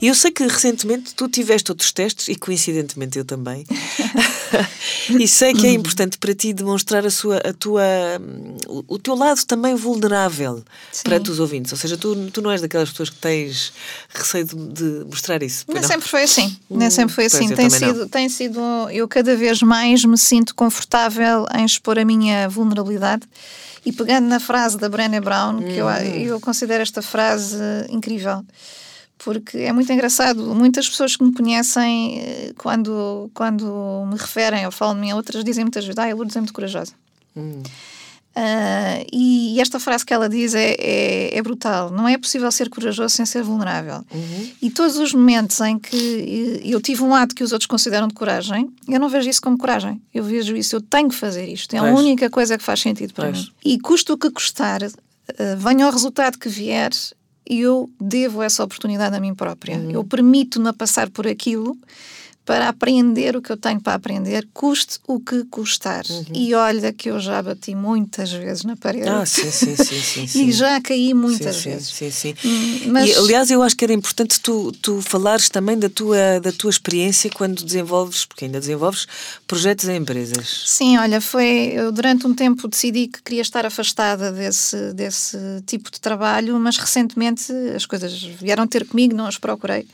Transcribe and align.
E 0.00 0.06
eu 0.06 0.14
sei 0.14 0.30
que 0.30 0.46
recentemente 0.46 1.14
tu 1.14 1.28
tiveste 1.28 1.72
outros 1.72 1.90
testes, 1.90 2.28
e 2.28 2.36
coincidentemente 2.36 3.18
eu 3.18 3.24
também, 3.24 3.66
e 5.10 5.26
sei 5.26 5.52
que 5.52 5.66
é 5.66 5.72
importante 5.72 6.16
para 6.18 6.32
ti 6.34 6.52
demonstrar 6.52 7.04
a, 7.04 7.10
sua, 7.10 7.38
a 7.38 7.52
tua, 7.52 7.82
o 8.86 8.98
teu 8.98 9.16
lado 9.16 9.44
também 9.44 9.74
vulnerável 9.74 10.62
Sim. 10.92 11.02
perante 11.02 11.30
os 11.30 11.40
ouvintes. 11.40 11.72
Ou 11.72 11.78
seja, 11.78 11.96
tu, 11.96 12.30
tu 12.30 12.40
não 12.40 12.50
és 12.50 12.60
daquelas 12.60 12.90
pessoas 12.90 13.10
que 13.10 13.16
tens 13.16 13.72
receio 14.10 14.44
de, 14.44 14.54
de 14.54 15.04
mostrar 15.06 15.42
isso. 15.42 15.64
Nem 15.66 15.80
não? 15.80 15.88
sempre 15.88 16.08
foi 16.08 16.22
assim. 16.22 16.56
Hum, 16.70 16.78
Nem 16.78 16.90
sempre 16.90 17.14
foi 17.14 17.26
assim. 17.26 17.48
Tem 17.54 17.70
sido, 17.70 18.08
tem 18.08 18.28
sido. 18.28 18.60
Eu 18.90 19.08
cada 19.08 19.34
vez 19.34 19.62
mais 19.62 20.04
me 20.04 20.16
sinto 20.16 20.54
confortável 20.54 21.44
em 21.56 21.64
expor 21.64 21.98
a 21.98 22.04
minha 22.04 22.48
vulnerabilidade. 22.48 23.22
E 23.84 23.92
pegando 23.92 24.26
na 24.26 24.38
frase 24.38 24.76
da 24.76 24.88
Brené 24.88 25.20
Brown, 25.20 25.56
hum. 25.56 25.62
que 25.62 25.76
eu, 25.76 25.86
hum. 25.86 25.90
eu 25.90 26.40
considero 26.40 26.82
esta 26.82 27.02
frase 27.02 27.58
incrível 27.88 28.44
porque 29.18 29.58
é 29.58 29.72
muito 29.72 29.92
engraçado. 29.92 30.54
Muitas 30.54 30.88
pessoas 30.88 31.16
que 31.16 31.24
me 31.24 31.32
conhecem, 31.32 32.20
eh, 32.20 32.52
quando, 32.56 33.30
quando 33.34 34.06
me 34.10 34.16
referem 34.16 34.64
ou 34.64 34.72
falam 34.72 34.94
de 34.94 35.00
mim, 35.00 35.12
outras 35.12 35.44
dizem 35.44 35.64
muitas 35.64 35.84
vezes: 35.84 35.98
Ah, 35.98 36.10
a 36.10 36.14
Lourdes 36.14 36.36
é 36.36 36.40
muito 36.40 36.52
corajosa. 36.52 36.92
Hum. 37.36 37.62
Uh, 38.38 39.02
e 39.12 39.60
esta 39.60 39.80
frase 39.80 40.06
que 40.06 40.14
ela 40.14 40.28
diz 40.28 40.54
é, 40.54 40.76
é, 40.78 41.36
é, 41.36 41.42
brutal. 41.42 41.90
Não 41.90 42.06
é 42.06 42.16
possível 42.16 42.50
ser 42.52 42.68
corajoso 42.68 43.12
sem 43.12 43.26
ser 43.26 43.42
vulnerável. 43.42 44.04
Uhum. 44.14 44.50
E 44.62 44.70
todos 44.70 44.96
os 44.96 45.12
momentos 45.12 45.60
em 45.60 45.76
que 45.76 46.60
eu 46.64 46.80
tive 46.80 47.02
um 47.02 47.12
ato 47.12 47.34
que 47.34 47.42
os 47.42 47.50
outros 47.50 47.66
consideram 47.66 48.06
de 48.06 48.14
coragem, 48.14 48.70
eu 48.86 49.00
não 49.00 49.08
vejo 49.08 49.28
isso 49.28 49.42
como 49.42 49.58
coragem. 49.58 50.00
Eu 50.14 50.22
vejo 50.22 50.54
isso, 50.54 50.76
eu 50.76 50.80
tenho 50.80 51.08
que 51.08 51.16
fazer 51.16 51.48
isto. 51.48 51.74
É 51.74 51.78
a 51.78 51.82
única 51.82 52.30
coisa 52.30 52.56
que 52.56 52.62
faz 52.62 52.78
sentido 52.78 53.12
para 53.12 53.32
mim. 53.32 53.44
E 53.64 53.76
custo 53.80 54.12
o 54.12 54.18
que 54.18 54.30
custar, 54.30 54.84
uh, 54.84 54.92
venha 55.56 55.88
o 55.88 55.90
resultado 55.90 56.38
que 56.38 56.48
vier, 56.48 56.92
eu 57.48 57.90
devo 57.98 58.42
essa 58.42 58.62
oportunidade 58.62 59.16
a 59.16 59.20
mim 59.20 59.34
própria. 59.34 59.76
Uhum. 59.76 59.90
Eu 59.90 60.04
permito-me 60.04 60.72
passar 60.72 61.08
por 61.08 61.26
aquilo 61.26 61.76
para 62.48 62.66
aprender 62.66 63.36
o 63.36 63.42
que 63.42 63.52
eu 63.52 63.58
tenho 63.58 63.78
para 63.78 63.92
aprender, 63.92 64.48
custe 64.54 64.98
o 65.06 65.20
que 65.20 65.44
custar. 65.50 66.02
Uhum. 66.08 66.24
E 66.34 66.54
olha 66.54 66.94
que 66.94 67.10
eu 67.10 67.20
já 67.20 67.42
bati 67.42 67.74
muitas 67.74 68.32
vezes 68.32 68.64
na 68.64 68.74
parede. 68.74 69.06
Ah, 69.06 69.26
sim, 69.26 69.50
sim, 69.50 69.76
sim. 69.76 70.00
sim, 70.00 70.24
sim. 70.26 70.46
e 70.46 70.52
já 70.52 70.80
caí 70.80 71.12
muitas 71.12 71.56
sim, 71.56 71.68
vezes. 71.68 71.88
Sim, 71.88 72.10
sim. 72.10 72.34
Hum, 72.42 72.80
mas... 72.86 73.10
E, 73.10 73.14
aliás, 73.16 73.50
eu 73.50 73.62
acho 73.62 73.76
que 73.76 73.84
era 73.84 73.92
importante 73.92 74.40
tu, 74.40 74.72
tu 74.80 75.02
falares 75.02 75.50
também 75.50 75.78
da 75.78 75.90
tua, 75.90 76.40
da 76.40 76.50
tua 76.50 76.70
experiência 76.70 77.30
quando 77.30 77.62
desenvolves, 77.62 78.24
porque 78.24 78.46
ainda 78.46 78.58
desenvolves, 78.58 79.06
projetos 79.46 79.86
em 79.86 79.96
empresas. 79.96 80.62
Sim, 80.68 80.96
olha, 80.96 81.20
foi. 81.20 81.72
Eu 81.74 81.92
durante 81.92 82.26
um 82.26 82.32
tempo 82.32 82.66
decidi 82.66 83.08
que 83.08 83.22
queria 83.22 83.42
estar 83.42 83.66
afastada 83.66 84.32
desse, 84.32 84.94
desse 84.94 85.36
tipo 85.66 85.90
de 85.90 86.00
trabalho, 86.00 86.58
mas 86.58 86.78
recentemente 86.78 87.52
as 87.76 87.84
coisas 87.84 88.22
vieram 88.22 88.66
ter 88.66 88.86
comigo, 88.86 89.14
não 89.14 89.26
as 89.26 89.36
procurei 89.36 89.86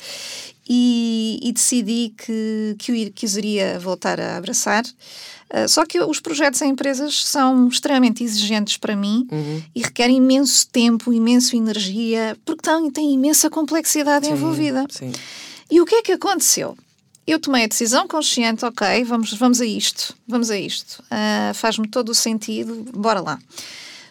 e, 0.68 1.38
e 1.42 1.52
decidi 1.52 2.14
que, 2.16 2.76
que, 2.78 3.24
os 3.24 3.36
iria 3.36 3.78
voltar 3.78 4.20
a 4.20 4.36
abraçar. 4.36 4.84
Uh, 4.84 5.68
só 5.68 5.84
que 5.84 6.00
os 6.00 6.20
projetos 6.20 6.60
em 6.62 6.70
empresas 6.70 7.26
são 7.26 7.68
extremamente 7.68 8.24
exigentes 8.24 8.76
para 8.76 8.96
mim 8.96 9.28
uhum. 9.30 9.62
e 9.74 9.82
requerem 9.82 10.16
imenso 10.16 10.66
tempo, 10.68 11.12
imensa 11.12 11.56
energia, 11.56 12.36
porque 12.44 12.62
têm, 12.62 12.90
têm 12.90 13.12
imensa 13.12 13.50
complexidade 13.50 14.26
sim, 14.26 14.32
envolvida. 14.32 14.86
Sim. 14.88 15.12
E 15.70 15.80
o 15.80 15.84
que 15.84 15.96
é 15.96 16.02
que 16.02 16.12
aconteceu? 16.12 16.76
Eu 17.26 17.38
tomei 17.38 17.64
a 17.64 17.68
decisão 17.68 18.06
consciente, 18.06 18.64
ok, 18.64 19.04
vamos, 19.04 19.32
vamos 19.34 19.60
a 19.60 19.66
isto, 19.66 20.14
vamos 20.26 20.50
a 20.50 20.58
isto. 20.58 21.02
Uh, 21.02 21.54
Faz-me 21.54 21.88
todo 21.88 22.10
o 22.10 22.14
sentido, 22.14 22.86
bora 22.92 23.20
lá. 23.20 23.38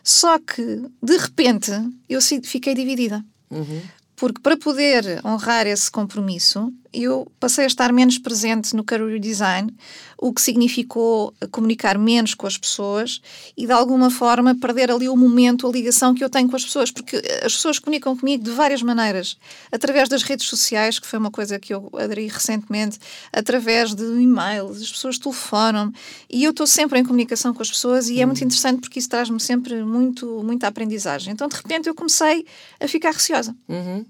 Só 0.04 0.38
que, 0.40 0.84
de 1.02 1.18
repente, 1.18 1.72
eu 2.10 2.20
fiquei 2.22 2.74
dividida. 2.74 3.24
Uhum 3.50 3.82
porque 4.16 4.42
para 4.42 4.58
poder 4.58 5.22
honrar 5.24 5.68
esse 5.68 5.90
compromisso, 5.90 6.72
eu 6.94 7.32
passei 7.40 7.64
a 7.64 7.68
estar 7.68 7.92
menos 7.92 8.18
presente 8.18 8.76
no 8.76 8.84
career 8.84 9.20
design, 9.20 9.74
o 10.18 10.32
que 10.32 10.42
significou 10.42 11.34
comunicar 11.52 11.98
menos 11.98 12.34
com 12.34 12.48
as 12.48 12.58
pessoas 12.58 13.22
e, 13.58 13.66
de 13.66 13.74
alguma 13.74 14.10
forma, 14.10 14.56
perder 14.56 14.90
ali 14.90 15.10
o 15.10 15.18
momento, 15.18 15.68
a 15.68 15.72
ligação 15.72 16.14
que 16.14 16.24
eu 16.24 16.30
tenho 16.30 16.48
com 16.48 16.56
as 16.56 16.64
pessoas, 16.64 16.92
porque 16.92 17.18
as 17.44 17.54
pessoas 17.54 17.80
comunicam 17.80 18.16
comigo 18.16 18.44
de 18.44 18.52
várias 18.52 18.82
maneiras, 18.82 19.38
através 19.72 20.08
das 20.08 20.24
redes 20.24 20.48
sociais, 20.48 21.00
que 21.00 21.08
foi 21.08 21.20
uma 21.20 21.32
coisa 21.32 21.60
que 21.60 21.74
eu 21.74 21.90
aderi 21.98 22.28
recentemente, 22.28 23.00
através 23.34 23.94
de 23.94 24.04
e-mails, 24.04 24.82
as 24.82 24.92
pessoas 24.92 25.18
telefonam 25.18 25.92
e 26.30 26.44
eu 26.44 26.52
estou 26.52 26.68
sempre 26.68 27.00
em 27.00 27.04
comunicação 27.04 27.54
com 27.54 27.62
as 27.62 27.70
pessoas 27.70 28.08
e 28.08 28.22
é 28.22 28.26
muito 28.26 28.40
uhum. 28.40 28.46
interessante 28.46 28.80
porque 28.80 29.00
isso 29.00 29.10
traz-me 29.10 29.40
sempre 29.40 29.84
muito, 29.84 30.42
muita 30.44 30.68
aprendizagem. 30.68 31.34
Então, 31.34 31.48
de 31.48 31.56
repente, 31.56 31.90
eu 31.90 31.96
comecei 31.96 32.46
a 32.80 32.88
ficar 32.88 33.12
receosa. 33.12 33.56
Uhum. 33.68 34.06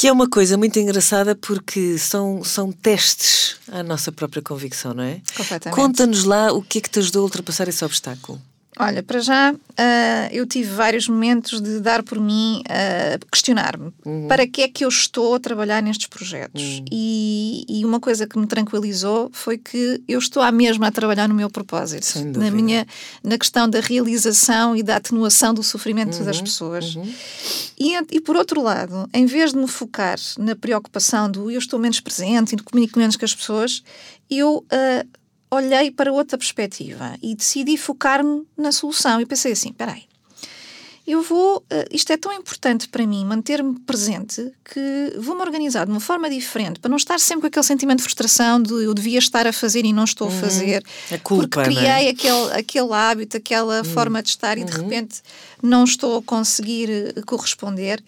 Que 0.00 0.08
é 0.08 0.12
uma 0.12 0.26
coisa 0.26 0.56
muito 0.56 0.78
engraçada 0.78 1.34
porque 1.34 1.98
são, 1.98 2.42
são 2.42 2.72
testes 2.72 3.56
à 3.70 3.82
nossa 3.82 4.10
própria 4.10 4.40
convicção, 4.40 4.94
não 4.94 5.04
é? 5.04 5.20
Completamente. 5.36 5.76
Conta-nos 5.78 6.24
lá 6.24 6.50
o 6.54 6.62
que 6.62 6.78
é 6.78 6.80
que 6.80 6.88
te 6.88 7.00
ajudou 7.00 7.20
a 7.20 7.24
ultrapassar 7.24 7.68
esse 7.68 7.84
obstáculo. 7.84 8.40
Olha, 8.80 9.02
para 9.02 9.20
já 9.20 9.52
uh, 9.52 9.56
eu 10.32 10.46
tive 10.46 10.72
vários 10.72 11.06
momentos 11.06 11.60
de 11.60 11.80
dar 11.80 12.02
por 12.02 12.18
mim 12.18 12.62
a 12.66 13.16
uh, 13.16 13.26
questionar-me 13.30 13.92
uhum. 14.06 14.26
para 14.26 14.46
que 14.46 14.62
é 14.62 14.68
que 14.68 14.84
eu 14.84 14.88
estou 14.88 15.34
a 15.34 15.38
trabalhar 15.38 15.82
nestes 15.82 16.06
projetos. 16.06 16.62
Uhum. 16.62 16.84
E, 16.90 17.66
e, 17.68 17.84
uma 17.84 18.00
coisa 18.00 18.26
que 18.26 18.38
me 18.38 18.46
tranquilizou 18.46 19.30
foi 19.34 19.58
que 19.58 20.02
eu 20.08 20.18
estou 20.18 20.42
à 20.42 20.50
mesma 20.50 20.86
a 20.86 20.90
trabalhar 20.90 21.28
no 21.28 21.34
meu 21.34 21.50
propósito, 21.50 22.06
na 22.38 22.50
minha 22.50 22.86
na 23.22 23.36
questão 23.36 23.68
da 23.68 23.80
realização 23.80 24.74
e 24.74 24.82
da 24.82 24.96
atenuação 24.96 25.52
do 25.52 25.62
sofrimento 25.62 26.16
uhum. 26.16 26.24
das 26.24 26.40
pessoas. 26.40 26.96
Uhum. 26.96 27.12
E, 27.78 27.94
e 28.12 28.20
por 28.20 28.34
outro 28.34 28.62
lado, 28.62 29.08
em 29.12 29.26
vez 29.26 29.52
de 29.52 29.58
me 29.58 29.68
focar 29.68 30.18
na 30.38 30.56
preocupação 30.56 31.30
do 31.30 31.50
eu 31.50 31.58
estou 31.58 31.78
menos 31.78 32.00
presente 32.00 32.54
e 32.54 32.58
comunico 32.58 32.98
menos 32.98 33.16
com 33.16 33.24
as 33.26 33.34
pessoas, 33.34 33.82
eu 34.30 34.64
uh, 34.72 35.19
olhei 35.50 35.90
para 35.90 36.12
outra 36.12 36.38
perspectiva 36.38 37.16
e 37.22 37.34
decidi 37.34 37.76
focar-me 37.76 38.46
na 38.56 38.72
solução. 38.72 39.20
E 39.20 39.26
pensei 39.26 39.52
assim: 39.52 39.70
espera 39.70 39.92
aí, 39.92 40.04
eu 41.06 41.22
vou. 41.22 41.58
Uh, 41.58 41.86
isto 41.90 42.12
é 42.12 42.16
tão 42.16 42.32
importante 42.32 42.88
para 42.88 43.06
mim, 43.06 43.24
manter-me 43.24 43.78
presente, 43.80 44.52
que 44.64 45.14
vou-me 45.18 45.40
organizar 45.42 45.84
de 45.84 45.90
uma 45.90 46.00
forma 46.00 46.30
diferente, 46.30 46.78
para 46.78 46.88
não 46.88 46.96
estar 46.96 47.18
sempre 47.18 47.42
com 47.42 47.46
aquele 47.48 47.64
sentimento 47.64 47.98
de 47.98 48.04
frustração 48.04 48.62
de 48.62 48.72
eu 48.72 48.94
devia 48.94 49.18
estar 49.18 49.46
a 49.46 49.52
fazer 49.52 49.84
e 49.84 49.92
não 49.92 50.04
estou 50.04 50.28
uhum. 50.28 50.36
a 50.36 50.40
fazer. 50.40 50.84
A 51.10 51.18
culpa, 51.18 51.48
porque 51.48 51.62
criei 51.70 52.06
é? 52.06 52.10
aquele, 52.10 52.52
aquele 52.52 52.92
hábito, 52.92 53.36
aquela 53.36 53.78
uhum. 53.78 53.84
forma 53.84 54.22
de 54.22 54.28
estar 54.28 54.56
e 54.56 54.64
de 54.64 54.72
uhum. 54.72 54.84
repente 54.84 55.20
não 55.62 55.84
estou 55.84 56.18
a 56.18 56.22
conseguir 56.22 56.90
eh, 56.90 57.22
corresponder, 57.26 58.02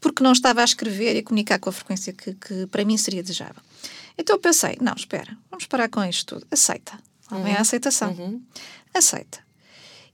porque 0.00 0.22
não 0.22 0.32
estava 0.32 0.60
a 0.62 0.64
escrever 0.64 1.16
e 1.16 1.18
a 1.18 1.22
comunicar 1.22 1.58
com 1.58 1.68
a 1.68 1.72
frequência 1.72 2.12
que, 2.12 2.32
que 2.34 2.66
para 2.68 2.84
mim 2.84 2.96
seria 2.96 3.22
desejável. 3.22 3.62
Então 4.18 4.36
eu 4.36 4.40
pensei, 4.40 4.76
não, 4.80 4.94
espera, 4.94 5.36
vamos 5.50 5.66
parar 5.66 5.88
com 5.88 6.04
isto 6.04 6.34
tudo. 6.34 6.46
Aceita. 6.50 6.98
Lá 7.30 7.38
vem 7.38 7.52
a 7.52 7.56
uhum. 7.56 7.60
aceitação. 7.62 8.12
Uhum. 8.12 8.42
Aceita. 8.94 9.38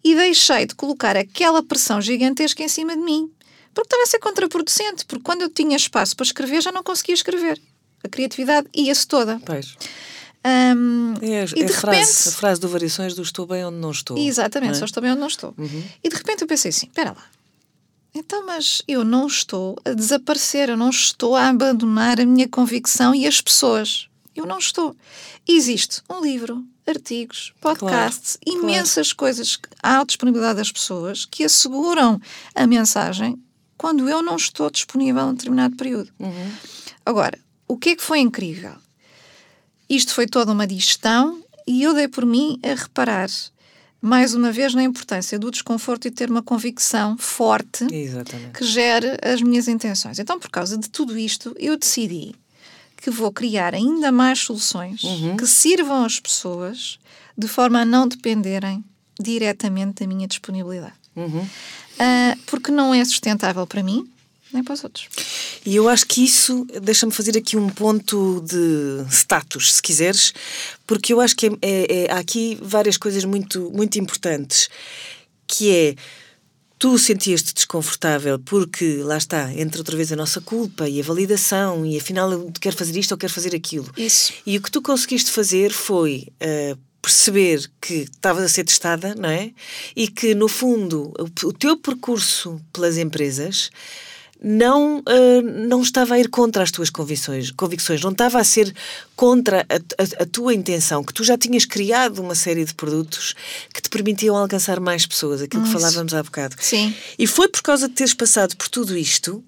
E 0.03 0.15
deixei 0.15 0.67
de 0.67 0.75
colocar 0.75 1.17
aquela 1.17 1.63
pressão 1.63 2.01
gigantesca 2.01 2.63
em 2.63 2.69
cima 2.69 2.97
de 2.97 3.03
mim. 3.03 3.31
Porque 3.73 3.87
estava 3.87 4.03
a 4.03 4.07
ser 4.07 4.19
contraproducente. 4.19 5.05
Porque 5.07 5.23
quando 5.23 5.43
eu 5.43 5.49
tinha 5.49 5.77
espaço 5.77 6.17
para 6.17 6.25
escrever, 6.25 6.61
já 6.61 6.73
não 6.73 6.83
conseguia 6.83 7.15
escrever. 7.15 7.61
A 8.03 8.09
criatividade 8.09 8.69
ia-se 8.75 9.07
toda. 9.07 9.41
Pois. 9.45 9.77
Um, 10.45 11.15
é, 11.23 11.27
e 11.27 11.33
é 11.35 11.45
de 11.45 11.65
a, 11.65 11.69
frase, 11.69 12.01
repente, 12.01 12.29
a 12.29 12.33
frase 12.33 12.61
do 12.61 12.69
Variações 12.69 13.15
do 13.15 13.23
estou 13.23 13.47
bem 13.47 13.65
onde 13.65 13.77
não 13.77 13.93
estou. 13.93 14.19
Exatamente, 14.19 14.73
é? 14.73 14.75
só 14.75 14.85
estou 14.85 15.01
bem 15.01 15.13
onde 15.13 15.21
não 15.21 15.29
estou. 15.29 15.55
Uhum. 15.57 15.85
E 16.03 16.09
de 16.09 16.17
repente 16.17 16.43
eu 16.43 16.49
pensei 16.49 16.71
assim: 16.71 16.87
espera 16.87 17.13
lá, 17.13 17.25
então, 18.15 18.45
mas 18.45 18.83
eu 18.87 19.05
não 19.05 19.27
estou 19.27 19.77
a 19.85 19.93
desaparecer, 19.93 20.69
eu 20.69 20.77
não 20.77 20.91
estou 20.91 21.35
a 21.35 21.49
abandonar 21.49 22.21
a 22.21 22.27
minha 22.27 22.49
convicção 22.49 23.15
e 23.15 23.27
as 23.27 23.41
pessoas. 23.41 24.09
Eu 24.35 24.47
não 24.47 24.59
estou. 24.59 24.95
Existe 25.47 26.03
um 26.09 26.21
livro, 26.21 26.65
artigos, 26.87 27.53
podcasts, 27.61 28.39
claro, 28.43 28.61
imensas 28.61 29.13
claro. 29.13 29.17
coisas 29.17 29.59
à 29.83 30.05
disponibilidade 30.05 30.57
das 30.57 30.73
pessoas 30.73 31.25
que 31.25 31.45
asseguram 31.45 32.21
a 32.55 32.67
mensagem 32.67 33.41
quando 33.77 34.09
eu 34.09 34.23
não 34.23 34.37
estou 34.37 34.71
disponível 34.71 35.29
em 35.29 35.35
determinado 35.35 35.77
período. 35.77 36.13
Uhum. 36.19 36.53
Agora, 37.05 37.39
o 37.67 37.77
que 37.77 37.91
é 37.91 37.97
que 37.97 38.03
foi 38.03 38.21
incrível? 38.21 38.75
Isto 39.89 40.15
foi 40.15 40.27
toda 40.27 40.53
uma 40.53 40.67
digestão 40.67 41.43
e 41.67 41.83
eu 41.83 41.95
dei 41.95 42.09
por 42.09 42.25
mim 42.25 42.59
a 42.63 42.75
reparar 42.75 43.29
mais 44.03 44.35
uma 44.35 44.51
vez, 44.51 44.75
na 44.75 44.83
importância 44.83 45.39
do 45.39 45.49
desconforto 45.49 46.09
e 46.09 46.11
ter 46.11 46.29
uma 46.29 46.43
convicção 46.43 47.17
forte 47.17 47.87
Exatamente. 47.95 48.59
que 48.59 48.65
gere 48.65 49.17
as 49.23 49.41
minhas 49.41 49.69
intenções. 49.69 50.19
Então, 50.19 50.41
por 50.41 50.51
causa 50.51 50.77
de 50.77 50.91
tudo 50.91 51.17
isto, 51.17 51.55
eu 51.57 51.79
decidi 51.79 52.35
que 52.97 53.11
vou 53.11 53.31
criar 53.31 53.75
ainda 53.75 54.11
mais 54.11 54.41
soluções 54.41 55.05
uhum. 55.05 55.37
que 55.37 55.47
sirvam 55.47 56.05
às 56.05 56.19
pessoas 56.19 56.99
de 57.39 57.47
forma 57.47 57.81
a 57.81 57.85
não 57.85 58.09
dependerem 58.09 58.85
diretamente 59.21 60.01
da 60.01 60.07
minha 60.07 60.27
disponibilidade. 60.27 60.95
Uhum. 61.15 61.43
Uh, 61.43 62.39
porque 62.47 62.73
não 62.73 62.93
é 62.93 63.05
sustentável 63.05 63.67
para 63.67 63.83
mim, 63.85 64.09
nem 64.53 64.63
para 64.63 64.75
os 64.75 64.85
outros. 64.85 65.09
E 65.65 65.77
eu 65.77 65.89
acho 65.89 66.07
que 66.07 66.25
isso 66.25 66.67
deixa-me 66.83 67.13
fazer 67.13 67.37
aqui 67.37 67.57
um 67.57 67.69
ponto 67.69 68.43
de 68.47 69.05
status, 69.11 69.75
se 69.75 69.83
quiseres, 69.83 70.33
porque 70.87 71.13
eu 71.13 71.21
acho 71.21 71.37
que 71.37 71.47
é, 71.47 71.51
é, 71.63 72.05
é, 72.05 72.13
há 72.13 72.19
aqui 72.19 72.59
várias 72.61 72.97
coisas 72.97 73.25
muito, 73.25 73.71
muito 73.71 73.99
importantes, 73.99 74.69
que 75.47 75.71
é 75.71 75.95
tu 76.83 76.99
sentias-te 76.99 77.55
desconfortável 77.55 78.41
porque, 78.41 78.97
lá 79.05 79.17
está, 79.17 79.53
entra 79.55 79.79
outra 79.79 79.97
vez 79.97 80.11
a 80.11 80.17
nossa 80.17 80.41
culpa 80.41 80.89
e 80.89 81.01
a 81.01 81.05
validação 81.05 81.87
e 81.87 81.97
afinal 81.97 82.33
eu 82.33 82.53
quero 82.61 82.77
fazer 82.77 82.99
isto 82.99 83.13
ou 83.13 83.19
quero 83.19 83.33
fazer 83.33 83.55
aquilo. 83.55 83.89
Isso. 83.97 84.33
E 84.45 84.59
o 84.59 84.61
que 84.61 84.69
tu 84.69 84.83
conseguiste 84.83 85.31
fazer 85.31 85.71
foi 85.71 86.27
uh, 86.43 86.77
perceber 87.01 87.71
que 87.81 87.95
estavas 88.03 88.43
a 88.43 88.49
ser 88.49 88.65
testada, 88.65 89.15
não 89.15 89.29
é? 89.29 89.53
E 89.95 90.09
que, 90.09 90.35
no 90.35 90.49
fundo, 90.49 91.13
o, 91.19 91.49
o 91.49 91.53
teu 91.53 91.77
percurso 91.77 92.61
pelas 92.73 92.99
empresas 92.99 93.71
não, 94.43 94.99
uh, 94.99 95.43
não 95.69 95.81
estava 95.83 96.15
a 96.15 96.19
ir 96.19 96.29
contra 96.29 96.65
as 96.65 96.71
tuas 96.73 96.91
convicções, 96.91 97.53
convicções 97.53 98.01
não 98.03 98.11
estava 98.11 98.41
a 98.41 98.45
ser 98.45 98.75
contra 99.15 99.65
a, 99.69 99.75
a, 99.77 100.23
a, 100.23 100.27
tua 100.27 100.53
intenção, 100.53 101.05
que 101.05 101.15
tu 101.15 101.23
já 101.23 101.39
tinhas 101.39 101.65
criado 101.65 102.19
uma 102.19 102.35
série 102.35 102.65
de 102.65 102.75
produtos 102.75 103.35
que 103.73 103.81
te 103.81 103.89
permitiam 103.89 104.37
alcançar 104.37 104.81
mais 104.81 105.07
pessoas, 105.07 105.41
aquilo 105.41 105.63
Isso. 105.63 105.73
que 105.73 105.81
falávamos 105.81 106.13
há 106.13 106.23
bocado. 106.23 106.57
Sim. 106.59 106.93
E 107.17 107.27
foi 107.27 107.49
por 107.49 107.63
causa 107.63 107.89
de 107.89 107.95
teres 107.95 108.15
passado 108.15 108.57
por 108.57 108.69
tudo 108.69 108.97
isto 108.97 109.45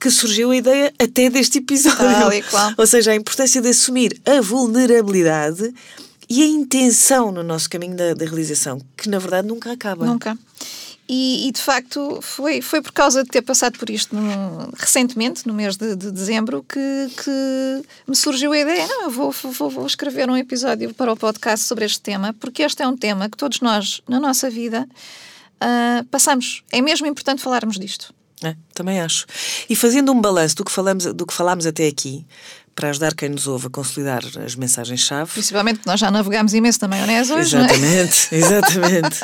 que 0.00 0.10
surgiu 0.10 0.50
a 0.50 0.56
ideia 0.56 0.92
até 0.98 1.28
deste 1.28 1.58
episódio. 1.58 2.42
Ou 2.76 2.86
seja, 2.86 3.12
a 3.12 3.14
importância 3.14 3.60
de 3.60 3.68
assumir 3.68 4.18
a 4.26 4.40
vulnerabilidade 4.40 5.72
e 6.28 6.42
a 6.42 6.46
intenção 6.46 7.30
no 7.30 7.42
nosso 7.42 7.68
caminho 7.68 7.96
da, 7.96 8.14
da 8.14 8.24
realização, 8.24 8.80
que 8.96 9.08
na 9.08 9.18
verdade 9.18 9.46
nunca 9.46 9.72
acaba. 9.72 10.06
Nunca. 10.06 10.38
E, 11.12 11.48
e, 11.48 11.50
de 11.50 11.60
facto 11.60 12.20
foi, 12.22 12.62
foi 12.62 12.80
por 12.80 12.92
causa 12.92 13.24
de 13.24 13.30
ter 13.30 13.42
passado 13.42 13.76
por 13.80 13.90
isto 13.90 14.14
recentemente, 14.76 15.44
no 15.44 15.52
mês 15.52 15.76
de, 15.76 15.96
de 15.96 16.08
dezembro, 16.08 16.62
que, 16.62 16.78
que, 16.78 17.82
me 18.06 18.14
surgiu 18.14 18.52
a 18.52 18.58
ideia: 18.58 18.86
não, 18.86 19.02
eu 19.02 19.10
vou, 19.10 19.32
vou, 19.32 19.68
vou, 19.68 19.86
escrever 19.88 20.30
um 20.30 20.36
episódio 20.36 20.94
para 20.94 21.12
o 21.12 21.16
podcast 21.16 21.66
sobre 21.66 21.84
este 21.84 22.00
tema, 22.00 22.32
porque 22.38 22.62
este 22.62 22.84
é 22.84 22.86
um 22.86 22.96
tema 22.96 23.28
que 23.28 23.36
todos 23.36 23.60
nós, 23.60 24.00
na 24.08 24.20
nossa 24.20 24.48
vida, 24.48 24.86
uh, 25.60 26.04
passamos. 26.12 26.62
É 26.70 26.80
mesmo 26.80 27.08
importante 27.08 27.42
falarmos 27.42 27.76
disto. 27.76 28.14
É, 28.44 28.54
também 28.72 29.00
acho. 29.00 29.26
E 29.68 29.74
fazendo 29.74 30.12
um 30.12 30.20
balanço 30.20 30.54
do 30.54 30.64
que 30.64 30.70
falamos, 30.70 31.06
do 31.06 31.26
que 31.26 31.34
falámos 31.34 31.66
até 31.66 31.88
aqui, 31.88 32.24
para 32.74 32.90
ajudar 32.90 33.14
quem 33.14 33.28
nos 33.28 33.46
ouve 33.46 33.66
a 33.66 33.70
consolidar 33.70 34.22
as 34.44 34.54
mensagens-chave. 34.54 35.30
Principalmente 35.32 35.80
nós 35.86 36.00
já 36.00 36.10
navegamos 36.10 36.54
imenso 36.54 36.78
na 36.82 36.88
maionese 36.88 37.32
hoje, 37.32 37.56
Exatamente, 37.56 38.34
é? 38.34 38.36
exatamente. 38.38 39.20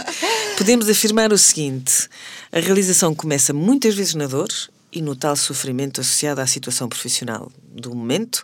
Podemos 0.58 0.88
afirmar 0.88 1.32
o 1.32 1.38
seguinte: 1.38 2.08
a 2.52 2.60
realização 2.60 3.14
começa 3.14 3.52
muitas 3.52 3.94
vezes 3.94 4.14
na 4.14 4.26
dor 4.26 4.48
e 4.92 5.02
no 5.02 5.14
tal 5.14 5.36
sofrimento 5.36 6.00
associado 6.00 6.40
à 6.40 6.46
situação 6.46 6.88
profissional 6.88 7.50
do 7.68 7.94
momento, 7.94 8.42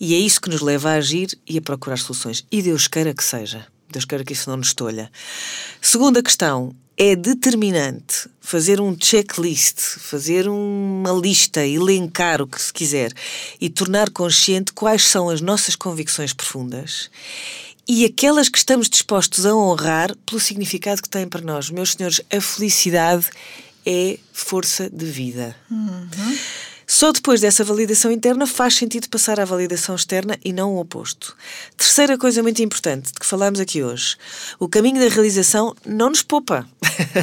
e 0.00 0.14
é 0.14 0.18
isso 0.18 0.40
que 0.40 0.48
nos 0.48 0.60
leva 0.60 0.90
a 0.90 0.94
agir 0.94 1.38
e 1.46 1.58
a 1.58 1.62
procurar 1.62 1.98
soluções. 1.98 2.44
E 2.50 2.62
Deus 2.62 2.88
queira 2.88 3.12
que 3.14 3.22
seja. 3.22 3.66
Deus 3.90 4.06
queira 4.06 4.24
que 4.24 4.32
isso 4.32 4.48
não 4.48 4.56
nos 4.56 4.72
tolha. 4.72 5.10
Segunda 5.80 6.22
questão, 6.22 6.74
é 6.96 7.16
determinante 7.16 8.28
fazer 8.40 8.80
um 8.80 8.96
checklist, 8.98 9.78
fazer 9.98 10.48
uma 10.48 11.12
lista, 11.12 11.66
elencar 11.66 12.42
o 12.42 12.46
que 12.46 12.60
se 12.60 12.72
quiser 12.72 13.12
e 13.60 13.70
tornar 13.70 14.10
consciente 14.10 14.72
quais 14.72 15.04
são 15.04 15.28
as 15.30 15.40
nossas 15.40 15.74
convicções 15.74 16.32
profundas 16.32 17.10
e 17.88 18.04
aquelas 18.04 18.48
que 18.48 18.58
estamos 18.58 18.88
dispostos 18.88 19.44
a 19.44 19.54
honrar 19.54 20.14
pelo 20.26 20.40
significado 20.40 21.02
que 21.02 21.08
têm 21.08 21.26
para 21.26 21.40
nós. 21.40 21.70
Meus 21.70 21.92
senhores, 21.92 22.20
a 22.32 22.40
felicidade 22.40 23.28
é 23.84 24.18
força 24.32 24.88
de 24.88 25.04
vida. 25.04 25.56
Uhum. 25.70 26.08
Só 26.94 27.10
depois 27.10 27.40
dessa 27.40 27.64
validação 27.64 28.12
interna 28.12 28.46
faz 28.46 28.74
sentido 28.74 29.08
passar 29.08 29.40
à 29.40 29.46
validação 29.46 29.94
externa 29.94 30.38
e 30.44 30.52
não 30.52 30.74
o 30.74 30.78
oposto. 30.78 31.34
Terceira 31.74 32.18
coisa 32.18 32.42
muito 32.42 32.62
importante 32.62 33.06
de 33.06 33.18
que 33.18 33.24
falamos 33.24 33.58
aqui 33.60 33.82
hoje: 33.82 34.18
o 34.58 34.68
caminho 34.68 35.00
da 35.00 35.08
realização 35.08 35.74
não 35.86 36.10
nos 36.10 36.20
poupa. 36.20 36.68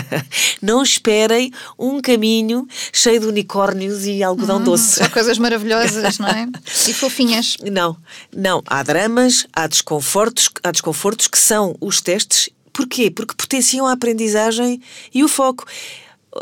não 0.60 0.82
esperem 0.82 1.54
um 1.78 2.02
caminho 2.02 2.68
cheio 2.92 3.20
de 3.20 3.28
unicórnios 3.28 4.08
e 4.08 4.24
algodão 4.24 4.58
hum, 4.58 4.64
doce. 4.64 5.04
Só 5.04 5.08
coisas 5.08 5.38
maravilhosas, 5.38 6.18
não 6.18 6.28
é? 6.28 6.48
E 6.90 6.94
fofinhas. 6.96 7.56
Não, 7.72 7.96
não. 8.36 8.64
Há 8.66 8.82
dramas, 8.82 9.46
há 9.54 9.68
desconfortos, 9.68 10.50
há 10.64 10.72
desconfortos 10.72 11.28
que 11.28 11.38
são 11.38 11.76
os 11.80 12.02
testes. 12.02 12.50
Porquê? 12.74 13.12
Porque 13.12 13.36
potenciam 13.38 13.86
a 13.86 13.92
aprendizagem 13.92 14.82
e 15.14 15.24
o 15.24 15.28
foco. 15.28 15.68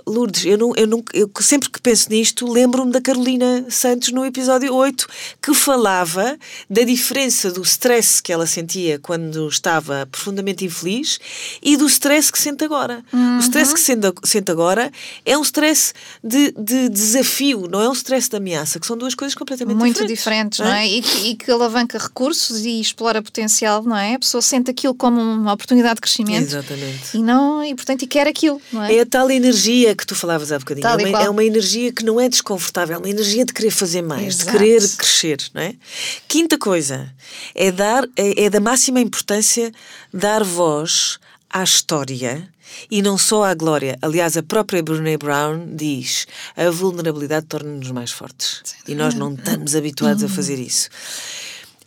Lourdes, 0.05 0.45
eu, 0.45 0.57
não, 0.57 0.73
eu, 0.75 0.85
não, 0.85 1.03
eu 1.13 1.31
sempre 1.39 1.69
que 1.69 1.81
penso 1.81 2.09
nisto, 2.09 2.45
lembro-me 2.51 2.91
da 2.91 2.99
Carolina 2.99 3.65
Santos 3.69 4.11
no 4.11 4.25
episódio 4.25 4.73
8, 4.73 5.07
que 5.41 5.53
falava 5.53 6.37
da 6.69 6.83
diferença 6.83 7.49
do 7.49 7.61
stress 7.61 8.21
que 8.21 8.33
ela 8.33 8.45
sentia 8.45 8.99
quando 8.99 9.47
estava 9.47 10.05
profundamente 10.11 10.65
infeliz 10.65 11.19
e 11.61 11.77
do 11.77 11.85
stress 11.85 12.29
que 12.29 12.37
sente 12.37 12.65
agora. 12.65 13.01
Uhum. 13.13 13.37
O 13.37 13.39
stress 13.39 13.73
que 13.73 13.79
sente, 13.79 14.07
sente 14.25 14.51
agora 14.51 14.91
é 15.25 15.37
um 15.37 15.41
stress 15.41 15.93
de, 16.21 16.51
de, 16.51 16.89
desafio, 16.89 17.67
não 17.69 17.81
é 17.81 17.87
um 17.87 17.93
stress 17.93 18.29
de 18.29 18.35
ameaça, 18.35 18.81
que 18.81 18.87
são 18.87 18.97
duas 18.97 19.15
coisas 19.15 19.35
completamente 19.35 19.77
Muito 19.77 20.05
diferentes. 20.05 20.17
diferentes, 20.17 20.59
não 20.59 20.67
é? 20.67 20.85
E, 20.85 21.01
que, 21.01 21.29
e 21.29 21.35
que 21.35 21.49
alavanca 21.49 21.97
recursos 21.97 22.65
e 22.65 22.81
explora 22.81 23.21
potencial, 23.21 23.83
não 23.83 23.95
é? 23.95 24.15
A 24.15 24.19
pessoa 24.19 24.41
sente 24.41 24.69
aquilo 24.69 24.93
como 24.93 25.21
uma 25.21 25.53
oportunidade 25.53 25.95
de 25.95 26.01
crescimento. 26.01 26.43
Exatamente. 26.43 27.15
E, 27.15 27.23
não, 27.23 27.63
e 27.63 27.73
portanto, 27.73 28.01
e 28.01 28.07
quer 28.07 28.27
aquilo, 28.27 28.61
não 28.71 28.83
é? 28.83 28.95
É 28.95 29.01
a 29.01 29.05
tal 29.05 29.31
energia 29.31 29.76
energia 29.77 29.95
que 29.95 30.05
tu 30.05 30.15
falavas 30.15 30.51
há 30.51 30.59
bocadinho. 30.59 30.87
É 30.87 30.95
uma, 30.95 31.23
é 31.23 31.29
uma, 31.29 31.43
energia 31.43 31.91
que 31.91 32.03
não 32.03 32.19
é 32.19 32.27
desconfortável, 32.27 32.95
é 32.95 32.97
uma 32.97 33.09
energia 33.09 33.45
de 33.45 33.53
querer 33.53 33.71
fazer 33.71 34.01
mais, 34.01 34.39
Exato. 34.39 34.51
de 34.51 34.57
querer 34.57 34.89
crescer, 34.97 35.37
não 35.53 35.61
é? 35.61 35.75
Quinta 36.27 36.57
coisa 36.57 37.11
é 37.53 37.71
dar 37.71 38.03
é, 38.15 38.45
é 38.45 38.49
da 38.49 38.59
máxima 38.59 38.99
importância 38.99 39.71
dar 40.13 40.43
voz 40.43 41.19
à 41.49 41.63
história 41.63 42.49
e 42.91 43.01
não 43.01 43.17
só 43.17 43.43
à 43.43 43.53
glória. 43.53 43.97
Aliás, 44.01 44.35
a 44.35 44.43
própria 44.43 44.83
Brene 44.83 45.17
Brown 45.17 45.75
diz: 45.75 46.27
a 46.55 46.69
vulnerabilidade 46.69 47.45
torna-nos 47.45 47.91
mais 47.91 48.11
fortes. 48.11 48.61
E 48.87 48.95
nós 48.95 49.13
não 49.13 49.33
estamos 49.33 49.75
habituados 49.75 50.23
a 50.23 50.29
fazer 50.29 50.59
isso. 50.59 50.89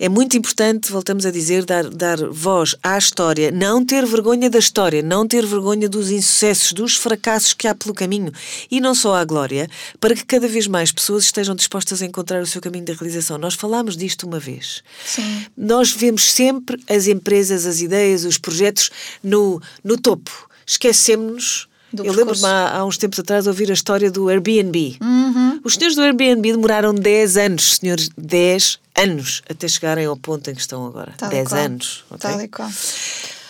É 0.02 0.08
muito 0.08 0.34
importante, 0.34 0.90
voltamos 0.90 1.26
a 1.26 1.30
dizer, 1.30 1.66
dar, 1.66 1.84
dar 1.90 2.16
voz 2.30 2.74
à 2.82 2.96
história, 2.96 3.50
não 3.50 3.84
ter 3.84 4.06
vergonha 4.06 4.48
da 4.48 4.58
história, 4.58 5.02
não 5.02 5.28
ter 5.28 5.44
vergonha 5.44 5.90
dos 5.90 6.10
insucessos, 6.10 6.72
dos 6.72 6.96
fracassos 6.96 7.52
que 7.52 7.68
há 7.68 7.74
pelo 7.74 7.92
caminho 7.92 8.32
e 8.70 8.80
não 8.80 8.94
só 8.94 9.14
à 9.14 9.22
glória, 9.26 9.68
para 10.00 10.14
que 10.14 10.24
cada 10.24 10.48
vez 10.48 10.66
mais 10.66 10.90
pessoas 10.90 11.24
estejam 11.24 11.54
dispostas 11.54 12.00
a 12.00 12.06
encontrar 12.06 12.40
o 12.40 12.46
seu 12.46 12.62
caminho 12.62 12.86
da 12.86 12.94
realização. 12.94 13.36
Nós 13.36 13.52
falámos 13.52 13.94
disto 13.94 14.26
uma 14.26 14.40
vez. 14.40 14.82
Sim. 15.04 15.44
Nós 15.54 15.92
vemos 15.92 16.32
sempre 16.32 16.82
as 16.88 17.06
empresas, 17.06 17.66
as 17.66 17.82
ideias, 17.82 18.24
os 18.24 18.38
projetos 18.38 18.90
no, 19.22 19.60
no 19.84 20.00
topo. 20.00 20.48
Esquecemos-nos 20.66 21.68
do 21.92 22.04
eu 22.04 22.12
lembro-me 22.12 22.44
há, 22.44 22.76
há, 22.76 22.84
uns 22.84 22.96
tempos 22.96 23.18
atrás 23.18 23.44
de 23.44 23.50
ouvir 23.50 23.70
a 23.70 23.74
história 23.74 24.10
do 24.10 24.28
Airbnb. 24.28 24.96
Uhum. 25.00 25.60
Os 25.64 25.74
senhores 25.74 25.96
do 25.96 26.02
Airbnb 26.02 26.52
demoraram 26.52 26.94
10 26.94 27.36
anos, 27.36 27.76
senhores, 27.76 28.08
10 28.16 28.78
anos, 28.96 29.42
até 29.48 29.66
chegarem 29.66 30.06
ao 30.06 30.16
ponto 30.16 30.50
em 30.50 30.54
que 30.54 30.60
estão 30.60 30.86
agora. 30.86 31.12
Tal 31.16 31.28
10 31.28 31.52
anos. 31.52 32.04
Okay? 32.10 32.30
Tal 32.30 32.40
e 32.40 32.48
qual. 32.48 32.70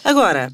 Agora, 0.05 0.53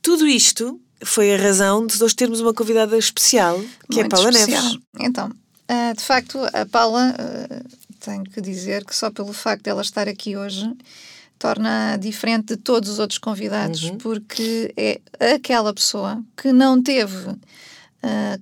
tudo 0.00 0.26
isto 0.26 0.80
foi 1.04 1.34
a 1.34 1.38
razão 1.38 1.86
de 1.86 2.00
nós 2.00 2.14
termos 2.14 2.40
uma 2.40 2.54
convidada 2.54 2.96
especial, 2.96 3.58
que 3.90 3.96
Muito 3.96 4.02
é 4.02 4.06
a 4.06 4.08
Paula 4.08 4.30
especial. 4.30 4.62
Neves. 4.62 4.78
Então, 5.00 5.28
uh, 5.28 5.96
de 5.96 6.02
facto, 6.02 6.38
a 6.52 6.64
Paula, 6.64 7.14
uh, 7.18 7.68
tenho 8.00 8.24
que 8.24 8.40
dizer 8.40 8.84
que 8.84 8.94
só 8.94 9.10
pelo 9.10 9.32
facto 9.32 9.64
dela 9.64 9.82
estar 9.82 10.08
aqui 10.08 10.36
hoje 10.36 10.70
torna 11.38 11.96
diferente 11.96 12.48
de 12.48 12.56
todos 12.56 12.88
os 12.88 12.98
outros 12.98 13.18
convidados, 13.18 13.84
uhum. 13.84 13.98
porque 13.98 14.72
é 14.76 15.00
aquela 15.34 15.72
pessoa 15.72 16.22
que 16.36 16.52
não 16.52 16.82
teve 16.82 17.28
uh, 17.28 17.38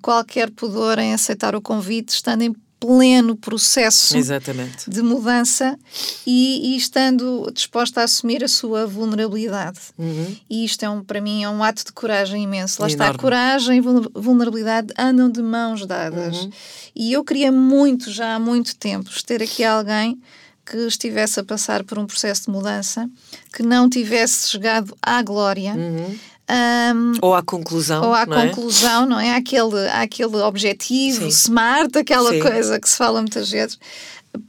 qualquer 0.01 0.51
pudor 0.51 0.99
em 0.99 1.13
aceitar 1.13 1.55
o 1.55 1.61
convite, 1.61 2.11
estando 2.11 2.43
em 2.43 2.55
pleno 2.85 3.35
processo 3.35 4.15
Exatamente. 4.15 4.91
de 4.91 5.01
mudança 5.01 5.79
e, 6.27 6.75
e, 6.75 6.77
estando 6.77 7.51
disposta 7.55 8.03
a 8.03 8.05
assumir 8.05 8.45
a 8.45 8.49
sua 8.49 8.87
vulnerabilidade. 8.87 9.81
Uhum. 9.97 10.37
E 10.51 10.67
isto 10.67 10.85
é 10.85 10.91
um, 10.91 11.03
para 11.03 11.19
mim 11.19 11.43
é 11.43 11.49
um 11.49 11.65
ato 11.65 11.83
de 11.87 11.93
coragem 11.93 12.43
imenso. 12.43 12.83
Lá 12.83 12.89
Enorme. 12.91 13.11
está, 13.11 13.19
coragem 13.19 13.79
e 13.79 13.81
vulnerabilidade 13.81 14.93
andam 14.99 15.31
de 15.31 15.41
mãos 15.41 15.87
dadas. 15.87 16.37
Uhum. 16.37 16.51
E 16.95 17.13
eu 17.13 17.25
queria 17.25 17.51
muito, 17.51 18.11
já 18.11 18.35
há 18.35 18.39
muito 18.39 18.77
tempo, 18.77 19.09
ter 19.25 19.43
aqui 19.43 19.65
alguém 19.65 20.21
que 20.65 20.77
estivesse 20.79 21.41
a 21.41 21.45
passar 21.45 21.85
por 21.85 21.99
um 21.99 22.07
processo 22.07 22.45
de 22.45 22.51
mudança, 22.51 23.09
que 23.53 23.63
não 23.63 23.89
tivesse 23.89 24.51
chegado 24.51 24.97
à 25.03 25.23
glória. 25.23 25.75
Uhum. 25.75 26.19
Um, 26.51 27.13
ou 27.23 27.35
à 27.35 27.43
conclusão. 27.43 28.05
Ou 28.05 28.15
à 28.15 28.27
não 28.27 28.39
é? 28.39 28.49
conclusão, 28.49 29.05
é? 29.05 29.07
não 29.07 29.21
é? 29.21 29.35
Aquele, 29.35 29.89
aquele 29.89 30.37
objetivo 30.37 31.23
Sim. 31.23 31.29
smart, 31.29 31.99
aquela 31.99 32.31
Sim. 32.31 32.41
coisa 32.41 32.81
que 32.81 32.89
se 32.89 32.97
fala 32.97 33.21
muitas 33.21 33.51
vezes. 33.51 33.79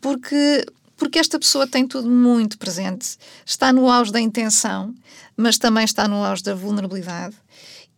Porque, 0.01 0.65
porque 0.97 1.19
esta 1.19 1.39
pessoa 1.39 1.67
tem 1.67 1.87
tudo 1.87 2.09
muito 2.09 2.57
presente. 2.57 3.17
Está 3.45 3.71
no 3.71 3.89
auge 3.89 4.11
da 4.11 4.19
intenção, 4.19 4.93
mas 5.37 5.57
também 5.57 5.85
está 5.85 6.07
no 6.07 6.23
auge 6.23 6.43
da 6.43 6.55
vulnerabilidade. 6.55 7.35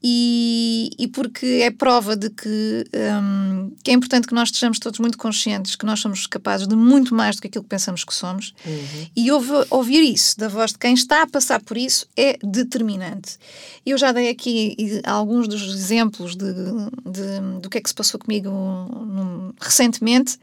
E, 0.10 0.90
e 0.98 1.06
porque 1.06 1.46
é 1.64 1.70
prova 1.70 2.16
de 2.16 2.30
que, 2.30 2.86
um, 3.22 3.72
que 3.84 3.92
é 3.92 3.94
importante 3.94 4.26
que 4.26 4.34
nós 4.34 4.48
estejamos 4.48 4.80
todos 4.80 5.00
muito 5.00 5.18
conscientes 5.18 5.76
que 5.76 5.86
nós 5.86 6.00
somos 6.00 6.26
capazes 6.26 6.66
de 6.66 6.78
muito 6.78 7.14
mais 7.14 7.36
do 7.36 7.42
que 7.42 7.50
aquilo 7.50 7.66
que 7.66 7.70
pensamos 7.70 8.06
que 8.06 8.14
somos 8.14 8.54
uhum. 8.66 9.08
e 9.14 9.30
ouvir, 9.30 9.68
ouvir 9.70 10.02
isso 10.02 10.40
da 10.40 10.48
voz 10.48 10.72
de 10.72 10.78
quem 10.78 10.94
está 10.94 11.24
a 11.24 11.28
passar 11.28 11.62
por 11.62 11.76
isso 11.76 12.08
é 12.16 12.38
determinante. 12.42 13.38
Eu 13.86 13.98
já 13.98 14.14
dei 14.14 14.30
aqui 14.30 14.78
alguns 15.04 15.46
dos 15.46 15.76
exemplos 15.76 16.38
de, 16.38 16.54
de 16.54 17.60
do 17.62 17.70
que 17.70 17.78
é 17.78 17.82
que 17.82 17.90
se 17.90 17.96
passou 17.96 18.18
comigo 18.18 18.50
num, 18.50 19.52
recentemente, 19.60 20.40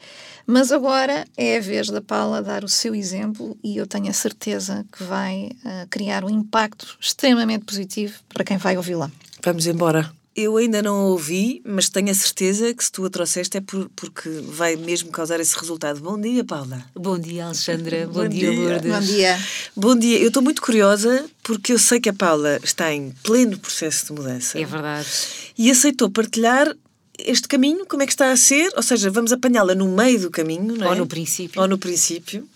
mas 0.47 0.71
agora 0.73 1.27
é 1.39 1.57
a 1.57 1.61
vez 1.61 1.89
da 1.89 2.03
Paula 2.03 2.43
dar 2.43 2.65
o 2.65 2.69
seu 2.69 2.95
exemplo 2.95 3.57
e 3.65 3.79
eu 3.79 3.87
tenho 3.87 4.11
a 4.11 4.13
certeza 4.13 4.85
que 4.93 5.03
vai 5.05 5.53
uh, 5.65 5.89
criar 5.89 6.23
um 6.23 6.29
impacto 6.29 6.99
extremamente 7.01 7.65
positivo 7.65 8.19
para 8.29 8.45
quem 8.45 8.59
vai 8.59 8.77
ouvi-la. 8.77 9.11
Vamos 9.45 9.67
embora. 9.67 10.11
Eu 10.35 10.57
ainda 10.57 10.83
não 10.83 11.11
ouvi, 11.11 11.63
mas 11.65 11.89
tenho 11.89 12.11
a 12.11 12.15
certeza 12.15 12.73
que 12.75 12.83
se 12.83 12.91
tu 12.91 13.05
a 13.05 13.11
trouxeste 13.11 13.59
é 13.59 13.61
por, 13.61 13.89
porque 13.95 14.29
vai 14.49 14.75
mesmo 14.75 15.11
causar 15.11 15.39
esse 15.39 15.57
resultado. 15.57 16.01
Bom 16.01 16.19
dia, 16.19 16.43
Paula. 16.43 16.83
Bom 16.95 17.19
dia, 17.19 17.45
Alexandra. 17.45 18.07
Bom, 18.09 18.23
Bom 18.23 18.29
dia, 18.29 18.51
dia, 18.51 18.61
Lourdes. 18.61 18.91
Bom 18.91 19.01
dia. 19.01 19.39
Bom 19.77 19.97
dia. 19.97 20.19
Eu 20.19 20.29
estou 20.29 20.43
muito 20.43 20.63
curiosa 20.63 21.27
porque 21.43 21.73
eu 21.73 21.79
sei 21.79 22.01
que 22.01 22.09
a 22.09 22.13
Paula 22.13 22.59
está 22.65 22.93
em 22.93 23.13
pleno 23.23 23.59
processo 23.59 24.07
de 24.07 24.13
mudança. 24.13 24.59
É 24.59 24.65
verdade. 24.65 25.07
E 25.57 25.71
aceitou 25.71 26.11
partilhar 26.11 26.75
este 27.19 27.47
caminho, 27.47 27.87
como 27.87 28.03
é 28.03 28.07
que 28.07 28.13
está 28.13 28.33
a 28.33 28.37
ser? 28.37 28.73
Ou 28.75 28.83
seja, 28.83 29.11
vamos 29.11 29.31
apanhá-la 29.31 29.75
no 29.75 29.87
meio 29.87 30.21
do 30.21 30.31
caminho, 30.31 30.75
não 30.75 30.87
é? 30.87 30.89
Ou 30.89 30.97
no 30.97 31.07
princípio. 31.07 31.61
Ou 31.61 31.69
no 31.69 31.79
princípio. 31.79 32.49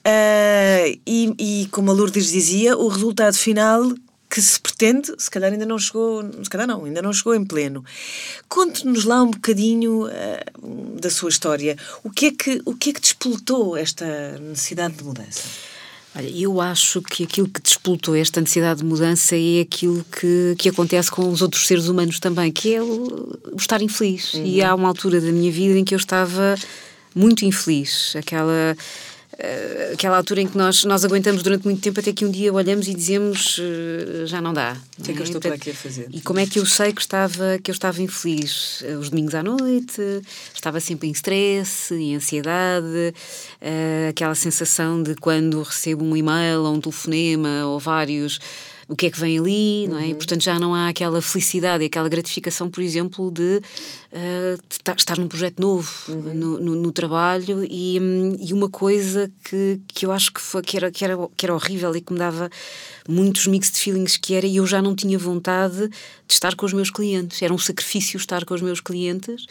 Uh, 0.00 0.98
e, 1.06 1.34
e, 1.38 1.68
como 1.70 1.90
a 1.90 1.94
Lourdes 1.94 2.30
dizia, 2.30 2.76
o 2.76 2.88
resultado 2.88 3.36
final 3.36 3.90
que 4.30 4.40
se 4.40 4.60
pretende, 4.60 5.12
se 5.18 5.28
calhar 5.28 5.52
ainda 5.52 5.66
não 5.66 5.78
chegou, 5.78 6.22
se 6.42 6.48
calhar 6.48 6.66
não, 6.66 6.84
ainda 6.84 7.02
não 7.02 7.12
chegou 7.12 7.34
em 7.34 7.44
pleno. 7.44 7.84
Conte-nos 8.48 9.04
lá 9.04 9.22
um 9.22 9.30
bocadinho 9.32 10.06
uh, 10.06 11.00
da 11.00 11.10
sua 11.10 11.28
história. 11.28 11.76
O 12.04 12.10
que, 12.10 12.26
é 12.26 12.30
que, 12.30 12.62
o 12.64 12.74
que 12.74 12.90
é 12.90 12.92
que 12.92 13.00
despoltou 13.00 13.76
esta 13.76 14.38
necessidade 14.38 14.94
de 14.94 15.04
mudança? 15.04 15.42
Olha, 16.14 16.28
eu 16.28 16.60
acho 16.60 17.02
que 17.02 17.24
aquilo 17.24 17.48
que 17.48 17.60
despoltou 17.60 18.16
esta 18.16 18.40
necessidade 18.40 18.80
de 18.80 18.86
mudança 18.86 19.36
é 19.36 19.60
aquilo 19.60 20.04
que, 20.04 20.54
que 20.58 20.68
acontece 20.68 21.10
com 21.10 21.28
os 21.28 21.42
outros 21.42 21.66
seres 21.66 21.88
humanos 21.88 22.18
também, 22.18 22.50
que 22.52 22.74
é 22.74 22.82
o, 22.82 23.38
o 23.52 23.56
estar 23.56 23.82
infeliz. 23.82 24.34
Uhum. 24.34 24.44
E 24.44 24.62
há 24.62 24.74
uma 24.74 24.88
altura 24.88 25.20
da 25.20 25.30
minha 25.30 25.50
vida 25.50 25.78
em 25.78 25.84
que 25.84 25.94
eu 25.94 25.98
estava 25.98 26.56
muito 27.14 27.44
infeliz. 27.44 28.14
Aquela 28.16 28.76
uh, 29.40 29.94
aquela 29.94 30.16
altura 30.16 30.42
em 30.42 30.46
que 30.46 30.56
nós, 30.56 30.84
nós 30.84 31.04
aguentamos 31.04 31.42
durante 31.42 31.64
muito 31.64 31.80
tempo 31.80 31.98
até 31.98 32.12
que 32.12 32.24
um 32.24 32.30
dia 32.30 32.52
olhamos 32.52 32.86
e 32.88 32.94
dizemos 32.94 33.58
uh, 33.58 34.26
já 34.26 34.40
não 34.40 34.52
dá. 34.52 34.76
O 34.98 35.02
que 35.02 35.10
é 35.10 35.14
que 35.14 35.20
eu 35.20 35.24
estou 35.24 35.40
para 35.40 35.54
aqui 35.54 35.70
a 35.70 35.74
fazer? 35.74 36.08
E 36.12 36.20
como 36.20 36.38
é 36.38 36.46
que 36.46 36.58
eu 36.58 36.66
sei 36.66 36.92
que 36.92 37.00
estava, 37.00 37.58
que 37.62 37.70
eu 37.70 37.72
estava 37.72 38.00
infeliz? 38.02 38.82
Uh, 38.82 38.98
os 38.98 39.10
domingos 39.10 39.34
à 39.34 39.42
noite, 39.42 40.00
estava 40.54 40.80
sempre 40.80 41.08
em 41.08 41.12
stress, 41.12 41.94
em 41.94 42.14
ansiedade, 42.16 43.14
aquela 44.08 44.34
sensação 44.34 45.02
de 45.02 45.14
quando 45.14 45.62
recebo 45.62 46.04
um 46.04 46.16
e-mail 46.16 46.62
ou 46.62 46.74
um 46.74 46.80
telefonema 46.80 47.66
ou 47.66 47.78
vários 47.78 48.38
o 48.90 48.96
que 48.96 49.06
é 49.06 49.10
que 49.10 49.20
vem 49.20 49.38
ali, 49.38 49.86
não 49.86 49.96
é? 49.96 50.02
Uhum. 50.02 50.10
E, 50.10 50.14
portanto, 50.16 50.42
já 50.42 50.58
não 50.58 50.74
há 50.74 50.88
aquela 50.88 51.22
felicidade 51.22 51.84
e 51.84 51.86
aquela 51.86 52.08
gratificação, 52.08 52.68
por 52.68 52.82
exemplo, 52.82 53.30
de, 53.30 53.62
uh, 54.12 54.60
de 54.68 54.92
estar 54.98 55.16
num 55.16 55.28
projeto 55.28 55.60
novo 55.60 55.88
uhum. 56.08 56.34
no, 56.34 56.60
no, 56.60 56.74
no, 56.74 56.92
trabalho 56.92 57.64
e, 57.70 58.00
um, 58.00 58.36
e 58.40 58.52
uma 58.52 58.68
coisa 58.68 59.30
que, 59.44 59.80
que 59.86 60.04
eu 60.04 60.10
acho 60.10 60.32
que, 60.32 60.40
foi, 60.40 60.60
que, 60.62 60.76
era, 60.76 60.90
que, 60.90 61.04
era, 61.04 61.16
que 61.36 61.46
era 61.46 61.54
horrível 61.54 61.94
e 61.94 62.00
que 62.00 62.12
me 62.12 62.18
dava 62.18 62.50
muitos 63.08 63.46
mixed 63.46 63.78
feelings 63.78 64.16
que 64.16 64.34
era 64.34 64.44
e 64.44 64.56
eu 64.56 64.66
já 64.66 64.82
não 64.82 64.96
tinha 64.96 65.16
vontade 65.16 65.86
de 65.88 66.34
estar 66.34 66.56
com 66.56 66.66
os 66.66 66.72
meus 66.72 66.90
clientes. 66.90 67.40
Era 67.40 67.54
um 67.54 67.58
sacrifício 67.58 68.16
estar 68.16 68.44
com 68.44 68.54
os 68.54 68.60
meus 68.60 68.80
clientes 68.80 69.46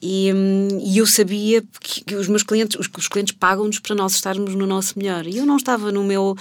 e, 0.00 0.32
hum, 0.32 0.80
e, 0.82 0.96
eu 0.96 1.06
sabia 1.06 1.62
que, 1.78 2.04
que 2.04 2.14
os 2.14 2.26
meus 2.26 2.42
clientes, 2.42 2.78
os, 2.80 2.88
os 2.96 3.08
clientes 3.08 3.34
pagam-nos 3.38 3.80
para 3.80 3.94
nós 3.94 4.14
estarmos 4.14 4.54
no 4.54 4.66
nosso 4.66 4.98
melhor. 4.98 5.26
E 5.26 5.36
eu 5.36 5.44
não 5.44 5.58
estava 5.58 5.92
no 5.92 6.02
meu 6.04 6.34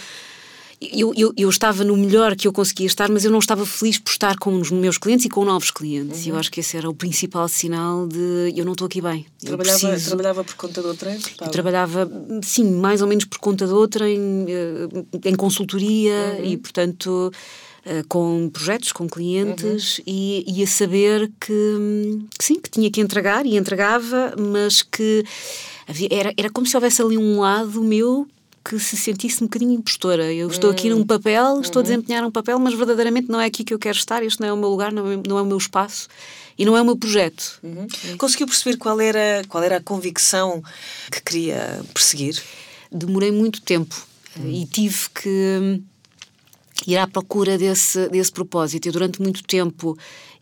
eu, 0.80 1.12
eu, 1.18 1.34
eu, 1.36 1.50
estava 1.50 1.84
no 1.84 1.98
melhor 1.98 2.36
que 2.36 2.48
eu 2.48 2.54
conseguia 2.54 2.86
estar, 2.86 3.10
mas 3.10 3.26
eu 3.26 3.32
não 3.32 3.40
estava 3.40 3.66
feliz 3.66 3.98
por 3.98 4.12
estar 4.12 4.38
com 4.38 4.54
os 4.60 4.70
meus 4.70 4.98
clientes 4.98 5.26
e 5.26 5.30
com 5.30 5.44
novos 5.44 5.72
clientes. 5.72 6.20
Uhum. 6.22 6.28
E 6.28 6.30
eu 6.30 6.36
acho 6.36 6.52
que 6.52 6.60
esse 6.60 6.78
era 6.78 6.88
o 6.88 6.94
principal 6.94 7.48
sinal 7.48 8.08
de 8.08 8.54
eu 8.56 8.64
não 8.64 8.74
estou 8.74 8.86
aqui 8.86 9.02
bem. 9.02 9.26
Trabalhava, 9.44 9.80
preciso... 9.80 10.08
trabalhava 10.10 10.44
por 10.44 10.56
conta 10.56 10.82
de 10.82 10.88
outra? 10.88 11.18
Eu 11.42 11.50
trabalhava, 11.50 12.10
sim, 12.44 12.70
mais 12.72 13.02
ou 13.02 13.08
menos 13.08 13.26
por 13.26 13.40
conta 13.40 13.66
de 13.66 13.74
outra, 13.74 14.08
em, 14.08 14.46
eh, 14.48 15.36
consultoria 15.36 16.38
uhum. 16.38 16.46
e, 16.46 16.58
portanto, 16.58 17.32
eh, 17.84 18.04
com 18.08 18.50
projetos, 18.50 18.92
com 18.92 19.08
clientes 19.08 19.98
uhum. 20.00 20.04
e, 20.06 20.60
e, 20.60 20.64
a 20.64 20.68
saber 20.68 21.32
que, 21.40 22.20
que, 22.38 22.44
sim, 22.44 22.60
que 22.60 22.70
tinha 22.70 22.92
que 22.92 23.02
entregar 23.02 23.46
e 23.46 23.58
entregava, 23.58 24.36
mas 24.38 24.82
que 24.82 25.24
havia, 25.88 26.10
era, 26.12 26.34
era 26.38 26.50
como 26.52 26.68
se 26.68 26.76
houvesse 26.78 27.02
ali 27.02 27.18
um 27.18 27.40
lado 27.40 27.82
meu 27.82 28.28
que 28.68 28.78
se 28.80 28.98
sentisse 28.98 29.42
um 29.42 29.48
bocadinho 29.48 29.72
impostora. 29.72 30.34
Eu 30.34 30.50
estou 30.50 30.70
aqui 30.70 30.90
num 30.90 31.06
papel, 31.06 31.62
estou 31.62 31.80
a 31.80 31.84
uhum. 31.84 31.90
desempenhar 31.90 32.26
um 32.26 32.32
papel, 32.32 32.60
mas 32.60 32.74
verdadeiramente 32.74 33.30
não 33.30 33.40
é 33.40 33.46
aqui 33.46 33.64
que 33.64 33.74
eu 33.74 33.80
quero 33.80 33.98
estar, 33.98 34.22
este 34.24 34.42
não 34.42 34.48
é 34.48 34.54
o 34.54 34.58
meu 34.58 34.68
lugar, 34.68 34.92
não 34.92 35.10
é, 35.10 35.22
não 35.26 35.38
é 35.38 35.42
o 35.42 35.46
meu 35.46 35.58
espaço 35.58 36.10
e 36.58 36.66
não 36.66 36.76
é 36.76 36.82
o 36.82 36.86
meu 36.86 36.98
projeto. 36.98 37.60
Uhum. 37.64 37.88
Conseguiu 38.18 38.46
perceber 38.46 38.76
qual 38.78 39.00
era, 39.00 39.42
qual 39.48 39.64
era 39.64 39.78
a 39.78 39.82
convicção 39.82 40.62
que 41.10 41.22
queria 41.22 41.82
perseguir? 41.94 42.44
Demorei 42.92 43.32
muito 43.32 43.62
tempo 43.62 43.96
uhum. 44.38 44.52
e 44.52 44.66
tive 44.66 45.10
que 45.12 45.82
ir 46.86 46.98
à 46.98 47.08
procura 47.08 47.58
desse, 47.58 48.10
desse 48.10 48.34
propósito. 48.34 48.88
Eu, 48.88 48.92
durante 48.92 49.22
muito 49.22 49.44
tempo, 49.44 49.98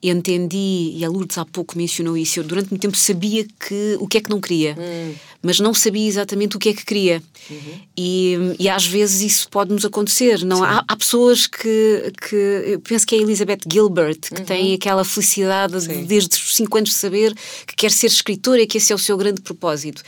entendi, 0.09 0.93
e 0.95 1.05
a 1.05 1.09
Lourdes 1.09 1.37
há 1.37 1.45
pouco 1.45 1.77
mencionou 1.77 2.17
isso, 2.17 2.39
eu 2.39 2.43
durante 2.43 2.69
muito 2.69 2.81
tempo 2.81 2.97
sabia 2.97 3.45
que, 3.59 3.97
o 3.99 4.07
que 4.07 4.17
é 4.17 4.21
que 4.21 4.29
não 4.29 4.39
queria, 4.39 4.75
hum. 4.77 5.13
mas 5.41 5.59
não 5.59 5.73
sabia 5.73 6.07
exatamente 6.07 6.55
o 6.55 6.59
que 6.59 6.69
é 6.69 6.73
que 6.73 6.85
queria. 6.85 7.21
Uhum. 7.49 7.79
E, 7.97 8.37
e 8.59 8.69
às 8.69 8.85
vezes 8.85 9.21
isso 9.21 9.49
pode-nos 9.49 9.85
acontecer. 9.85 10.43
Não? 10.43 10.63
Há, 10.63 10.83
há, 10.87 10.95
pessoas 10.95 11.45
que, 11.45 12.11
que. 12.27 12.35
Eu 12.35 12.79
penso 12.79 13.05
que 13.05 13.15
é 13.15 13.19
a 13.19 13.21
Elizabeth 13.21 13.59
Gilbert, 13.71 14.19
que 14.19 14.39
uhum. 14.39 14.45
tem 14.45 14.73
aquela 14.73 15.03
felicidade 15.03 15.87
de, 15.87 16.03
desde 16.05 16.35
os 16.35 16.55
5 16.55 16.77
anos 16.77 16.89
de 16.89 16.95
saber 16.95 17.33
que 17.67 17.75
quer 17.75 17.91
ser 17.91 18.07
escritora 18.07 18.61
e 18.61 18.67
que 18.67 18.77
esse 18.77 18.91
é 18.91 18.95
o 18.95 18.99
seu 18.99 19.15
grande 19.17 19.41
propósito. 19.41 20.01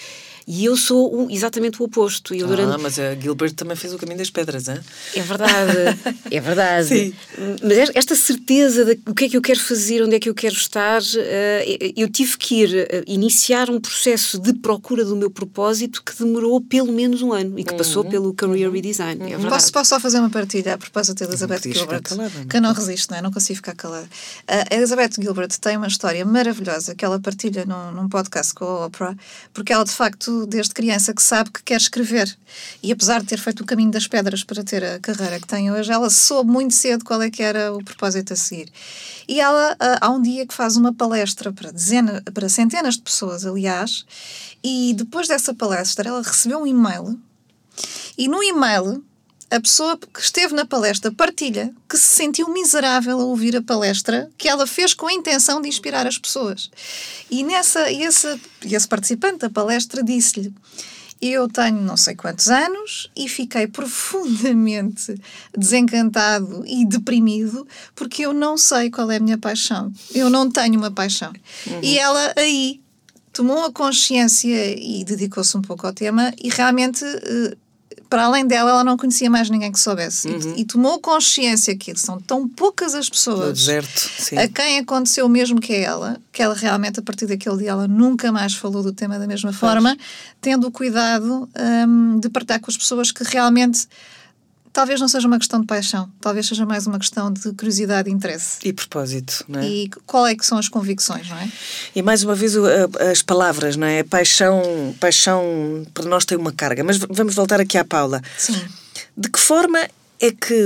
E 0.48 0.63
eu 0.63 0.77
sou 0.77 1.13
o, 1.13 1.30
exatamente 1.30 1.82
o 1.82 1.86
oposto. 1.86 2.34
Eu 2.34 2.48
durante... 2.48 2.74
Ah, 2.74 2.77
mas 2.77 2.98
a 2.98 3.13
Gilbert 3.16 3.54
também 3.54 3.75
fez 3.75 3.94
o 3.94 3.98
caminho 3.98 4.18
das 4.18 4.30
pedras, 4.30 4.70
hein? 4.70 4.80
É 5.13 5.22
verdade, 5.22 5.72
é 6.32 6.39
verdade. 6.39 6.88
Sim. 6.88 7.13
Mas 7.62 7.92
esta 7.94 8.16
certeza 8.16 8.86
de 8.86 8.98
o 9.06 9.13
que 9.13 9.25
é 9.25 9.30
que 9.30 9.36
eu 9.36 9.42
quero 9.42 9.60
fazer, 9.60 10.01
onde 10.01 10.16
é 10.16 10.20
que 10.20 10.30
eu 10.30 10.34
quero 10.34 10.56
estar, 10.56 11.01
eh, 11.18 11.94
eu 11.98 12.10
tive 12.10 12.38
que 12.38 12.63
ir 12.63 12.74
eh, 12.74 13.04
iniciar 13.08 13.70
um 13.70 13.77
processo 13.77 14.39
de 14.39 14.54
procura 14.54 15.04
do 15.04 15.18
meu 15.18 15.30
propósito 15.30 16.01
que 16.01 16.18
demorou 16.18 16.62
pelo 16.62 16.94
menos 16.94 17.22
um 17.22 17.34
ano 17.34 17.60
e 17.60 17.66
que 17.66 17.74
passou 17.74 18.06
uhum. 18.06 18.10
pelo 18.10 18.34
Career 18.34 18.70
uhum. 18.70 18.74
Redesign. 18.74 19.22
É 19.22 19.25
uhum. 19.25 19.25
É 19.25 19.38
verdade. 19.38 19.54
Posso, 19.54 19.72
posso 19.74 19.89
só 19.89 20.00
fazer 20.00 20.20
uma 20.20 20.30
partilha 20.30 20.75
a 20.75 20.77
propósito 20.77 21.18
de 21.18 21.24
Elizabeth 21.25 21.74
Gilbert? 21.74 22.04
Calada, 22.04 22.46
que 22.50 22.56
eu 22.56 22.62
não 22.62 22.72
resisto, 22.72 23.12
não 23.12 23.18
é? 23.18 23.22
Não 23.22 23.32
consigo 23.32 23.58
ficar 23.58 23.75
calada. 23.75 24.08
A 24.48 24.74
Elizabeth 24.74 25.12
Gilbert 25.20 25.58
tem 25.60 25.75
uma 25.75 25.88
história 25.88 26.24
maravilhosa 26.24 26.96
que 26.96 27.04
ela 27.04 27.20
partilha 27.20 27.66
num, 27.66 27.92
num 27.92 28.08
podcast 28.08 28.54
com 28.54 28.63
a 28.63 28.86
Oprah, 28.86 29.16
porque 29.54 29.74
ela 29.74 29.84
de 29.84 29.92
facto 29.92 30.37
desde 30.46 30.74
criança 30.74 31.13
que 31.13 31.22
sabe 31.22 31.50
que 31.51 31.63
quer 31.63 31.77
escrever. 31.77 32.38
E 32.84 32.91
apesar 32.91 33.22
de 33.22 33.27
ter 33.27 33.39
feito 33.39 33.62
o 33.62 33.65
caminho 33.65 33.91
das 33.91 34.08
pedras 34.08 34.44
para 34.44 34.63
ter 34.63 34.84
a 34.84 35.00
carreira 35.00 35.39
que 35.39 35.48
tem 35.48 35.72
hoje, 35.72 35.91
ela 35.91 36.10
soube 36.10 36.51
muito 36.51 36.74
cedo 36.74 37.03
qual 37.03 37.22
é 37.22 37.29
que 37.29 37.41
era 37.41 37.74
o 37.74 37.84
propósito 37.84 38.34
a 38.34 38.36
seguir. 38.36 38.70
E 39.27 39.39
ela, 39.39 39.75
ah, 39.79 39.98
há 40.01 40.10
um 40.10 40.22
dia 40.22 40.46
que 40.46 40.53
faz 40.53 40.77
uma 40.77 40.94
palestra 40.94 41.51
para, 41.51 41.72
dezena, 41.72 42.22
para 42.34 42.50
centenas 42.50 42.96
de 42.96 43.01
pessoas, 43.01 43.46
aliás, 43.46 44.06
e 44.63 44.94
depois 44.96 45.27
dessa 45.27 45.53
palestra 45.53 46.10
ela 46.10 46.22
recebeu 46.22 46.60
um 46.60 46.67
e-mail. 46.67 47.20
E 48.17 48.27
no 48.27 48.44
e-mail 48.44 49.03
a 49.50 49.60
pessoa 49.60 49.98
que 49.98 50.20
esteve 50.20 50.54
na 50.54 50.66
palestra 50.66 51.12
partilha 51.12 51.74
que 51.89 51.98
se 51.98 52.16
sentiu 52.16 52.50
miserável 52.51 53.20
a 53.20 53.24
ouvir 53.24 53.56
a 53.56 53.62
palestra 53.62 54.30
que 54.38 54.48
ela 54.48 54.68
fez 54.68 54.94
com 54.94 55.08
a 55.08 55.13
intenção 55.13 55.62
de 55.62 55.70
inspirar 55.70 56.06
as 56.06 56.18
pessoas. 56.18 56.70
E 57.32 57.44
nessa 57.44 57.92
esse, 57.92 58.39
esse 58.63 58.88
participante 58.88 59.39
da 59.39 59.50
palestra 59.50 60.04
disse-lhe: 60.04 60.54
eu 61.22 61.48
tenho 61.48 61.82
não 61.82 61.98
sei 61.98 62.16
quantos 62.16 62.48
anos 62.48 63.10
e 63.16 63.27
fiquei 63.27 63.68
profundamente 63.68 65.16
desencantado 65.58 66.63
e 66.66 66.86
deprimido 66.86 67.68
porque 67.96 68.25
eu 68.25 68.34
não 68.34 68.58
sei 68.58 68.92
qual 68.92 69.10
é 69.10 69.18
a 69.18 69.20
minha 69.20 69.38
paixão. 69.38 69.92
Eu 70.13 70.30
não 70.30 70.50
tenho 70.50 70.77
uma 70.77 70.92
paixão. 70.92 71.34
Uhum. 71.66 71.80
E 71.82 71.98
ela 71.98 72.34
aí 72.36 72.82
tomou 73.34 73.66
a 73.66 73.72
consciência 73.72 74.75
e 74.75 75.04
dedicou-se 75.04 75.56
um 75.56 75.62
pouco 75.62 75.88
ao 75.88 75.94
tema 75.94 76.34
e 76.42 76.50
realmente 76.50 77.04
eh, 77.06 77.56
para 78.10 78.26
além 78.26 78.46
dela, 78.46 78.70
ela 78.72 78.84
não 78.84 78.98
conhecia 78.98 79.30
mais 79.30 79.50
ninguém 79.50 79.72
que 79.72 79.80
soubesse. 79.80 80.28
Uhum. 80.28 80.56
E, 80.56 80.62
e, 80.62 80.66
tomou 80.66 81.00
consciência 81.00 81.76
que 81.76 81.98
são 81.98 82.20
tão 82.20 82.48
poucas 82.48 82.96
as 82.96 83.10
pessoas 83.10 83.60
deserto, 83.60 84.10
a 84.38 84.48
quem 84.48 84.80
aconteceu 84.80 85.26
o 85.26 85.30
mesmo 85.30 85.60
que 85.60 85.74
a 85.74 85.78
ela, 85.78 86.18
que 86.32 86.42
ela 86.42 86.56
realmente, 86.56 87.00
a 87.00 87.04
partir 87.04 87.26
daquele 87.26 87.58
dia, 87.58 87.72
ela 87.72 87.88
nunca 87.88 88.32
mais 88.32 88.54
falou 88.54 88.82
do 88.82 88.94
tema 88.94 89.20
da 89.20 89.28
mesma 89.28 89.52
forma, 89.52 89.98
tendo 90.40 90.68
o 90.68 90.72
cuidado 90.72 91.50
um, 91.88 92.20
de 92.20 92.30
partilhar 92.30 92.60
com 92.60 92.72
as 92.72 92.78
pessoas 92.78 93.12
que 93.12 93.24
realmente 93.24 93.88
talvez 94.77 95.01
não 95.01 95.07
seja 95.07 95.27
uma 95.27 95.39
questão 95.39 95.60
de 95.60 95.65
paixão, 95.65 96.07
talvez 96.22 96.46
seja 96.46 96.63
mais 96.63 96.86
uma 96.86 97.00
questão 97.00 97.34
de 97.34 97.51
curiosidade 97.53 98.12
e 98.12 98.13
interesse. 98.13 98.60
E 98.63 98.72
propósito, 98.72 99.43
não 99.48 99.60
é? 99.60 99.67
E 99.67 99.89
qual 100.05 100.27
é 100.27 100.36
que 100.36 100.46
são 100.46 100.55
as 100.55 100.69
convicções, 100.69 101.27
não 101.27 101.36
é? 101.36 101.51
E 101.96 102.03
mais 102.03 102.24
uma 102.24 102.36
vez 102.36 102.53
as 103.10 103.24
palavras, 103.24 103.75
não 103.75 103.88
é? 103.88 104.03
Paixão, 104.03 104.93
paixão 105.00 105.84
para 105.96 106.05
nós 106.05 106.25
tem 106.25 106.38
uma 106.38 106.51
carga. 106.51 106.84
Mas 106.84 107.00
vamos 107.10 107.34
voltar 107.34 107.60
aqui 107.60 107.75
à 107.75 107.84
Paula. 107.84 108.22
Sim. 108.38 108.63
De 109.17 109.31
que 109.31 109.39
forma 109.39 109.79
é 110.19 110.31
que 110.31 110.63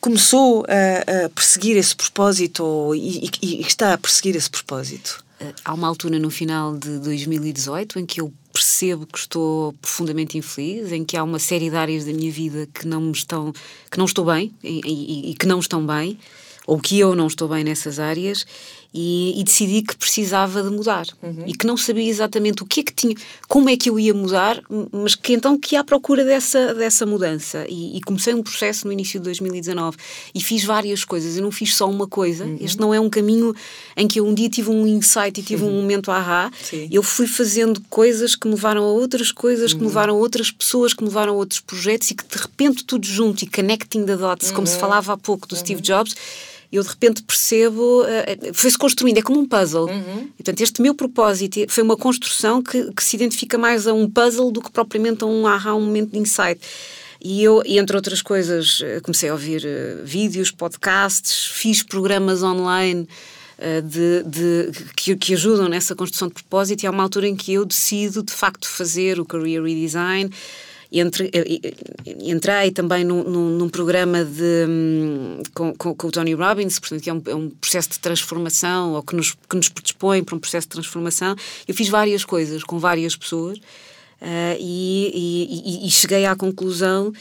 começou 0.00 0.64
a, 0.66 1.26
a 1.26 1.28
perseguir 1.28 1.76
esse 1.76 1.94
propósito 1.94 2.92
e, 2.96 3.30
e, 3.40 3.60
e 3.60 3.60
está 3.60 3.94
a 3.94 3.98
perseguir 3.98 4.34
esse 4.34 4.50
propósito? 4.50 5.24
Eh, 5.38 5.54
há 5.64 5.74
uma 5.74 5.86
altura 5.86 6.18
no 6.18 6.28
final 6.28 6.76
de 6.76 6.98
2018 6.98 8.00
em 8.00 8.04
que 8.04 8.20
eu 8.20 8.32
percebo 8.52 9.06
que 9.06 9.18
estou 9.18 9.72
profundamente 9.74 10.36
infeliz, 10.36 10.92
em 10.92 11.04
que 11.04 11.16
há 11.16 11.24
uma 11.24 11.38
série 11.38 11.70
de 11.70 11.76
áreas 11.76 12.04
da 12.04 12.12
minha 12.12 12.30
vida 12.30 12.68
que 12.72 12.86
não 12.86 13.10
estão, 13.10 13.52
que 13.90 13.98
não 13.98 14.04
estou 14.04 14.24
bem 14.24 14.52
e, 14.62 14.80
e, 14.84 15.30
e 15.30 15.34
que 15.34 15.46
não 15.46 15.58
estão 15.58 15.84
bem, 15.86 16.18
ou 16.66 16.78
que 16.78 16.98
eu 16.98 17.14
não 17.14 17.26
estou 17.26 17.48
bem 17.48 17.64
nessas 17.64 17.98
áreas, 17.98 18.46
e, 18.94 19.40
e, 19.40 19.44
decidi 19.44 19.80
que 19.82 19.96
precisava 19.96 20.62
de 20.62 20.68
mudar 20.68 21.06
uhum. 21.22 21.44
e 21.46 21.54
que 21.54 21.66
não 21.66 21.76
sabia 21.78 22.08
exatamente 22.08 22.62
o 22.62 22.66
que 22.66 22.80
é 22.80 22.82
que 22.82 22.92
tinha, 22.92 23.14
como 23.48 23.70
é 23.70 23.76
que 23.76 23.88
eu 23.88 23.98
ia 23.98 24.12
mudar, 24.12 24.62
mas 24.92 25.14
que 25.14 25.32
então 25.32 25.58
que 25.58 25.74
ia 25.74 25.80
à 25.80 25.84
procura 25.84 26.24
dessa, 26.24 26.74
dessa 26.74 27.06
mudança. 27.06 27.64
E, 27.68 27.96
e 27.96 28.00
comecei 28.02 28.34
um 28.34 28.42
processo 28.42 28.86
no 28.86 28.92
início 28.92 29.18
de 29.18 29.24
2019 29.24 29.96
e 30.34 30.40
fiz 30.40 30.64
várias 30.64 31.04
coisas. 31.04 31.36
Eu 31.36 31.42
não 31.42 31.50
fiz 31.50 31.74
só 31.74 31.88
uma 31.88 32.06
coisa. 32.06 32.44
Uhum. 32.44 32.58
Este 32.60 32.78
não 32.78 32.92
é 32.92 33.00
um 33.00 33.08
caminho 33.08 33.54
em 33.96 34.06
que 34.06 34.20
eu 34.20 34.26
um 34.26 34.34
dia 34.34 34.50
tive 34.50 34.70
um 34.70 34.86
insight 34.86 35.40
e 35.40 35.42
tive 35.42 35.64
uhum. 35.64 35.70
um 35.70 35.80
momento 35.80 36.10
ahá. 36.10 36.50
Sim. 36.62 36.88
Eu 36.90 37.02
fui 37.02 37.26
fazendo 37.26 37.80
coisas 37.88 38.34
que 38.34 38.46
me 38.46 38.54
levaram 38.54 38.82
a 38.84 38.92
outras 38.92 39.32
coisas, 39.32 39.72
que 39.72 39.78
me 39.78 39.84
uhum. 39.84 39.88
levaram 39.88 40.14
a 40.14 40.18
outras 40.18 40.50
pessoas, 40.50 40.92
que 40.92 41.02
me 41.02 41.08
levaram 41.08 41.32
a 41.32 41.36
outros 41.36 41.60
projetos 41.60 42.10
e 42.10 42.14
que 42.14 42.24
de 42.24 42.36
repente 42.36 42.84
tudo 42.84 43.06
junto 43.06 43.42
e 43.42 43.46
connecting 43.46 44.04
the 44.04 44.16
dots, 44.16 44.50
como 44.50 44.66
se 44.66 44.74
uhum. 44.74 44.80
falava 44.80 45.14
há 45.14 45.16
pouco 45.16 45.48
do 45.48 45.56
Steve 45.56 45.76
uhum. 45.76 45.82
Jobs 45.82 46.14
eu 46.72 46.82
de 46.82 46.88
repente 46.88 47.22
percebo, 47.22 48.02
uh, 48.02 48.54
foi-se 48.54 48.78
construindo, 48.78 49.18
é 49.18 49.22
como 49.22 49.38
um 49.38 49.46
puzzle. 49.46 49.86
Uhum. 49.86 50.28
E, 50.38 50.42
portanto, 50.42 50.60
este 50.62 50.80
meu 50.80 50.94
propósito 50.94 51.60
foi 51.68 51.82
uma 51.82 51.96
construção 51.96 52.62
que, 52.62 52.90
que, 52.92 53.04
se 53.04 53.14
identifica 53.14 53.58
mais 53.58 53.86
a 53.86 53.92
um 53.92 54.08
puzzle 54.08 54.50
do 54.50 54.62
que 54.62 54.70
propriamente 54.70 55.22
a 55.22 55.26
um 55.26 55.46
aha, 55.46 55.74
um 55.74 55.80
momento 55.82 56.12
de 56.12 56.18
insight. 56.18 56.60
E 57.24 57.44
eu, 57.44 57.62
entre 57.66 57.94
outras 57.94 58.20
coisas, 58.20 58.80
eh, 58.82 58.98
comecei 59.00 59.28
a 59.28 59.32
ouvir 59.32 59.62
uh, 59.64 60.04
vídeos, 60.04 60.50
podcasts, 60.50 61.46
fiz 61.46 61.80
programas 61.80 62.42
online 62.42 63.06
uh, 63.58 63.82
de, 63.82 64.24
de, 64.24 64.84
que, 64.96 65.14
que 65.14 65.34
ajudam 65.34 65.68
nessa 65.68 65.94
construção 65.94 66.26
de 66.26 66.34
propósito 66.34 66.82
e 66.82 66.86
há 66.86 66.90
uma 66.90 67.04
altura 67.04 67.28
em 67.28 67.36
que 67.36 67.52
eu 67.52 67.64
decido, 67.64 68.24
de 68.24 68.32
facto, 68.32 68.66
fazer 68.66 69.20
o 69.20 69.24
Career 69.24 69.62
Redesign 69.62 70.30
entre, 71.00 71.30
entrei 72.20 72.70
também 72.70 73.04
num, 73.04 73.22
num, 73.22 73.68
programa 73.68 74.24
de, 74.24 74.66
hum, 74.68 75.42
com, 75.54 75.74
com, 75.74 75.94
com, 75.94 76.06
o 76.08 76.10
Tony 76.10 76.34
Robbins, 76.34 76.78
portanto, 76.78 77.02
que 77.02 77.10
é 77.10 77.14
um, 77.14 77.22
é 77.26 77.34
um, 77.34 77.50
processo 77.50 77.90
de 77.90 77.98
transformação 77.98 78.92
ou 78.92 79.02
que 79.02 79.16
nos, 79.16 79.32
que 79.48 79.56
nos 79.56 79.68
predispõe 79.68 80.22
para 80.22 80.36
um 80.36 80.38
processo 80.38 80.66
de 80.66 80.72
transformação. 80.72 81.34
Eu 81.66 81.74
fiz 81.74 81.88
várias 81.88 82.24
coisas 82.24 82.62
com 82.62 82.78
várias 82.78 83.16
pessoas 83.16 83.58
uh, 83.58 84.56
e, 84.60 85.82
e, 85.82 85.86
e 85.86 85.90
cheguei 85.90 86.26
à 86.26 86.36
conclusão 86.36 87.12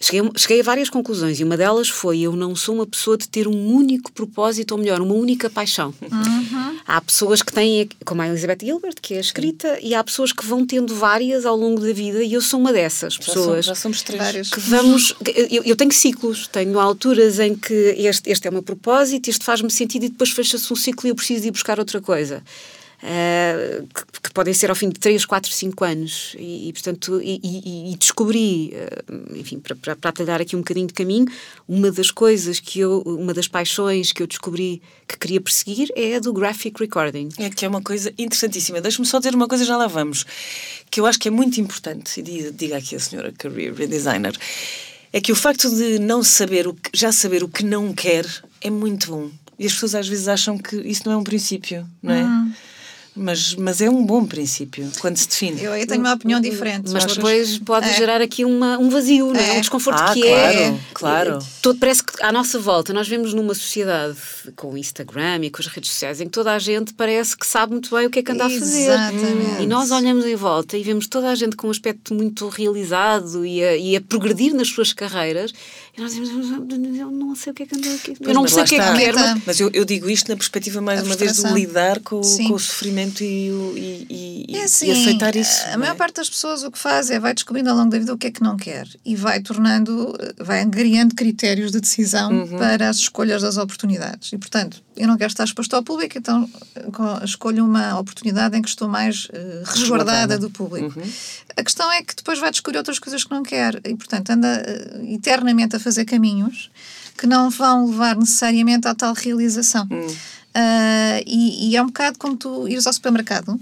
Cheguei, 0.00 0.30
cheguei, 0.36 0.60
a 0.60 0.62
várias 0.62 0.88
conclusões 0.88 1.40
e 1.40 1.44
uma 1.44 1.56
delas 1.56 1.88
foi: 1.88 2.20
eu 2.20 2.34
não 2.34 2.54
sou 2.54 2.76
uma 2.76 2.86
pessoa 2.86 3.16
de 3.16 3.28
ter 3.28 3.48
um 3.48 3.66
único 3.66 4.12
propósito, 4.12 4.72
ou 4.72 4.78
melhor, 4.78 5.00
uma 5.00 5.14
única 5.14 5.50
paixão. 5.50 5.92
Uhum. 6.00 6.78
Há 6.86 7.00
pessoas 7.00 7.42
que 7.42 7.52
têm, 7.52 7.88
como 8.04 8.22
a 8.22 8.28
Elizabeth 8.28 8.58
Gilbert, 8.62 8.94
que 9.02 9.14
é 9.14 9.20
escrita, 9.20 9.78
e 9.82 9.94
há 9.94 10.02
pessoas 10.02 10.32
que 10.32 10.44
vão 10.46 10.64
tendo 10.64 10.94
várias 10.94 11.44
ao 11.44 11.56
longo 11.56 11.80
da 11.80 11.92
vida, 11.92 12.22
e 12.22 12.32
eu 12.32 12.40
sou 12.40 12.58
uma 12.58 12.72
dessas 12.72 13.14
já 13.14 13.24
pessoas. 13.24 13.66
já 13.66 13.74
somos 13.74 14.02
três. 14.02 14.50
Que 14.50 14.60
vamos, 14.60 15.14
eu, 15.50 15.62
eu, 15.64 15.76
tenho 15.76 15.92
ciclos, 15.92 16.46
tenho 16.46 16.78
alturas 16.78 17.38
em 17.38 17.54
que 17.54 17.74
este, 17.98 18.30
este 18.30 18.46
é 18.46 18.50
o 18.50 18.52
meu 18.52 18.62
propósito, 18.62 19.28
este 19.28 19.44
faz-me 19.44 19.70
sentido, 19.70 20.04
e 20.04 20.08
depois 20.08 20.30
fecha-se 20.30 20.72
um 20.72 20.76
ciclo 20.76 21.08
e 21.08 21.10
eu 21.10 21.14
preciso 21.14 21.46
ir 21.46 21.50
buscar 21.50 21.78
outra 21.78 22.00
coisa. 22.00 22.42
Uh, 23.00 23.86
que, 23.86 24.22
que, 24.22 24.30
podem 24.32 24.52
ser 24.52 24.70
ao 24.70 24.74
fim 24.74 24.88
de 24.88 24.98
3, 24.98 25.24
4, 25.24 25.52
5 25.52 25.84
anos. 25.84 26.34
E, 26.36 26.68
e 26.68 26.72
portanto, 26.72 27.20
e, 27.22 27.40
e, 27.42 27.92
e 27.92 27.96
descobri, 27.96 28.72
uh, 28.74 29.36
enfim, 29.36 29.60
para, 29.60 29.76
para, 29.76 29.94
para 29.94 30.10
atalhar 30.10 30.40
aqui 30.40 30.56
um 30.56 30.60
bocadinho 30.60 30.88
de 30.88 30.94
caminho, 30.94 31.26
uma 31.68 31.92
das 31.92 32.10
coisas 32.10 32.58
que 32.58 32.80
eu, 32.80 33.02
uma 33.02 33.32
das 33.32 33.46
paixões 33.46 34.12
que 34.12 34.20
eu 34.20 34.26
descobri 34.26 34.82
que 35.06 35.16
queria 35.16 35.40
perseguir 35.40 35.90
é 35.94 36.16
a 36.16 36.18
do 36.18 36.32
graphic 36.32 36.80
recording. 36.80 37.28
É 37.38 37.48
que 37.50 37.64
é 37.64 37.68
uma 37.68 37.80
coisa 37.80 38.12
interessantíssima. 38.18 38.80
Deixa-me 38.80 39.06
só 39.06 39.18
dizer 39.18 39.34
uma 39.34 39.46
coisa, 39.46 39.64
já 39.64 39.76
lá 39.76 39.86
vamos, 39.86 40.26
que 40.90 41.00
eu 41.00 41.06
acho 41.06 41.20
que 41.20 41.28
é 41.28 41.30
muito 41.30 41.60
importante, 41.60 42.20
e 42.20 42.50
diga 42.50 42.76
aqui 42.76 42.96
a 42.96 43.00
senhora 43.00 43.32
career 43.32 43.72
designer, 43.86 44.36
é 45.12 45.20
que 45.20 45.32
o 45.32 45.36
facto 45.36 45.70
de 45.70 45.98
não 45.98 46.22
saber, 46.22 46.66
o 46.66 46.74
que, 46.74 46.90
já 46.92 47.12
saber 47.12 47.42
o 47.42 47.48
que 47.48 47.64
não 47.64 47.92
quer, 47.92 48.26
é 48.60 48.70
muito 48.70 49.10
bom. 49.10 49.30
E 49.58 49.66
as 49.66 49.72
pessoas 49.72 49.94
às 49.94 50.08
vezes 50.08 50.28
acham 50.28 50.58
que 50.58 50.76
isso 50.76 51.02
não 51.06 51.12
é 51.12 51.16
um 51.16 51.24
princípio, 51.24 51.86
não 52.02 52.14
é? 52.14 52.22
Uhum. 52.22 52.52
Mas, 53.18 53.54
mas 53.54 53.80
é 53.80 53.90
um 53.90 54.04
bom 54.04 54.24
princípio 54.24 54.90
quando 55.00 55.16
se 55.16 55.28
define. 55.28 55.62
Eu, 55.62 55.74
eu 55.74 55.86
tenho 55.86 56.00
uma 56.00 56.14
opinião 56.14 56.40
diferente. 56.40 56.90
Mas 56.92 57.04
depois 57.04 57.58
pode 57.58 57.88
é. 57.88 57.94
gerar 57.94 58.20
aqui 58.20 58.44
uma, 58.44 58.78
um 58.78 58.88
vazio, 58.88 59.34
é. 59.34 59.52
um 59.52 59.60
desconforto 59.60 60.00
ah, 60.00 60.14
que 60.14 60.22
claro, 60.22 60.58
é. 60.58 60.80
Claro, 60.94 61.38
todo, 61.60 61.78
Parece 61.78 62.02
que 62.02 62.22
à 62.22 62.30
nossa 62.30 62.58
volta 62.58 62.92
nós 62.92 63.08
vemos 63.08 63.34
numa 63.34 63.54
sociedade 63.54 64.16
com 64.54 64.72
o 64.72 64.78
Instagram 64.78 65.40
e 65.42 65.50
com 65.50 65.60
as 65.60 65.66
redes 65.66 65.90
sociais 65.90 66.20
em 66.20 66.24
que 66.24 66.30
toda 66.30 66.52
a 66.52 66.58
gente 66.58 66.94
parece 66.94 67.36
que 67.36 67.46
sabe 67.46 67.72
muito 67.72 67.94
bem 67.94 68.06
o 68.06 68.10
que 68.10 68.20
é 68.20 68.22
que 68.22 68.32
anda 68.32 68.46
a 68.46 68.50
fazer. 68.50 68.90
Exatamente. 68.92 69.62
E 69.62 69.66
nós 69.66 69.90
olhamos 69.90 70.24
em 70.24 70.36
volta 70.36 70.76
e 70.76 70.82
vemos 70.82 71.08
toda 71.08 71.28
a 71.30 71.34
gente 71.34 71.56
com 71.56 71.66
um 71.66 71.70
aspecto 71.70 72.14
muito 72.14 72.48
realizado 72.48 73.44
e 73.44 73.62
a, 73.62 73.76
e 73.76 73.96
a 73.96 74.00
progredir 74.00 74.54
nas 74.54 74.68
suas 74.68 74.92
carreiras. 74.92 75.52
E 75.98 76.00
nós 76.00 76.14
dizemos, 76.14 76.48
eu 76.96 77.10
não 77.10 77.34
sei 77.34 77.50
o 77.50 77.54
que 77.54 77.64
é 77.64 77.66
que 77.66 77.74
anda 77.74 77.92
aqui. 77.92 78.16
Eu 78.20 78.32
não 78.32 78.46
sei 78.46 78.62
o 78.62 78.66
que 78.66 78.76
é 78.76 78.92
que 78.92 78.98
quero. 78.98 79.18
Mas, 79.18 79.42
mas 79.44 79.60
eu, 79.60 79.68
eu, 79.72 79.84
digo 79.84 80.08
isto 80.08 80.28
na 80.28 80.36
perspectiva, 80.36 80.80
mais 80.80 81.00
a 81.00 81.02
uma 81.02 81.16
vez, 81.16 81.32
de 81.32 81.52
lidar 81.52 81.98
com, 82.00 82.20
com 82.20 82.54
o 82.54 82.58
sofrimento 82.58 83.24
e, 83.24 83.48
e, 84.08 84.46
e, 84.48 84.56
é 84.56 84.62
assim, 84.62 84.86
e 84.86 84.92
aceitar 84.92 85.34
isso. 85.34 85.66
A 85.72 85.76
maior 85.76 85.94
é? 85.94 85.96
parte 85.96 86.16
das 86.16 86.30
pessoas 86.30 86.62
o 86.62 86.70
que 86.70 86.78
faz 86.78 87.10
é 87.10 87.18
vai 87.18 87.34
descobrindo 87.34 87.68
ao 87.70 87.76
longo 87.76 87.90
da 87.90 87.98
vida 87.98 88.14
o 88.14 88.16
que 88.16 88.28
é 88.28 88.30
que 88.30 88.42
não 88.42 88.56
quer 88.56 88.86
e 89.04 89.16
vai 89.16 89.40
tornando, 89.40 90.16
vai 90.38 90.62
angariando 90.62 91.16
critérios 91.16 91.72
de 91.72 91.80
decisão 91.80 92.30
uhum. 92.30 92.58
para 92.58 92.88
as 92.88 92.98
escolhas 92.98 93.42
das 93.42 93.56
oportunidades. 93.56 94.32
E, 94.32 94.38
portanto, 94.38 94.80
eu 94.96 95.08
não 95.08 95.16
quero 95.16 95.32
estar 95.32 95.44
exposto 95.44 95.74
ao 95.74 95.82
público, 95.82 96.16
então 96.16 96.48
escolho 97.24 97.64
uma 97.64 97.98
oportunidade 97.98 98.56
em 98.56 98.62
que 98.62 98.68
estou 98.68 98.88
mais 98.88 99.24
uh, 99.26 99.64
resguardada 99.64 100.38
do 100.38 100.48
público. 100.48 100.96
Uhum. 100.96 101.10
A 101.56 101.62
questão 101.64 101.90
é 101.90 102.02
que 102.04 102.14
depois 102.14 102.38
vai 102.38 102.52
descobrir 102.52 102.78
outras 102.78 103.00
coisas 103.00 103.24
que 103.24 103.30
não 103.32 103.42
quer 103.42 103.80
e, 103.84 103.96
portanto, 103.96 104.30
anda 104.30 104.62
uh, 104.62 105.12
eternamente 105.12 105.74
a 105.74 105.80
fazer 105.80 105.87
caminhos 106.04 106.70
que 107.16 107.26
não 107.26 107.50
vão 107.50 107.90
levar 107.90 108.16
necessariamente 108.16 108.86
à 108.86 108.94
tal 108.94 109.12
realização. 109.12 109.86
Uhum. 109.90 110.06
Uh, 110.06 111.22
e, 111.26 111.70
e, 111.70 111.76
é 111.76 111.82
um 111.82 111.86
bocado 111.86 112.18
como 112.18 112.36
tu 112.36 112.66
ires 112.68 112.86
ao 112.86 112.92
supermercado 112.92 113.60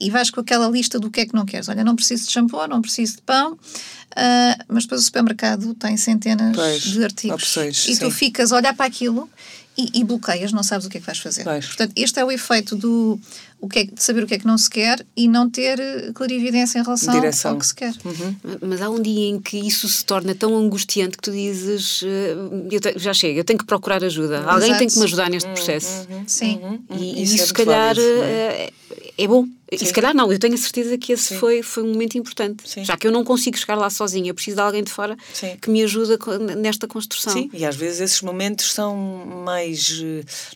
e 0.00 0.10
vais 0.10 0.30
com 0.30 0.40
aquela 0.40 0.68
lista 0.68 0.98
do 0.98 1.10
que 1.10 1.20
é 1.20 1.26
que 1.26 1.34
não 1.34 1.44
queres. 1.44 1.68
Olha, 1.68 1.84
não 1.84 1.94
preciso 1.94 2.26
de 2.26 2.32
shampoo, 2.32 2.66
não 2.66 2.80
preciso 2.80 3.16
de 3.16 3.22
pão, 3.22 3.52
uh, 3.52 4.64
mas 4.68 4.84
depois 4.84 5.02
o 5.02 5.04
supermercado 5.04 5.74
tem 5.74 5.96
centenas 5.96 6.54
pois, 6.54 6.82
de 6.82 7.04
artigos. 7.04 7.42
Opções, 7.42 7.88
e 7.88 7.94
sim. 7.94 7.98
tu 7.98 8.10
ficas 8.10 8.52
a 8.52 8.56
olhar 8.56 8.74
para 8.74 8.86
aquilo 8.86 9.28
e, 9.76 10.00
e, 10.00 10.04
bloqueias, 10.04 10.52
não 10.52 10.62
sabes 10.62 10.86
o 10.86 10.90
que 10.90 10.96
é 10.96 11.00
que 11.00 11.06
vais 11.06 11.18
fazer. 11.18 11.44
Pois. 11.44 11.66
Portanto, 11.66 11.92
este 11.94 12.18
é 12.18 12.24
o 12.24 12.32
efeito 12.32 12.76
do 12.76 13.20
o 13.66 13.68
que 13.68 13.78
é, 13.80 13.88
saber 13.96 14.24
o 14.24 14.26
que 14.26 14.34
é 14.34 14.38
que 14.38 14.46
não 14.46 14.56
se 14.56 14.70
quer 14.70 15.04
e 15.16 15.28
não 15.28 15.50
ter 15.50 15.78
eh, 15.78 16.10
clarividência 16.14 16.78
em 16.78 16.82
relação 16.82 17.14
Direção. 17.14 17.52
ao 17.52 17.58
que 17.58 17.66
se 17.66 17.74
quer. 17.74 17.94
Uhum. 18.04 18.58
Mas 18.62 18.80
há 18.80 18.88
um 18.88 19.00
dia 19.00 19.28
em 19.28 19.40
que 19.40 19.58
isso 19.58 19.88
se 19.88 20.04
torna 20.04 20.34
tão 20.34 20.56
angustiante 20.56 21.16
que 21.16 21.22
tu 21.22 21.32
dizes 21.32 22.02
eu 22.70 22.80
te, 22.80 22.98
já 22.98 23.12
chega, 23.12 23.38
eu 23.40 23.44
tenho 23.44 23.58
que 23.58 23.64
procurar 23.64 24.02
ajuda. 24.04 24.36
Exato. 24.36 24.50
Alguém 24.50 24.76
tem 24.76 24.88
que 24.88 24.98
me 24.98 25.04
ajudar 25.04 25.30
neste 25.30 25.48
processo. 25.48 26.06
Uhum. 26.10 26.24
Sim. 26.26 26.60
Uhum. 26.62 26.80
E, 26.90 27.22
isso, 27.22 27.32
e 27.32 27.36
isso 27.36 27.46
se 27.48 27.54
calhar 27.54 27.94
válido, 27.94 28.22
é? 28.22 28.70
é 29.18 29.28
bom. 29.28 29.44
Sim. 29.44 29.56
E 29.72 29.86
se 29.86 29.92
calhar 29.92 30.14
não, 30.14 30.32
eu 30.32 30.38
tenho 30.38 30.54
a 30.54 30.58
certeza 30.58 30.96
que 30.96 31.12
esse 31.12 31.34
foi, 31.34 31.60
foi 31.60 31.82
um 31.82 31.92
momento 31.92 32.16
importante. 32.16 32.62
Sim. 32.68 32.84
Já 32.84 32.96
que 32.96 33.04
eu 33.04 33.10
não 33.10 33.24
consigo 33.24 33.58
chegar 33.58 33.74
lá 33.74 33.90
sozinha, 33.90 34.30
eu 34.30 34.34
preciso 34.34 34.56
de 34.56 34.62
alguém 34.62 34.84
de 34.84 34.92
fora 34.92 35.16
Sim. 35.32 35.56
que 35.60 35.68
me 35.68 35.82
ajuda 35.82 36.16
nesta 36.56 36.86
construção. 36.86 37.32
Sim, 37.32 37.50
e 37.52 37.64
às 37.64 37.74
vezes 37.74 38.00
esses 38.00 38.22
momentos 38.22 38.72
são 38.72 38.96
mais 39.44 40.00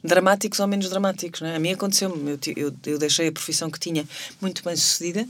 dramáticos 0.04 0.60
ou 0.60 0.68
menos 0.68 0.88
dramáticos. 0.88 1.40
Não 1.40 1.48
é? 1.48 1.56
A 1.56 1.58
mim 1.58 1.72
aconteceu-me, 1.72 2.30
eu, 2.30 2.38
eu, 2.56 2.72
eu, 2.86 2.98
deixei 3.00 3.28
a 3.28 3.32
profissão 3.32 3.70
que 3.70 3.80
tinha 3.80 4.06
muito 4.40 4.62
bem 4.62 4.76
sucedida 4.76 5.26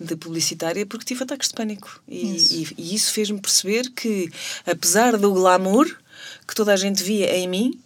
de 0.00 0.16
publicitária 0.16 0.84
porque 0.84 1.04
tive 1.04 1.22
ataques 1.22 1.48
de 1.48 1.54
pânico. 1.54 2.02
E 2.08 2.36
isso, 2.36 2.54
e, 2.54 2.74
e 2.76 2.94
isso 2.94 3.12
fez-me 3.12 3.40
perceber 3.40 3.90
que, 3.90 4.30
apesar 4.66 5.16
do 5.16 5.32
glamour 5.32 5.86
que 6.46 6.54
toda 6.54 6.72
a 6.72 6.76
gente 6.76 7.02
via 7.04 7.36
em 7.36 7.46
mim, 7.46 7.80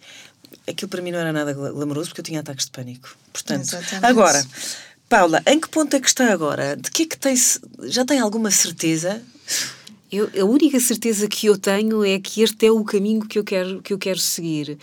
aquilo 0.67 0.89
para 0.89 1.01
mim 1.01 1.11
não 1.11 1.19
era 1.19 1.31
nada 1.31 1.53
glamouroso 1.53 2.09
porque 2.09 2.21
eu 2.21 2.25
tinha 2.25 2.39
ataques 2.39 2.65
de 2.65 2.71
pânico. 2.71 3.15
Portanto, 3.31 3.61
Exatamente. 3.61 4.05
agora 4.05 4.47
Paula, 5.07 5.41
em 5.45 5.59
que 5.59 5.69
ponto 5.69 5.95
é 5.95 5.99
que 5.99 6.07
está 6.07 6.31
agora? 6.31 6.75
De 6.75 6.89
que 6.89 7.03
é 7.03 7.05
que 7.05 7.17
tem, 7.17 7.35
já 7.83 8.03
tem 8.03 8.19
alguma 8.19 8.49
certeza? 8.49 9.21
Eu, 10.11 10.29
a 10.39 10.45
única 10.45 10.79
certeza 10.79 11.27
que 11.27 11.45
eu 11.47 11.57
tenho 11.57 12.03
é 12.03 12.19
que 12.19 12.41
este 12.41 12.65
é 12.65 12.71
o 12.71 12.83
caminho 12.83 13.25
que 13.27 13.37
eu 13.37 13.43
quero, 13.43 13.81
que 13.81 13.93
eu 13.93 13.99
quero 13.99 14.19
seguir. 14.19 14.77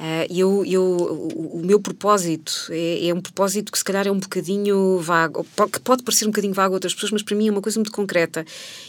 Uh, 0.00 0.34
eu, 0.34 0.64
eu, 0.64 0.82
o, 0.82 1.58
o, 1.58 1.62
meu 1.62 1.78
propósito 1.78 2.68
é, 2.70 3.08
é, 3.08 3.14
um 3.14 3.20
propósito 3.20 3.70
que 3.70 3.76
se 3.76 3.84
calhar 3.84 4.06
é 4.06 4.10
um 4.10 4.18
bocadinho 4.18 4.98
vago, 4.98 5.46
que 5.70 5.78
pode 5.78 6.02
parecer 6.02 6.24
um 6.24 6.28
bocadinho 6.28 6.54
vago 6.54 6.72
a 6.72 6.76
outras 6.76 6.94
pessoas, 6.94 7.12
mas 7.12 7.22
para 7.22 7.36
mim 7.36 7.48
é 7.48 7.50
uma 7.50 7.60
coisa 7.60 7.78
muito 7.78 7.92
concreta. 7.92 8.46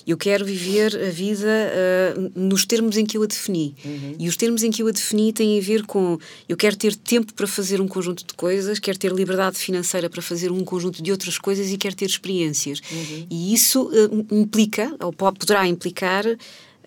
Eu 0.08 0.16
quero 0.16 0.46
viver 0.46 0.96
a 0.96 1.10
vida 1.10 1.50
uh, 1.50 2.32
nos 2.34 2.66
termos 2.66 2.96
em 2.96 3.06
que 3.06 3.18
eu 3.18 3.24
a 3.24 3.26
defini. 3.26 3.76
Uhum. 3.84 4.16
E 4.20 4.30
os 4.30 4.38
termos 4.38 4.64
em 4.64 4.72
que 4.72 4.82
eu 4.82 4.88
a 4.88 4.92
defini 4.92 5.34
têm 5.34 5.60
a 5.60 5.62
ver 5.62 5.86
com 5.86 6.18
eu 6.48 6.56
quero 6.56 6.78
ter 6.78 6.96
tempo 6.96 7.34
para 7.34 7.46
fazer 7.46 7.82
um 7.82 7.90
conjunto 7.90 8.26
de 8.26 8.34
coisas, 8.34 8.80
quero 8.80 8.98
ter 8.98 9.12
liberdade 9.12 9.58
financeira 9.58 10.10
para 10.10 10.22
fazer 10.22 10.50
um 10.50 10.64
conjunto 10.64 11.04
de 11.04 11.12
outras 11.12 11.38
coisas 11.38 11.70
e 11.74 11.78
quero 11.78 11.94
ter 11.94 12.06
experiências. 12.06 12.80
Uhum. 12.90 13.28
E 13.30 13.54
isso 13.54 13.84
uh, 13.90 14.28
implica, 14.34 14.96
ou 15.02 15.12
poderá 15.12 15.68
implicar, 15.68 16.24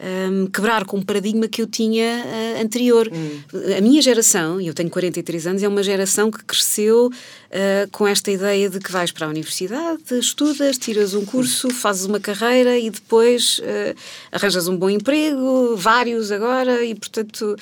um, 0.00 0.46
quebrar 0.46 0.84
com 0.84 0.96
um 0.96 1.02
paradigma 1.02 1.46
que 1.46 1.62
eu 1.62 1.66
tinha 1.66 2.24
uh, 2.24 2.62
anterior. 2.62 3.08
Hum. 3.12 3.40
A 3.76 3.80
minha 3.80 4.02
geração, 4.02 4.60
e 4.60 4.66
eu 4.66 4.74
tenho 4.74 4.90
43 4.90 5.46
anos, 5.46 5.62
é 5.62 5.68
uma 5.68 5.82
geração 5.82 6.30
que 6.30 6.44
cresceu 6.44 7.06
uh, 7.06 7.90
com 7.90 8.06
esta 8.06 8.30
ideia 8.30 8.68
de 8.68 8.80
que 8.80 8.90
vais 8.90 9.12
para 9.12 9.26
a 9.26 9.30
universidade, 9.30 10.02
estudas, 10.18 10.78
tiras 10.78 11.14
um 11.14 11.24
curso, 11.24 11.70
fazes 11.70 12.04
uma 12.04 12.18
carreira 12.18 12.76
e 12.78 12.90
depois 12.90 13.60
uh, 13.60 13.96
arranjas 14.32 14.66
um 14.68 14.76
bom 14.76 14.90
emprego, 14.90 15.76
vários 15.76 16.32
agora, 16.32 16.84
e 16.84 16.94
portanto 16.94 17.56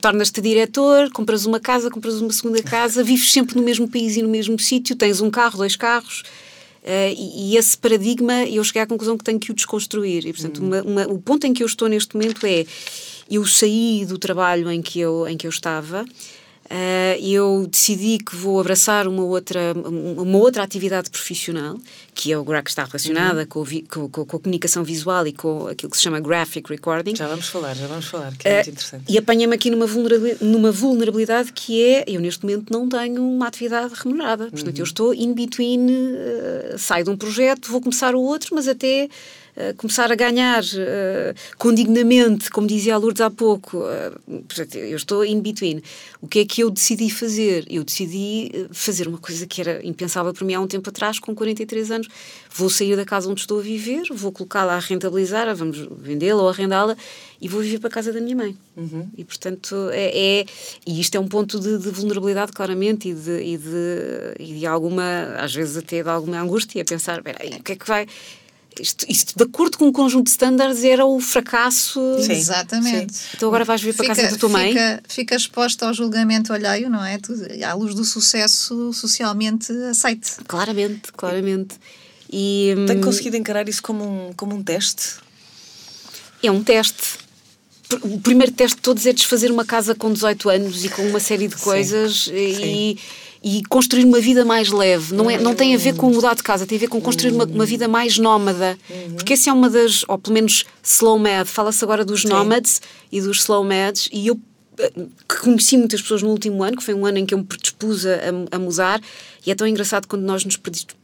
tornas-te 0.00 0.40
diretor, 0.40 1.10
compras 1.10 1.44
uma 1.44 1.58
casa, 1.58 1.90
compras 1.90 2.20
uma 2.20 2.32
segunda 2.32 2.62
casa, 2.62 3.02
vives 3.02 3.32
sempre 3.32 3.56
no 3.56 3.62
mesmo 3.62 3.88
país 3.88 4.16
e 4.16 4.22
no 4.22 4.28
mesmo 4.28 4.56
sítio, 4.56 4.94
tens 4.94 5.20
um 5.20 5.30
carro, 5.30 5.56
dois 5.56 5.74
carros. 5.74 6.22
Uh, 6.88 7.12
e, 7.14 7.52
e, 7.52 7.56
esse 7.58 7.76
paradigma, 7.76 8.44
eu 8.44 8.64
cheguei 8.64 8.80
à 8.80 8.86
conclusão 8.86 9.18
que 9.18 9.22
tenho 9.22 9.38
que 9.38 9.50
o 9.50 9.54
desconstruir. 9.54 10.26
E, 10.26 10.32
portanto, 10.32 10.58
uma, 10.62 10.80
uma, 10.80 11.06
o 11.06 11.18
ponto 11.18 11.46
em 11.46 11.52
que 11.52 11.62
eu 11.62 11.66
estou 11.66 11.86
neste 11.86 12.16
momento 12.16 12.46
é 12.46 12.64
eu 13.30 13.44
saí 13.44 14.06
do 14.06 14.16
trabalho 14.16 14.70
em 14.70 14.80
que 14.80 14.98
eu, 14.98 15.28
em 15.28 15.36
que 15.36 15.46
eu 15.46 15.50
estava 15.50 16.06
Uh, 16.70 17.16
eu 17.18 17.66
decidi 17.66 18.18
que 18.18 18.36
vou 18.36 18.60
abraçar 18.60 19.08
uma 19.08 19.22
outra, 19.24 19.72
uma 19.72 20.36
outra 20.36 20.62
atividade 20.62 21.08
profissional, 21.08 21.78
que 22.14 22.30
é 22.30 22.36
o 22.36 22.44
que 22.44 22.68
está 22.68 22.84
relacionada 22.84 23.40
uhum. 23.40 23.46
com, 23.88 24.08
com, 24.10 24.26
com, 24.26 24.36
a 24.36 24.40
comunicação 24.40 24.84
visual 24.84 25.26
e 25.26 25.32
com 25.32 25.66
aquilo 25.66 25.90
que 25.90 25.96
se 25.96 26.02
chama 26.02 26.20
graphic 26.20 26.68
recording. 26.68 27.16
Já 27.16 27.26
vamos 27.26 27.48
falar, 27.48 27.74
já 27.74 27.86
vamos 27.86 28.04
falar, 28.04 28.36
que 28.36 28.46
é 28.46 28.50
uh, 28.50 28.54
muito 28.56 28.70
interessante. 28.70 29.04
E 29.08 29.16
apanha-me 29.16 29.54
aqui 29.54 29.70
numa 29.70 29.86
vulnerabilidade, 29.86 30.44
numa 30.44 30.70
vulnerabilidade 30.70 31.52
que 31.54 31.82
é, 31.82 32.04
eu 32.06 32.20
neste 32.20 32.44
momento 32.44 32.70
não 32.70 32.86
tenho 32.86 33.22
uma 33.22 33.46
atividade 33.46 33.94
remunerada, 33.94 34.50
portanto 34.50 34.76
uhum. 34.76 34.82
eu 34.82 34.84
estou 34.84 35.14
in 35.14 35.32
between, 35.32 35.86
uh, 35.86 36.78
saio 36.78 37.04
de 37.04 37.10
um 37.10 37.16
projeto, 37.16 37.70
vou 37.70 37.80
começar 37.80 38.14
o 38.14 38.20
outro, 38.20 38.54
mas 38.54 38.68
até 38.68 39.08
começar 39.76 40.10
a 40.12 40.14
ganhar 40.14 40.62
uh, 40.62 41.34
condignamente, 41.56 42.50
como 42.50 42.66
dizia 42.66 42.94
a 42.94 42.98
Lourdes 42.98 43.20
há 43.20 43.30
pouco, 43.30 43.78
uh, 43.78 44.74
eu 44.74 44.96
estou 44.96 45.24
in 45.24 45.40
between. 45.40 45.82
O 46.20 46.28
que 46.28 46.40
é 46.40 46.44
que 46.44 46.62
eu 46.62 46.70
decidi 46.70 47.10
fazer? 47.10 47.64
Eu 47.70 47.84
decidi 47.84 48.50
eh, 48.52 48.66
fazer 48.72 49.06
uma 49.06 49.18
coisa 49.18 49.46
que 49.46 49.60
era 49.60 49.84
impensável 49.86 50.32
para 50.32 50.44
mim 50.44 50.54
há 50.54 50.60
um 50.60 50.66
tempo 50.66 50.88
atrás, 50.90 51.18
com 51.18 51.34
43 51.34 51.90
anos. 51.90 52.08
Vou 52.52 52.68
sair 52.68 52.96
da 52.96 53.04
casa 53.04 53.28
onde 53.30 53.40
estou 53.40 53.60
a 53.60 53.62
viver, 53.62 54.02
vou 54.10 54.32
colocá-la 54.32 54.74
a 54.74 54.78
rentabilizar, 54.78 55.54
vamos 55.54 55.88
vendê-la 56.00 56.42
ou 56.42 56.48
arrendá-la 56.48 56.96
e 57.40 57.48
vou 57.48 57.60
viver 57.60 57.78
para 57.78 57.88
a 57.88 57.92
casa 57.92 58.12
da 58.12 58.20
minha 58.20 58.36
mãe. 58.36 58.56
Uhum. 58.76 59.08
E, 59.16 59.24
portanto, 59.24 59.74
é, 59.92 60.40
é, 60.40 60.46
E 60.86 61.00
isto 61.00 61.14
é 61.16 61.20
um 61.20 61.28
ponto 61.28 61.60
de, 61.60 61.78
de 61.78 61.90
vulnerabilidade, 61.90 62.52
claramente, 62.52 63.08
e 63.08 63.14
de, 63.14 63.42
e, 63.42 63.56
de, 63.56 64.34
e 64.40 64.58
de 64.58 64.66
alguma, 64.66 65.36
às 65.38 65.54
vezes 65.54 65.76
até 65.76 66.02
de 66.02 66.08
alguma 66.08 66.40
angústia, 66.40 66.84
pensar, 66.84 67.22
peraí, 67.22 67.58
o 67.58 67.62
que 67.62 67.72
é 67.72 67.76
que 67.76 67.86
vai 67.86 68.06
isto, 68.80 69.04
isto, 69.08 69.36
de 69.36 69.44
acordo 69.44 69.78
com 69.78 69.88
o 69.88 69.92
conjunto 69.92 70.24
de 70.24 70.30
estándares, 70.30 70.84
era 70.84 71.04
o 71.04 71.20
fracasso. 71.20 72.00
Sim. 72.20 72.32
Exatamente. 72.32 73.16
Sim. 73.16 73.24
Então 73.34 73.48
agora 73.48 73.64
vais 73.64 73.80
vir 73.82 73.94
para 73.94 74.12
a 74.12 74.16
casa 74.16 74.30
da 74.30 74.36
tua 74.36 74.48
mãe. 74.48 74.72
Fica, 74.72 75.02
fica 75.08 75.34
exposta 75.34 75.86
ao 75.86 75.94
julgamento 75.94 76.52
alheio, 76.52 76.88
não 76.88 77.04
é? 77.04 77.18
À 77.64 77.74
luz 77.74 77.94
do 77.94 78.04
sucesso 78.04 78.92
socialmente 78.92 79.72
aceite. 79.90 80.36
Claramente, 80.46 81.12
claramente. 81.12 81.76
E, 82.30 82.74
Tem 82.86 82.98
hum, 82.98 83.00
conseguido 83.00 83.36
encarar 83.36 83.68
isso 83.68 83.82
como 83.82 84.04
um, 84.04 84.32
como 84.34 84.54
um 84.54 84.62
teste? 84.62 85.14
É 86.42 86.50
um 86.50 86.62
teste. 86.62 87.18
O 88.02 88.20
primeiro 88.20 88.52
teste 88.52 88.76
de 88.76 88.82
todos 88.82 89.06
é 89.06 89.12
desfazer 89.12 89.50
uma 89.50 89.64
casa 89.64 89.94
com 89.94 90.12
18 90.12 90.50
anos 90.50 90.84
e 90.84 90.90
com 90.90 91.02
uma 91.08 91.20
série 91.20 91.48
de 91.48 91.56
coisas 91.56 92.24
Sim. 92.24 92.34
e. 92.34 92.54
Sim 92.54 92.98
e 93.42 93.62
construir 93.68 94.04
uma 94.04 94.20
vida 94.20 94.44
mais 94.44 94.68
leve. 94.70 95.14
Não, 95.14 95.30
é, 95.30 95.38
não 95.38 95.54
tem 95.54 95.74
a 95.74 95.78
ver 95.78 95.94
com 95.94 96.10
mudar 96.10 96.34
de 96.34 96.42
casa, 96.42 96.66
tem 96.66 96.76
a 96.76 96.80
ver 96.80 96.88
com 96.88 97.00
construir 97.00 97.32
uma, 97.32 97.44
uma 97.44 97.66
vida 97.66 97.86
mais 97.86 98.18
nómada. 98.18 98.78
Uhum. 98.90 99.14
Porque 99.14 99.34
essa 99.34 99.50
é 99.50 99.52
uma 99.52 99.70
das, 99.70 100.04
ou 100.08 100.18
pelo 100.18 100.34
menos 100.34 100.64
slow 100.82 101.18
mad, 101.18 101.46
fala-se 101.46 101.82
agora 101.84 102.04
dos 102.04 102.24
nomads 102.24 102.80
e 103.12 103.20
dos 103.20 103.38
slow 103.38 103.62
mads, 103.64 104.08
e 104.12 104.26
eu 104.26 104.40
eh, 104.78 104.92
que 105.28 105.40
conheci 105.40 105.76
muitas 105.76 106.02
pessoas 106.02 106.22
no 106.22 106.30
último 106.30 106.62
ano, 106.62 106.76
que 106.76 106.82
foi 106.82 106.94
um 106.94 107.06
ano 107.06 107.18
em 107.18 107.26
que 107.26 107.34
eu 107.34 107.38
me 107.38 107.44
predispus 107.44 108.06
a, 108.06 108.10
a 108.50 108.58
mudar, 108.58 109.00
e 109.46 109.50
é 109.50 109.54
tão 109.54 109.66
engraçado 109.66 110.06
quando 110.06 110.22
nós 110.22 110.44
nos 110.44 110.58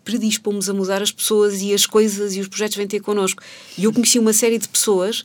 predispomos 0.05 0.69
a 0.69 0.75
mudar 0.75 1.03
as 1.03 1.13
pessoas 1.13 1.63
e 1.63 1.73
as 1.73 1.87
coisas 1.87 2.35
e 2.35 2.41
os 2.41 2.49
projetos 2.49 2.77
vêm 2.77 2.87
ter 2.87 3.01
connosco. 3.01 3.43
E 3.79 3.85
eu 3.85 3.93
conheci 3.93 4.19
uma 4.19 4.33
série 4.33 4.59
de 4.59 4.69
pessoas 4.69 5.25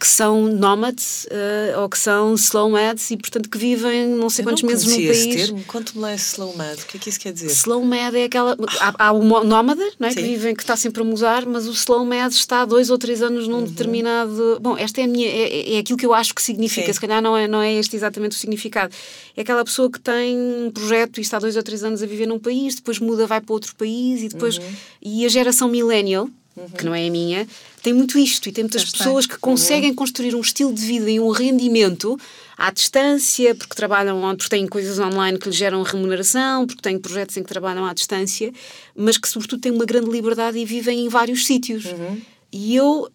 que 0.00 0.08
são 0.08 0.46
nómadas 0.48 1.26
uh, 1.26 1.80
ou 1.82 1.88
que 1.90 1.98
são 1.98 2.34
slow 2.34 2.70
mads 2.70 3.10
e, 3.10 3.18
portanto, 3.18 3.50
que 3.50 3.58
vivem 3.58 4.08
não 4.08 4.30
sei 4.30 4.42
quantos 4.42 4.62
meses 4.62 4.86
num 4.86 4.94
país. 4.94 5.10
Esse 5.10 5.36
termo. 5.36 5.64
Conte-me 5.64 6.00
lá 6.00 6.14
esse 6.14 6.32
slow 6.32 6.56
mad. 6.56 6.78
O 6.78 6.86
que 6.86 6.96
é 6.96 7.00
que 7.00 7.10
isso 7.10 7.20
quer 7.20 7.34
dizer? 7.34 7.48
Slow 7.48 7.84
mad 7.84 8.14
é 8.14 8.24
aquela. 8.24 8.56
Há, 8.80 9.08
há 9.08 9.12
o 9.12 9.22
nómada, 9.44 9.84
não 9.98 10.08
é? 10.08 10.14
que 10.14 10.22
vivem, 10.22 10.54
que 10.54 10.62
está 10.62 10.74
sempre 10.74 11.02
a 11.02 11.04
mudar, 11.04 11.44
mas 11.44 11.68
o 11.68 11.72
slow 11.72 12.02
mad 12.06 12.32
está 12.32 12.62
há 12.62 12.64
dois 12.64 12.88
ou 12.88 12.96
três 12.96 13.20
anos 13.20 13.46
num 13.46 13.58
uhum. 13.58 13.64
determinado. 13.64 14.58
Bom, 14.62 14.74
esta 14.78 15.02
é, 15.02 15.04
a 15.04 15.06
minha, 15.06 15.28
é, 15.28 15.74
é 15.74 15.78
aquilo 15.80 15.98
que 15.98 16.06
eu 16.06 16.14
acho 16.14 16.34
que 16.34 16.40
significa, 16.40 16.86
Sim. 16.86 16.92
se 16.94 17.00
calhar 17.00 17.20
não 17.20 17.36
é, 17.36 17.46
não 17.46 17.60
é 17.60 17.74
este 17.74 17.94
exatamente 17.94 18.32
o 18.32 18.40
significado. 18.40 18.94
É 19.36 19.42
aquela 19.42 19.64
pessoa 19.66 19.90
que 19.90 20.00
tem 20.00 20.34
um 20.34 20.70
projeto 20.70 21.18
e 21.18 21.20
está 21.20 21.38
dois 21.38 21.56
ou 21.56 21.62
três 21.62 21.84
anos 21.84 22.02
a 22.02 22.06
viver 22.06 22.26
num 22.26 22.38
país, 22.38 22.74
depois 22.74 22.98
muda, 22.98 23.26
vai 23.26 23.42
para 23.42 23.52
outro 23.52 23.76
país 23.76 24.22
e 24.22 24.28
depois. 24.28 24.56
Uhum. 24.56 24.64
E 25.02 25.26
a 25.26 25.28
geração 25.28 25.68
millennial 25.68 26.26
uhum. 26.56 26.68
que 26.70 26.84
não 26.84 26.94
é 26.94 27.06
a 27.06 27.10
minha, 27.10 27.46
tem 27.82 27.92
muito 27.92 28.18
isto 28.18 28.48
e 28.48 28.52
tem 28.52 28.64
muitas 28.64 28.82
Está 28.82 28.98
pessoas 28.98 29.26
que 29.26 29.38
conseguem 29.38 29.90
uhum. 29.90 29.96
construir 29.96 30.34
um 30.34 30.40
estilo 30.40 30.72
de 30.72 30.84
vida 30.84 31.10
e 31.10 31.18
um 31.18 31.30
rendimento 31.30 32.18
à 32.56 32.70
distância, 32.70 33.54
porque 33.54 33.74
trabalham, 33.74 34.20
porque 34.36 34.50
têm 34.50 34.66
coisas 34.66 34.98
online 34.98 35.38
que 35.38 35.48
lhes 35.48 35.56
geram 35.56 35.82
remuneração, 35.82 36.66
porque 36.66 36.82
têm 36.82 36.98
projetos 36.98 37.36
em 37.36 37.42
que 37.42 37.48
trabalham 37.48 37.86
à 37.86 37.94
distância, 37.94 38.52
mas 38.94 39.16
que 39.16 39.28
sobretudo 39.28 39.60
têm 39.60 39.72
uma 39.72 39.86
grande 39.86 40.10
liberdade 40.10 40.58
e 40.58 40.64
vivem 40.64 41.06
em 41.06 41.08
vários 41.08 41.46
sítios. 41.46 41.86
Uhum. 41.86 42.20
E 42.52 42.76
eu, 42.76 43.08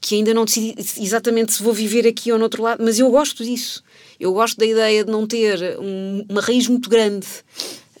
que 0.00 0.16
ainda 0.16 0.34
não 0.34 0.44
decidi 0.44 0.74
exatamente 1.00 1.54
se 1.54 1.62
vou 1.62 1.72
viver 1.72 2.06
aqui 2.06 2.30
ou 2.30 2.38
no 2.38 2.44
outro 2.44 2.62
lado, 2.62 2.84
mas 2.84 2.98
eu 2.98 3.10
gosto 3.10 3.44
disso. 3.44 3.82
Eu 4.20 4.32
gosto 4.32 4.58
da 4.58 4.66
ideia 4.66 5.04
de 5.04 5.10
não 5.10 5.26
ter 5.26 5.78
um, 5.78 6.24
uma 6.28 6.40
raiz 6.40 6.68
muito 6.68 6.88
grande 6.90 7.26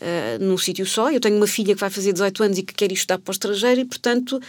uh, 0.04 0.44
num 0.44 0.58
sítio 0.58 0.86
só. 0.86 1.10
Eu 1.10 1.20
tenho 1.20 1.36
uma 1.36 1.46
filha 1.46 1.74
que 1.74 1.80
vai 1.80 1.90
fazer 1.90 2.12
18 2.12 2.42
anos 2.42 2.58
e 2.58 2.62
que 2.62 2.74
quer 2.74 2.90
ir 2.90 2.94
estudar 2.94 3.18
para 3.18 3.30
o 3.30 3.32
estrangeiro 3.32 3.80
e, 3.80 3.84
portanto, 3.84 4.40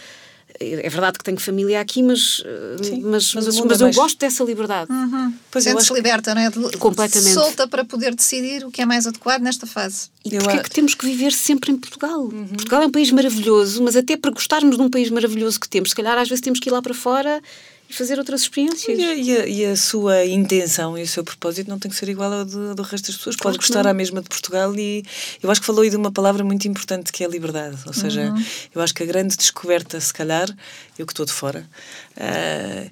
é 0.58 0.88
verdade 0.88 1.18
que 1.18 1.24
tenho 1.24 1.38
família 1.38 1.80
aqui, 1.80 2.02
mas, 2.02 2.42
eh, 2.44 2.82
Sim, 2.82 3.00
mas, 3.02 3.34
mas, 3.34 3.46
mas, 3.46 3.60
mas 3.60 3.80
é 3.80 3.84
eu 3.84 3.92
gosto 3.92 4.18
dessa 4.18 4.42
liberdade. 4.42 4.90
Uhum. 4.90 5.34
Pois 5.50 5.64
Sente-se 5.64 5.92
liberta, 5.92 6.34
não 6.34 6.42
é? 6.42 6.50
Completamente. 6.78 7.34
Solta 7.34 7.68
para 7.68 7.84
poder 7.84 8.14
decidir 8.14 8.64
o 8.64 8.70
que 8.70 8.80
é 8.80 8.86
mais 8.86 9.06
adequado 9.06 9.42
nesta 9.42 9.66
fase. 9.66 10.08
E 10.24 10.34
eu 10.34 10.42
porque 10.42 10.58
é 10.58 10.62
que 10.62 10.70
temos 10.70 10.94
que 10.94 11.04
viver 11.04 11.32
sempre 11.32 11.72
em 11.72 11.76
Portugal? 11.76 12.20
Uhum. 12.22 12.46
Portugal 12.48 12.82
é 12.82 12.86
um 12.86 12.90
país 12.90 13.10
maravilhoso, 13.10 13.82
mas 13.82 13.96
até 13.96 14.16
para 14.16 14.30
gostarmos 14.30 14.76
de 14.76 14.82
um 14.82 14.88
país 14.88 15.10
maravilhoso 15.10 15.60
que 15.60 15.68
temos, 15.68 15.90
se 15.90 15.96
calhar 15.96 16.16
às 16.16 16.28
vezes 16.28 16.40
temos 16.40 16.58
que 16.58 16.70
ir 16.70 16.72
lá 16.72 16.80
para 16.80 16.94
fora 16.94 17.42
e 17.88 17.92
fazer 17.92 18.18
outras 18.18 18.42
experiências. 18.42 18.98
E 18.98 19.04
a, 19.04 19.14
e, 19.14 19.36
a, 19.36 19.46
e 19.46 19.64
a, 19.64 19.76
sua 19.76 20.24
intenção 20.24 20.98
e 20.98 21.02
o 21.02 21.06
seu 21.06 21.22
propósito 21.22 21.68
não 21.68 21.78
tem 21.78 21.90
que 21.90 21.96
ser 21.96 22.08
igual 22.08 22.32
ao 22.32 22.44
do, 22.44 22.74
do 22.74 22.82
resto 22.82 23.06
das 23.06 23.16
pessoas. 23.16 23.36
Pode 23.36 23.58
gostar 23.58 23.86
à 23.86 23.94
mesma 23.94 24.20
de 24.20 24.28
Portugal 24.28 24.74
e 24.74 25.04
eu 25.42 25.50
acho 25.50 25.60
que 25.60 25.66
falou 25.66 25.82
aí 25.82 25.90
de 25.90 25.96
uma 25.96 26.10
palavra 26.10 26.42
muito 26.42 26.66
importante 26.66 27.12
que 27.12 27.22
é 27.22 27.26
a 27.26 27.30
liberdade. 27.30 27.76
Ou 27.86 27.92
seja, 27.92 28.30
uhum. 28.30 28.44
eu 28.74 28.82
acho 28.82 28.94
que 28.94 29.02
a 29.02 29.06
grande 29.06 29.36
descoberta, 29.36 30.00
se 30.00 30.12
calhar, 30.12 30.48
eu 30.98 31.06
que 31.06 31.12
estou 31.12 31.26
de 31.26 31.32
fora, 31.32 31.68
uh, 32.16 32.90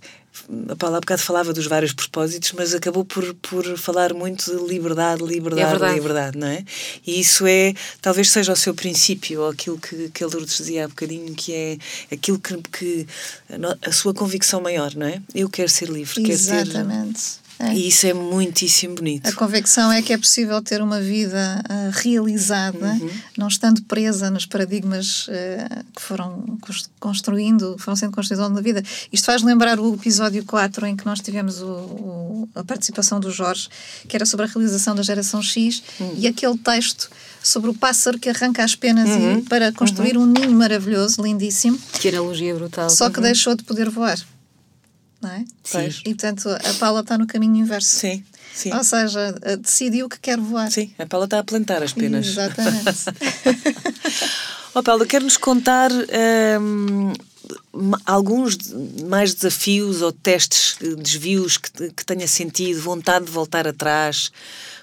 a 0.68 0.76
Paula 0.76 0.98
há 0.98 1.00
bocado 1.00 1.22
falava 1.22 1.52
dos 1.52 1.66
vários 1.66 1.92
propósitos, 1.92 2.52
mas 2.52 2.74
acabou 2.74 3.04
por, 3.04 3.34
por 3.34 3.64
falar 3.78 4.12
muito 4.12 4.44
de 4.44 4.66
liberdade, 4.66 5.22
liberdade, 5.22 5.84
é 5.84 5.94
liberdade, 5.94 6.38
não 6.38 6.46
é? 6.46 6.64
E 7.06 7.20
isso 7.20 7.46
é, 7.46 7.72
talvez 8.02 8.30
seja 8.30 8.52
o 8.52 8.56
seu 8.56 8.74
princípio, 8.74 9.42
ou 9.42 9.50
aquilo 9.50 9.78
que, 9.78 10.10
que 10.10 10.24
a 10.24 10.26
Lourdes 10.26 10.58
dizia 10.58 10.84
há 10.84 10.88
bocadinho, 10.88 11.34
que 11.34 11.52
é 11.52 11.78
aquilo 12.12 12.38
que, 12.38 12.56
que 12.70 13.06
a, 13.82 13.92
sua 13.92 14.12
convicção 14.12 14.60
maior, 14.60 14.94
não 14.94 15.06
é? 15.06 15.22
Eu 15.34 15.48
quero 15.48 15.68
ser 15.68 15.88
livre, 15.88 16.30
Exatamente. 16.30 16.74
quero 16.74 17.18
ser 17.18 17.43
é. 17.58 17.74
E 17.74 17.88
isso 17.88 18.06
é 18.06 18.12
muitíssimo 18.12 18.96
bonito. 18.96 19.28
A 19.28 19.32
convicção 19.32 19.92
é 19.92 20.02
que 20.02 20.12
é 20.12 20.18
possível 20.18 20.60
ter 20.60 20.82
uma 20.82 21.00
vida 21.00 21.62
uh, 21.64 21.90
realizada, 21.92 22.86
uhum. 22.86 23.10
não 23.36 23.48
estando 23.48 23.82
presa 23.82 24.30
nos 24.30 24.44
paradigmas 24.44 25.28
uh, 25.28 25.84
que 25.94 26.02
foram 26.02 26.58
construindo, 26.98 27.76
foram 27.78 27.94
sendo 27.94 28.12
construídos 28.12 28.42
ao 28.42 28.48
longo 28.48 28.60
da 28.60 28.62
vida. 28.62 28.82
Isto 29.12 29.26
faz 29.26 29.42
lembrar 29.42 29.78
o 29.78 29.94
episódio 29.94 30.44
4 30.44 30.86
em 30.86 30.96
que 30.96 31.06
nós 31.06 31.20
tivemos 31.20 31.62
o, 31.62 31.66
o, 31.66 32.48
a 32.54 32.64
participação 32.64 33.20
do 33.20 33.30
Jorge, 33.30 33.68
que 34.08 34.16
era 34.16 34.26
sobre 34.26 34.46
a 34.46 34.48
realização 34.48 34.94
da 34.94 35.02
geração 35.02 35.40
X, 35.40 35.82
uhum. 36.00 36.14
e 36.18 36.26
aquele 36.26 36.58
texto 36.58 37.08
sobre 37.42 37.70
o 37.70 37.74
pássaro 37.74 38.18
que 38.18 38.28
arranca 38.28 38.64
as 38.64 38.74
penas 38.74 39.08
uhum. 39.10 39.44
para 39.44 39.70
construir 39.70 40.16
uhum. 40.16 40.24
um 40.24 40.26
ninho 40.26 40.52
maravilhoso, 40.52 41.22
lindíssimo. 41.22 41.78
Que 42.00 42.08
analogia 42.08 42.54
brutal. 42.54 42.90
Só 42.90 43.08
que 43.10 43.18
uhum. 43.18 43.24
deixou 43.24 43.54
de 43.54 43.62
poder 43.62 43.88
voar 43.90 44.18
não 45.24 45.30
é? 45.32 45.44
Sim. 45.64 45.88
E 46.04 46.14
portanto 46.14 46.48
a 46.48 46.74
Paula 46.78 47.00
está 47.00 47.16
no 47.18 47.26
caminho 47.26 47.56
inverso. 47.56 47.96
Sim. 47.96 48.22
Sim. 48.54 48.72
Ou 48.72 48.84
seja, 48.84 49.34
eh, 49.42 49.56
decidiu 49.56 50.08
que 50.08 50.18
quer 50.20 50.38
voar. 50.38 50.70
Sim, 50.70 50.92
a 50.96 51.06
Paula 51.06 51.24
está 51.24 51.40
a 51.40 51.44
plantar 51.44 51.82
as 51.82 51.92
penas. 51.92 52.26
Exatamente. 52.28 52.84
Ó 54.74 54.82
Paula, 54.84 55.04
quer-nos 55.06 55.36
contar 55.36 55.90
hum, 56.60 57.12
ma- 57.72 58.00
alguns 58.06 58.56
mais 59.08 59.34
desafios 59.34 60.02
ou 60.02 60.12
testes, 60.12 60.76
eh, 60.82 60.94
desvios 60.94 61.56
que, 61.56 61.90
que 61.90 62.04
tenha 62.04 62.28
sentido, 62.28 62.80
vontade 62.80 63.24
de 63.24 63.30
voltar 63.32 63.66
atrás? 63.66 64.30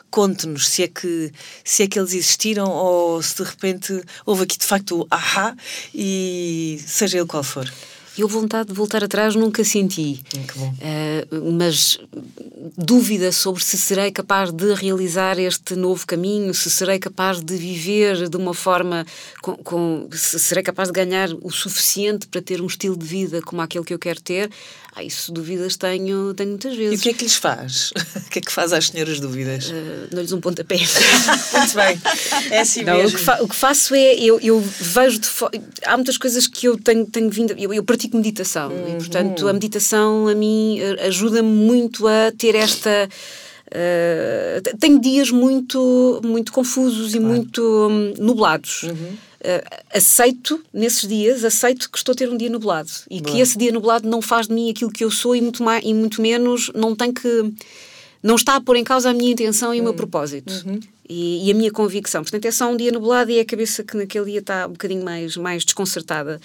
Conte-nos 0.10 0.67
se 0.67 0.84
é, 0.84 0.88
que, 0.89 1.32
se 1.63 1.84
é 1.84 1.88
que 1.88 1.97
eles 1.97 2.13
existiram 2.13 2.69
ou 2.69 3.21
se 3.23 3.38
de 3.38 3.43
repente 3.43 4.04
houve 4.25 4.43
aqui 4.43 4.58
de 4.58 4.65
facto 4.65 4.99
o 5.04 5.08
ahá 5.10 5.56
e 5.95 6.84
seja 6.86 7.17
ele 7.19 7.27
qual 7.27 7.43
for. 7.43 7.71
Eu 8.17 8.28
vontade 8.28 8.67
de 8.69 8.74
voltar 8.74 9.04
atrás 9.04 9.36
nunca 9.36 9.63
senti. 9.63 10.21
Eh, 10.82 11.26
mas 11.54 11.97
dúvida 12.78 13.32
sobre 13.32 13.63
se 13.63 13.78
serei 13.78 14.12
capaz 14.12 14.52
de 14.52 14.74
realizar 14.74 15.39
este 15.39 15.76
novo 15.76 16.06
caminho, 16.06 16.54
se 16.54 16.69
serei 16.69 17.00
capaz 17.00 17.41
de 17.41 17.56
viver 17.56 18.28
de 18.30 18.38
uma 18.38 18.54
forma 18.54 19.06
com, 19.41 19.56
com- 19.56 20.08
se 20.12 20.39
serei 20.39 20.62
capaz 20.63 20.89
de 20.89 20.93
ganhar 20.93 21.30
o 21.41 21.50
suficiente 21.50 22.28
para 22.28 22.41
ter 22.41 22.62
um 22.62 22.67
estilo 22.67 22.97
de 22.97 23.06
vida 23.06 23.41
como 23.41 23.62
aquele 23.62 23.86
que 23.86 23.93
eu 23.93 24.00
quero 24.00 24.21
ter. 24.21 24.50
Ah, 24.93 25.04
isso 25.04 25.32
dúvidas 25.32 25.77
tenho, 25.77 26.34
tenho 26.34 26.49
muitas 26.49 26.73
E 26.73 26.77
vezes. 26.77 26.99
o 26.99 27.04
que 27.04 27.10
é 27.10 27.13
que 27.13 27.23
lhes 27.23 27.36
faz? 27.36 27.93
o 28.27 28.30
que 28.30 28.39
é 28.39 28.41
que 28.41 28.51
faz 28.51 28.73
às 28.73 28.88
senhoras 28.88 29.21
dúvidas? 29.21 29.71
Eh, 29.73 30.08
Dou-lhes 30.12 30.34
um 30.34 30.41
pontapé. 30.41 30.75
Muito 31.58 31.75
bem. 31.75 32.01
É 32.51 32.60
assim 32.60 32.84
Não, 32.84 32.95
o, 32.95 32.97
mesmo. 32.97 33.17
que 33.17 33.23
fa- 33.23 33.38
o 33.41 33.47
que 33.47 33.56
faço 33.56 33.95
é, 33.95 34.15
eu, 34.15 34.38
eu 34.41 34.60
vejo 34.60 35.19
de 35.19 35.27
Há 35.86 35.95
muitas 35.95 36.17
coisas 36.17 36.45
que 36.45 36.67
eu 36.67 36.77
tenho, 36.77 37.06
tenho 37.06 37.30
vindo. 37.30 37.54
Eu, 37.58 37.73
eu 37.73 37.84
pratico 37.84 38.17
meditação 38.17 38.69
e, 38.89 38.95
portanto, 38.97 39.47
a 39.47 39.54
meditação 39.54 40.27
a 40.27 40.36
mim 40.36 40.77
eh, 40.80 41.08
ajuda-me 41.08 41.47
muito 41.49 42.06
a 42.06 42.32
ter 42.38 42.54
esta. 42.56 43.08
te- 44.63 44.77
tenho 44.77 44.99
dias 44.99 45.32
muito, 45.32 46.21
muito 46.23 46.51
confusos 46.51 47.15
e 47.15 47.19
muito 47.19 47.62
hum, 47.89 48.13
nublados. 48.17 48.86
Eh, 49.43 49.63
aceito, 49.91 50.63
nesses 50.71 51.08
dias, 51.08 51.43
aceito 51.43 51.89
que 51.89 51.97
estou 51.97 52.13
a 52.13 52.15
ter 52.15 52.30
um 52.30 52.38
dia 52.38 52.49
nublado 52.49 52.91
e 53.10 53.19
que 53.19 53.39
esse 53.39 53.58
dia 53.58 53.71
nublado 53.71 54.08
não 54.08 54.21
faz 54.21 54.47
de 54.47 54.54
mim 54.54 54.69
aquilo 54.69 54.91
que 54.91 55.04
eu 55.04 55.10
sou 55.10 55.36
e 55.36 55.41
muito, 55.41 55.63
mais, 55.63 55.84
e 55.84 55.93
muito 55.93 56.21
menos 56.21 56.71
não 56.75 56.95
tem 56.95 57.12
que. 57.12 57.51
Não 58.21 58.36
está 58.36 58.56
a 58.56 58.62
pôr 58.62 58.75
em 58.75 58.84
causa 58.84 59.10
a 59.10 59.13
minha 59.13 59.32
intenção 59.32 59.73
e 59.73 59.82
o 59.82 59.84
meu 59.84 59.95
propósito. 59.95 60.54
E, 61.10 61.47
e 61.47 61.51
a 61.51 61.56
minha 61.56 61.71
convicção. 61.71 62.21
Portanto, 62.21 62.45
é 62.45 62.51
só 62.51 62.71
um 62.71 62.77
dia 62.77 62.91
nublado 62.91 63.32
e 63.32 63.39
é 63.39 63.41
a 63.41 63.45
cabeça 63.45 63.84
que 63.84 63.97
naquele 63.97 64.25
dia 64.25 64.39
está 64.39 64.67
um 64.67 64.73
bocadinho 64.73 65.04
mais, 65.04 65.36
mais 65.36 65.65
desconcertada. 65.65 66.39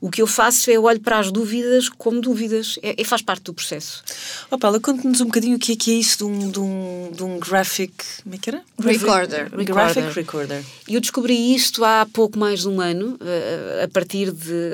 O 0.00 0.10
que 0.10 0.22
eu 0.22 0.26
faço 0.26 0.70
é 0.70 0.78
olho 0.78 0.98
para 1.00 1.18
as 1.18 1.30
dúvidas 1.30 1.88
como 1.90 2.20
dúvidas. 2.22 2.78
É, 2.82 2.94
é- 3.00 3.04
faz 3.04 3.20
parte 3.20 3.42
do 3.44 3.52
processo. 3.54 4.02
Ó 4.50 4.56
Paula, 4.56 4.80
conte-nos 4.80 5.20
um 5.20 5.26
bocadinho 5.26 5.56
o 5.56 5.58
que 5.58 5.72
é 5.72 5.76
que 5.76 5.90
é 5.90 5.94
isso 5.94 6.18
de 6.18 6.24
um, 6.24 6.50
de 6.50 6.58
um, 6.58 7.12
de 7.14 7.22
um 7.22 7.38
graphic. 7.38 7.92
Como 8.22 8.34
é 8.34 8.38
que 8.38 8.48
era? 8.48 8.62
Recorder. 8.82 9.50
Graphic 9.50 9.66
Recorder. 9.74 10.12
recorder. 10.14 10.64
E 10.88 10.94
eu 10.94 11.00
descobri 11.02 11.54
isto 11.54 11.84
há 11.84 12.06
pouco 12.10 12.38
mais 12.38 12.60
de 12.60 12.68
um 12.68 12.80
ano, 12.80 13.18
eh, 13.20 13.82
a 13.84 13.88
partir 13.88 14.30
de. 14.32 14.70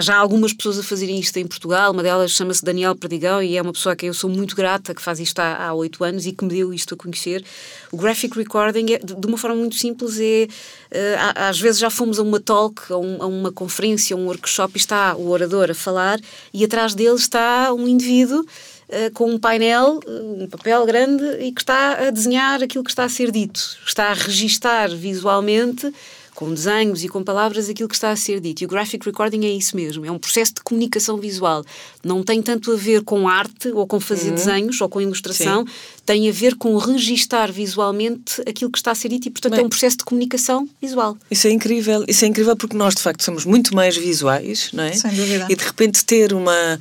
Já 0.00 0.16
há 0.16 0.18
algumas 0.18 0.52
pessoas 0.52 0.78
a 0.80 0.82
fazerem 0.82 1.18
isto 1.20 1.36
em 1.36 1.46
Portugal, 1.46 1.92
uma 1.92 2.02
delas 2.02 2.32
chama-se 2.32 2.64
Daniel 2.64 2.96
Perdigão 2.96 3.40
e 3.40 3.56
é 3.56 3.62
uma 3.62 3.72
pessoa 3.72 3.92
a 3.92 3.96
quem 3.96 4.08
eu 4.08 4.14
sou 4.14 4.28
muito 4.28 4.56
grata, 4.56 4.92
que 4.94 5.00
faz 5.02 5.20
isto 5.20 5.38
há 5.38 5.72
oito 5.74 6.02
anos 6.02 6.26
e 6.26 6.32
que 6.32 6.42
me 6.44 6.50
deu 6.50 6.74
isto 6.74 6.94
a 6.94 6.96
conhecer. 6.96 7.44
O 7.92 7.96
graphic 7.96 8.36
recording, 8.36 8.94
é, 8.94 8.98
de 8.98 9.26
uma 9.26 9.38
forma 9.38 9.54
muito 9.56 9.76
simples, 9.76 10.18
é. 10.18 10.48
eh, 10.90 11.16
Às 11.36 11.60
vezes 11.60 11.78
já 11.78 11.88
fomos 11.88 12.18
a 12.18 12.22
uma 12.22 12.40
talk, 12.40 12.92
a, 12.92 12.96
um- 12.96 13.22
a 13.22 13.26
uma 13.26 13.52
conferência, 13.52 14.16
a 14.16 14.18
um 14.18 14.26
workshop 14.26 14.55
e 14.58 14.78
está 14.78 15.14
o 15.16 15.28
orador 15.28 15.70
a 15.70 15.74
falar 15.74 16.20
e 16.52 16.64
atrás 16.64 16.94
dele 16.94 17.16
está 17.16 17.72
um 17.72 17.86
indivíduo. 17.86 18.44
eh, 18.88 19.10
com 19.10 19.30
um 19.32 19.38
painel, 19.38 19.98
eh, 20.06 20.44
um 20.44 20.46
papel 20.46 20.86
grande 20.86 21.24
e 21.40 21.50
que 21.50 21.60
está 21.60 22.06
a 22.06 22.10
desenhar 22.10 22.62
aquilo 22.62 22.84
que 22.84 22.90
está 22.90 23.02
a 23.04 23.08
ser 23.08 23.32
dito, 23.32 23.60
está 23.84 24.10
a 24.10 24.14
registar 24.14 24.88
visualmente 24.90 25.92
com 26.36 26.52
desenhos 26.52 27.02
e 27.02 27.08
com 27.08 27.24
palavras 27.24 27.68
aquilo 27.68 27.88
que 27.88 27.94
está 27.94 28.10
a 28.10 28.16
ser 28.16 28.38
dito. 28.40 28.60
E 28.60 28.66
o 28.66 28.68
graphic 28.68 29.04
recording 29.04 29.44
é 29.46 29.50
isso 29.50 29.74
mesmo, 29.74 30.04
é 30.04 30.10
um 30.10 30.18
processo 30.18 30.54
de 30.54 30.60
comunicação 30.60 31.16
visual. 31.16 31.64
Não 32.04 32.22
tem 32.22 32.40
tanto 32.42 32.70
a 32.70 32.76
ver 32.76 33.02
com 33.02 33.26
arte 33.26 33.68
ou 33.68 33.86
com 33.86 33.98
fazer 33.98 34.30
desenhos 34.30 34.80
ou 34.80 34.88
com 34.88 35.00
ilustração, 35.00 35.64
tem 36.04 36.28
a 36.28 36.32
ver 36.32 36.54
com 36.54 36.76
registar 36.76 37.50
visualmente 37.50 38.42
aquilo 38.46 38.70
que 38.70 38.78
está 38.78 38.90
a 38.90 38.94
ser 38.94 39.08
dito 39.08 39.26
e, 39.26 39.30
portanto, 39.30 39.52
Bem. 39.52 39.62
é 39.62 39.64
um 39.64 39.68
processo 39.68 39.96
de 39.96 40.04
comunicação 40.04 40.68
visual. 40.80 41.16
Isso 41.30 41.48
é 41.48 41.50
incrível, 41.50 42.04
isso 42.06 42.24
é 42.24 42.28
incrível 42.28 42.54
porque 42.54 42.76
nós 42.76 42.94
de 42.94 43.00
facto 43.00 43.24
somos 43.24 43.46
muito 43.46 43.74
mais 43.74 43.96
visuais, 43.96 44.70
não 44.74 44.84
é? 44.84 44.92
Sem 44.92 45.12
dúvida. 45.14 45.46
E 45.48 45.56
de 45.56 45.64
repente 45.64 46.04
ter 46.04 46.34
uma, 46.34 46.78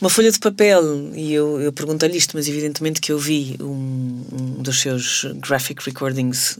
uma 0.00 0.08
folha 0.08 0.30
de 0.32 0.38
papel, 0.38 0.82
e 1.14 1.32
eu, 1.34 1.60
eu 1.60 1.72
pergunto-lhe 1.72 2.16
isto, 2.16 2.36
mas 2.36 2.48
evidentemente 2.48 3.00
que 3.00 3.12
eu 3.12 3.18
vi 3.18 3.56
um, 3.60 4.24
um 4.32 4.62
dos 4.62 4.80
seus 4.80 5.26
graphic 5.36 5.84
recordings, 5.84 6.58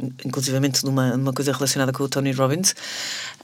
in- 0.00 0.12
inclusivamente 0.26 0.84
numa, 0.84 1.16
numa 1.16 1.32
coisa 1.32 1.52
relacionada 1.52 1.90
com 1.92 2.02
o 2.04 2.08
Tony 2.08 2.32
Robbins, 2.32 2.74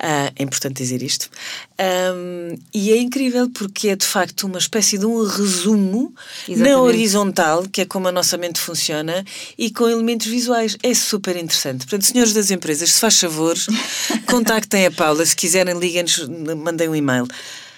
ah, 0.00 0.30
é 0.37 0.42
importante 0.42 0.76
dizer 0.76 1.02
isto. 1.02 1.30
Ahm, 1.78 2.56
e 2.74 2.92
é 2.92 2.98
incrível 2.98 3.48
porque 3.50 3.88
é 3.88 3.96
de 3.96 4.04
facto 4.04 4.44
uma 4.46 4.58
espécie 4.58 4.98
de 4.98 5.06
um 5.06 5.24
resumo 5.24 6.12
na 6.46 6.54
Exatamente. 6.54 6.76
horizontal, 6.80 7.62
que 7.72 7.80
é 7.80 7.84
como 7.87 8.06
a 8.08 8.12
nossa 8.12 8.37
mente 8.37 8.61
funciona, 8.61 9.24
e 9.56 9.70
com 9.70 9.88
elementos 9.88 10.26
visuais. 10.26 10.76
É 10.82 10.92
super 10.94 11.37
interessante. 11.37 11.87
Portanto, 11.87 12.04
senhores 12.04 12.32
das 12.34 12.50
empresas, 12.50 12.92
se 12.92 13.00
faz 13.00 13.18
favor, 13.18 13.56
contactem 14.28 14.87
a 14.87 14.90
Paula. 14.90 15.24
Se 15.24 15.34
quiserem, 15.34 15.78
liguem-nos, 15.78 16.28
mandem 16.56 16.88
um 16.88 16.94
e-mail. 16.94 17.26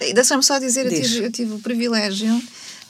E 0.01 0.15
deixa-me 0.15 0.43
só 0.43 0.59
dizer, 0.59 0.87
eu 0.87 1.03
tive, 1.03 1.25
eu 1.25 1.33
tive 1.33 1.53
o 1.55 1.59
privilégio 1.59 2.41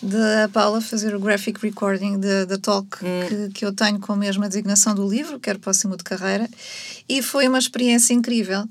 de 0.02 0.16
a 0.44 0.48
Paula 0.48 0.80
fazer 0.80 1.14
o 1.14 1.20
graphic 1.20 1.60
recording 1.60 2.18
da 2.18 2.44
da 2.46 2.56
talk 2.56 2.86
Hum. 3.04 3.28
que, 3.28 3.48
que 3.52 3.64
eu 3.66 3.72
tenho 3.72 3.98
com 4.00 4.12
a 4.12 4.16
mesma 4.16 4.48
designação 4.48 4.94
do 4.94 5.06
livro, 5.06 5.38
quero 5.38 5.58
para 5.58 5.70
o 5.70 5.74
Cimo 5.74 5.96
de 5.96 6.04
Carreira, 6.04 6.48
e 7.08 7.20
foi 7.20 7.46
uma 7.48 7.58
experiência 7.58 8.14
incrível, 8.14 8.64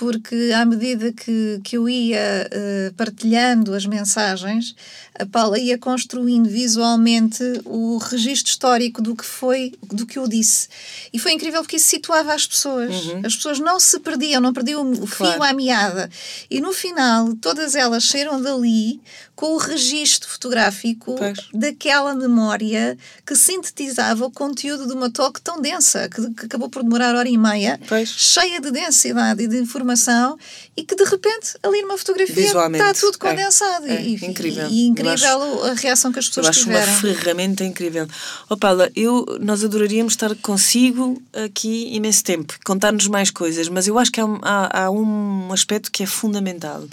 porque 0.00 0.50
à 0.56 0.64
medida 0.64 1.12
que, 1.12 1.60
que 1.62 1.76
eu 1.76 1.86
ia 1.86 2.48
eh, 2.50 2.90
partilhando 2.96 3.74
as 3.74 3.84
mensagens, 3.84 4.74
a 5.14 5.26
Paula 5.26 5.58
ia 5.58 5.76
construindo 5.76 6.48
visualmente 6.48 7.42
o 7.66 7.98
registro 7.98 8.50
histórico 8.50 9.02
do 9.02 9.14
que 9.14 9.26
foi, 9.26 9.74
do 9.92 10.06
que 10.06 10.18
eu 10.18 10.26
disse. 10.26 10.68
E 11.12 11.18
foi 11.18 11.32
incrível 11.32 11.60
porque 11.60 11.76
isso 11.76 11.88
situava 11.88 12.32
as 12.32 12.46
pessoas. 12.46 12.94
As 13.22 13.36
pessoas 13.36 13.60
não 13.60 13.78
se 13.78 14.00
perdiam, 14.00 14.40
não 14.40 14.54
perdiam 14.54 14.90
o 14.90 15.06
fio 15.06 15.26
Uhum. 15.26 15.32
Claro. 15.34 15.42
à 15.42 15.52
meada. 15.52 16.10
E 16.50 16.62
no 16.62 16.72
final, 16.72 17.34
todas 17.34 17.74
elas 17.74 18.04
saíram 18.04 18.40
dali 18.40 19.02
com 19.40 19.54
o 19.54 19.56
registro 19.56 20.28
fotográfico 20.28 21.14
Pois. 21.16 21.38
daquela 21.54 22.14
memória 22.14 22.94
que 23.26 23.34
sintetizava 23.34 24.26
o 24.26 24.30
conteúdo 24.30 24.86
de 24.86 24.92
uma 24.92 25.08
talk 25.10 25.40
tão 25.40 25.62
densa, 25.62 26.10
que, 26.10 26.28
que 26.34 26.44
acabou 26.44 26.68
por 26.68 26.82
demorar 26.82 27.14
hora 27.14 27.26
e 27.26 27.38
meia, 27.38 27.80
Pois. 27.88 28.10
cheia 28.10 28.60
de 28.60 28.70
densidade 28.70 29.42
e 29.42 29.48
de 29.48 29.56
informação, 29.56 30.36
e 30.76 30.84
que 30.84 30.94
de 30.94 31.04
repente, 31.04 31.54
ali 31.62 31.80
numa 31.80 31.96
fotografia, 31.96 32.44
está 32.44 32.92
tudo 32.92 33.14
é. 33.14 33.18
condensado. 33.30 33.86
É, 33.86 34.02
e, 34.02 34.14
e- 34.14 34.26
incrível. 34.26 34.68
E, 34.68 34.84
Eu 34.88 34.90
incrível 34.90 35.14
acho- 35.14 35.62
a 35.64 35.72
reação 35.72 36.12
que 36.12 36.18
as 36.18 36.26
Eu 36.26 36.30
pessoas 36.32 36.48
acho 36.48 36.68
uma 36.68 36.78
tiveram. 36.78 37.00
ferramenta 37.00 37.64
incrível. 37.64 38.06
Ó 38.50 38.56
Paula, 38.56 38.90
eu, 38.94 39.24
nós 39.40 39.64
adoraríamos 39.64 40.12
estar 40.12 40.34
consigo 40.36 41.22
aqui 41.32 41.88
imenso 41.96 42.22
tempo, 42.24 42.58
contar-nos 42.62 43.06
mais 43.08 43.30
coisas, 43.30 43.70
mas 43.70 43.88
eu 43.88 43.98
acho 43.98 44.12
que 44.12 44.20
há, 44.20 44.26
há, 44.42 44.84
há 44.84 44.90
um 44.90 45.50
aspecto 45.50 45.90
que 45.90 46.02
é 46.02 46.06
fundamental 46.06 46.84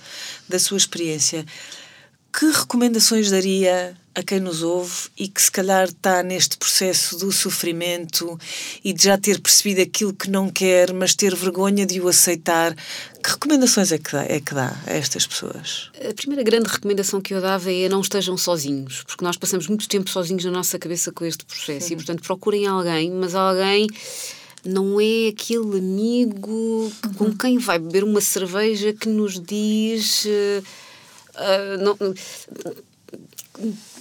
da 0.48 0.58
sua 0.58 0.78
experiência. 0.78 1.46
Que 2.38 2.46
recomendações 2.52 3.32
daria 3.32 3.98
a 4.14 4.22
quem 4.22 4.40
nos 4.40 4.62
ouve 4.62 5.10
e 5.18 5.28
que 5.28 5.42
se 5.42 5.52
calhar 5.52 5.86
está 5.86 6.22
neste 6.22 6.56
processo 6.58 7.18
do 7.18 7.32
sofrimento 7.32 8.38
e 8.84 8.94
de 8.94 9.06
já 9.06 9.18
ter 9.18 9.40
percebido 9.40 9.82
aquilo 9.82 10.14
que 10.14 10.30
não 10.30 10.50
quer, 10.50 10.94
mas 10.94 11.16
ter 11.16 11.36
vergonha 11.36 11.86
de 11.86 12.00
o 12.00 12.08
aceitar? 12.08 12.76
Que 13.24 13.32
recomendações 13.32 13.92
é 13.92 13.98
que 13.98 14.12
dá, 14.12 14.24
é 14.24 14.40
que 14.40 14.54
dá 14.54 14.76
a 14.86 14.94
estas 14.94 15.26
pessoas? 15.26 15.90
A 16.08 16.14
primeira 16.14 16.44
grande 16.44 16.70
recomendação 16.70 17.22
que 17.22 17.34
eu 17.34 17.42
dava 17.42 17.72
é 17.72 17.90
não 17.90 18.02
estejam 18.02 18.38
sozinhos, 18.38 19.04
porque 19.04 19.24
nós 19.26 19.36
passamos 19.38 19.68
muito 19.68 19.88
tempo 19.88 20.08
sozinhos 20.10 20.46
na 20.46 20.52
nossa 20.52 20.78
cabeça 20.78 21.12
com 21.12 21.26
este 21.26 21.44
processo 21.46 21.92
e, 21.92 21.96
portanto, 21.96 22.22
procurem 22.22 22.68
alguém, 22.68 23.10
mas 23.12 23.34
alguém 23.34 23.88
não 24.64 25.00
é 25.02 25.30
aquele 25.30 25.78
amigo 25.80 26.92
que- 27.02 27.16
com 27.16 27.36
quem 27.36 27.58
vai 27.58 27.80
beber 27.80 28.04
uma 28.04 28.22
cerveja 28.22 28.94
que 28.94 29.10
nos 29.10 29.40
diz. 29.42 30.26
eh, 30.28 30.62
ah, 31.38 31.78
não, 31.80 31.98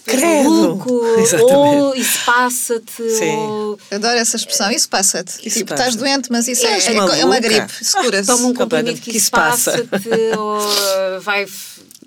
Credo! 0.05 0.79
Exatamente. 1.19 1.55
ou 1.55 1.95
isso 1.97 2.25
passa-te, 2.25 3.11
Sim. 3.11 3.37
ou 3.37 3.79
Adoro 3.91 4.17
essa 4.19 4.37
expressão, 4.37 4.71
isso 4.71 4.89
passa-te. 4.89 5.39
Tipo, 5.39 5.67
passa. 5.67 5.75
estás 5.75 5.97
doente, 5.97 6.31
mas 6.31 6.47
isso 6.47 6.65
é, 6.67 6.79
é, 6.79 7.21
é 7.21 7.25
uma 7.25 7.41
gripe, 7.41 7.73
segura-se. 7.85 8.27
toma 8.31 8.47
um 8.47 8.55
comprimido 8.55 8.97
que, 9.01 9.11
Que 9.11 9.17
isso 9.17 9.19
isso 9.19 9.31
passa. 9.33 9.85
passa-te, 9.85 10.09
ou 10.39 10.59
uh, 10.61 11.21
vai, 11.21 11.47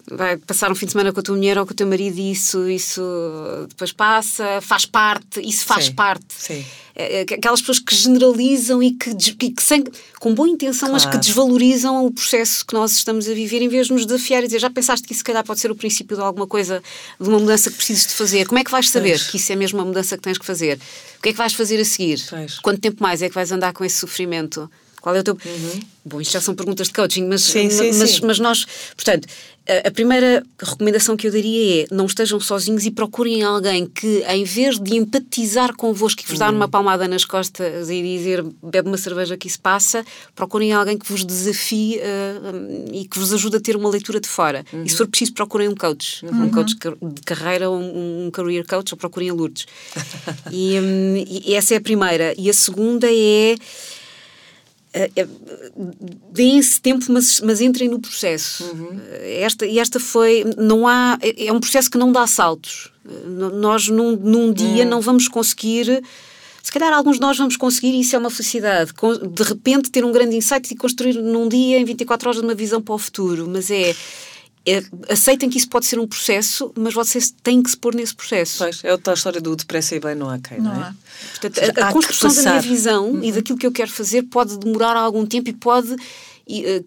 vai 0.09 0.37
passar 0.37 0.71
um 0.71 0.75
fim 0.75 0.85
de 0.85 0.93
semana 0.93 1.11
com 1.11 1.19
a 1.19 1.23
tua 1.23 1.35
mulher 1.35 1.57
ou 1.57 1.65
com 1.65 1.73
o 1.73 1.75
teu 1.75 1.87
marido 1.87 2.17
e 2.17 2.31
isso, 2.31 2.69
isso 2.69 3.01
depois 3.67 3.91
passa, 3.91 4.61
faz 4.61 4.85
parte, 4.85 5.41
isso 5.41 5.65
faz 5.65 5.85
Sim, 5.85 5.93
parte. 5.93 6.25
sim. 6.37 6.65
É, 7.01 7.21
é, 7.21 7.21
Aquelas 7.21 7.61
pessoas 7.61 7.79
que 7.79 7.95
generalizam 7.95 8.83
e 8.83 8.91
que, 8.91 9.09
e 9.11 9.51
que 9.51 9.63
sem, 9.63 9.83
com 10.19 10.33
boa 10.33 10.49
intenção, 10.49 10.91
mas 10.91 11.03
que 11.05 11.11
Claro. 11.11 11.25
desvalorizam 11.25 12.05
o 12.05 12.11
processo 12.11 12.65
que 12.65 12.73
nós 12.73 12.91
estamos 12.91 13.27
a 13.29 13.33
viver 13.33 13.61
em 13.61 13.69
vez 13.69 13.87
de 13.87 13.93
nos 13.93 14.05
desafiar 14.05 14.43
e 14.43 14.47
dizer 14.47 14.59
já 14.59 14.69
pensaste 14.69 15.07
que 15.07 15.13
isso 15.13 15.19
se 15.19 15.23
calhar 15.23 15.43
pode 15.45 15.61
ser 15.61 15.71
o 15.71 15.75
princípio 15.75 16.17
de 16.17 16.21
alguma 16.21 16.45
coisa, 16.45 16.83
de 17.19 17.29
uma 17.29 17.39
mudança 17.39 17.71
que 17.71 17.77
precisas 17.77 18.05
de 18.07 18.13
fazer. 18.13 18.45
Como 18.47 18.59
é 18.59 18.63
que 18.65 18.71
vais 18.71 18.89
saber 18.89 19.11
Pois. 19.11 19.27
que 19.31 19.37
isso 19.37 19.51
é 19.51 19.55
mesmo 19.55 19.79
uma 19.79 19.85
mudança 19.85 20.17
que 20.17 20.23
tens 20.23 20.37
que 20.37 20.45
fazer? 20.45 20.77
O 21.17 21.21
que 21.21 21.29
é 21.29 21.31
que 21.31 21.37
vais 21.37 21.53
fazer 21.53 21.79
a 21.79 21.85
seguir? 21.85 22.21
Pois. 22.29 22.59
Quanto 22.59 22.81
tempo 22.81 23.01
mais 23.01 23.21
é 23.21 23.29
que 23.29 23.35
vais 23.35 23.49
andar 23.51 23.71
com 23.71 23.85
esse 23.85 23.95
sofrimento? 23.97 24.69
Qual 25.01 25.15
é 25.15 25.19
o 25.19 25.23
teu. 25.23 25.37
Bom, 26.05 26.19
isto 26.21 26.31
já 26.33 26.41
são 26.41 26.55
perguntas 26.55 26.87
de 26.87 26.93
coaching, 26.93 27.25
mas, 27.27 27.43
Sim, 27.43 27.69
sim, 27.69 27.91
mas, 27.97 28.09
sim. 28.11 28.21
mas 28.25 28.39
nós. 28.39 28.65
Portanto, 28.95 29.27
a, 29.67 29.87
a 29.87 29.91
primeira 29.91 30.43
recomendação 30.59 31.15
que 31.15 31.27
eu 31.27 31.31
daria 31.31 31.83
é 31.83 31.87
não 31.91 32.05
estejam 32.07 32.39
sozinhos 32.39 32.85
e 32.85 32.89
procurem 32.91 33.43
alguém 33.43 33.85
que, 33.85 34.23
em 34.27 34.43
vez 34.43 34.79
de 34.79 34.95
empatizar 34.95 35.75
convosco 35.75 36.21
e 36.21 36.25
vos 36.25 36.39
dar 36.39 36.51
uma 36.51 36.67
palmada 36.67 37.07
nas 37.07 37.23
costas 37.25 37.89
e 37.89 38.01
dizer 38.01 38.43
bebe 38.63 38.87
uma 38.87 38.97
cerveja 38.97 39.37
que 39.37 39.47
isso 39.47 39.59
passa, 39.59 40.03
procurem 40.35 40.73
alguém 40.73 40.97
que 40.97 41.05
vos 41.07 41.23
desafie 41.23 41.99
eh, 41.99 42.39
e 42.93 43.05
que 43.07 43.19
vos 43.19 43.31
ajude 43.31 43.57
a 43.57 43.59
ter 43.59 43.75
uma 43.75 43.89
leitura 43.89 44.19
de 44.19 44.27
fora. 44.27 44.65
E 44.83 44.89
se 44.89 44.97
for 44.97 45.07
preciso, 45.07 45.33
procurem 45.33 45.67
um 45.67 45.75
coach. 45.75 46.25
Um 46.25 46.49
coach 46.49 46.69
de 46.73 46.77
car- 46.77 46.97
de 46.99 47.21
carreira, 47.21 47.69
um, 47.69 48.25
um 48.25 48.31
career 48.31 48.65
coach, 48.65 48.91
ou 48.93 48.97
procurem 48.97 49.29
a 49.29 49.33
Lourdes. 49.33 49.65
e, 50.51 50.79
hum, 50.79 51.23
e 51.45 51.53
essa 51.53 51.75
é 51.75 51.77
a 51.77 51.81
primeira. 51.81 52.33
E 52.37 52.49
a 52.49 52.53
segunda 52.53 53.07
é. 53.11 53.55
Eh, 54.93 55.11
eh, 55.15 55.27
Deem-se 56.31 56.81
tempo, 56.81 57.05
mas, 57.09 57.41
mas 57.41 57.61
entrem 57.61 57.89
no 57.89 57.99
processo. 57.99 58.63
Eh, 59.11 59.41
Esta, 59.41 59.65
e 59.65 59.79
esta 59.79 59.99
foi. 59.99 60.43
Não 60.57 60.87
há. 60.87 61.17
É 61.21 61.47
é 61.47 61.53
um 61.53 61.59
processo 61.59 61.89
que 61.89 61.97
não 61.97 62.11
dá 62.11 62.25
saltos. 62.27 62.91
Nós, 63.53 63.87
num, 63.87 64.15
num 64.15 64.53
dia, 64.53 64.85
não 64.85 65.01
vamos 65.01 65.27
conseguir. 65.27 66.03
Se 66.61 66.71
calhar 66.71 66.93
alguns 66.93 67.15
de 67.15 67.21
nós 67.21 67.37
vamos 67.37 67.55
conseguir, 67.57 67.93
e 67.95 68.01
isso 68.01 68.15
é 68.15 68.19
uma 68.19 68.29
felicidade, 68.29 68.91
de 69.31 69.43
repente 69.43 69.89
ter 69.89 70.03
um 70.05 70.11
grande 70.11 70.35
insight 70.35 70.71
e 70.71 70.75
construir 70.75 71.13
num 71.13 71.47
dia, 71.47 71.79
em 71.79 71.85
24 71.85 72.29
horas, 72.29 72.41
uma 72.41 72.53
visão 72.53 72.81
para 72.81 72.93
o 72.93 72.97
futuro. 72.97 73.47
Mas 73.49 73.71
é. 73.71 73.95
É- 74.75 74.83
aceitem 75.09 75.49
que 75.49 75.57
isso 75.57 75.69
pode 75.69 75.85
ser 75.85 75.99
um 75.99 76.07
processo, 76.07 76.71
mas 76.77 76.93
vocês 76.93 77.33
têm 77.43 77.61
que 77.61 77.69
se 77.69 77.77
pôr 77.77 77.95
nesse 77.95 78.15
processo. 78.15 78.59
Pois, 78.59 78.83
é 78.83 78.91
a 78.91 78.97
tal 78.97 79.13
história 79.13 79.41
do 79.41 79.55
depressa 79.55 79.95
e 79.95 79.99
bem 79.99 80.15
não 80.15 80.29
há 80.29 80.39
quem, 80.39 80.59
não, 80.59 80.73
Não 80.73 80.81
é? 80.81 80.87
há. 80.87 80.95
Portanto, 81.31 81.59
seja, 81.59 81.71
a, 81.71 81.91
construção 81.91 82.33
da 82.33 82.49
minha 82.49 82.61
visão 82.61 83.23
e 83.23 83.31
daquilo 83.31 83.57
que 83.57 83.65
eu 83.67 83.71
quero 83.71 83.91
fazer 83.91 84.23
pode 84.23 84.57
demorar 84.57 84.95
algum 84.95 85.25
tempo 85.25 85.49
e 85.49 85.53
pode 85.53 85.95
e, 86.47 86.65
eh, 86.65 86.83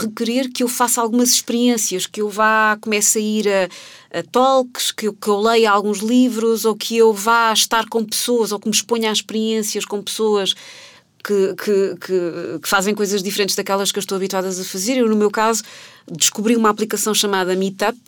requerer 0.00 0.50
que 0.52 0.62
eu 0.62 0.68
faça 0.68 1.00
algumas 1.00 1.30
experiências, 1.30 2.06
que 2.06 2.20
eu 2.20 2.28
vá, 2.28 2.78
comece 2.80 3.18
a 3.18 3.20
ir 3.20 3.48
a, 3.48 4.18
a 4.20 4.22
talks, 4.22 4.92
que 4.92 5.08
eu, 5.08 5.12
que 5.12 5.26
eu 5.26 5.40
leia 5.40 5.70
alguns 5.72 5.98
livros 5.98 6.64
ou 6.64 6.76
que 6.76 6.96
eu 6.96 7.12
vá 7.12 7.52
estar 7.52 7.88
com 7.88 8.04
pessoas 8.04 8.52
ou 8.52 8.60
que 8.60 8.68
me 8.68 8.74
exponha 8.74 9.10
a 9.10 9.12
experiências 9.12 9.84
com 9.84 10.00
pessoas 10.00 10.54
que, 11.24 11.54
que, 11.54 11.96
que, 11.96 12.58
que 12.62 12.68
fazem 12.68 12.94
coisas 12.94 13.22
diferentes 13.22 13.56
daquelas 13.56 13.92
que 13.92 13.98
eu 13.98 14.00
estou 14.00 14.16
habituadas 14.16 14.58
a 14.60 14.64
fazer. 14.64 14.96
Eu, 14.96 15.08
no 15.08 15.16
meu 15.16 15.30
caso, 15.30 15.62
descobri 16.10 16.56
uma 16.56 16.68
aplicação 16.70 17.14
chamada 17.14 17.54
Meetup. 17.56 17.98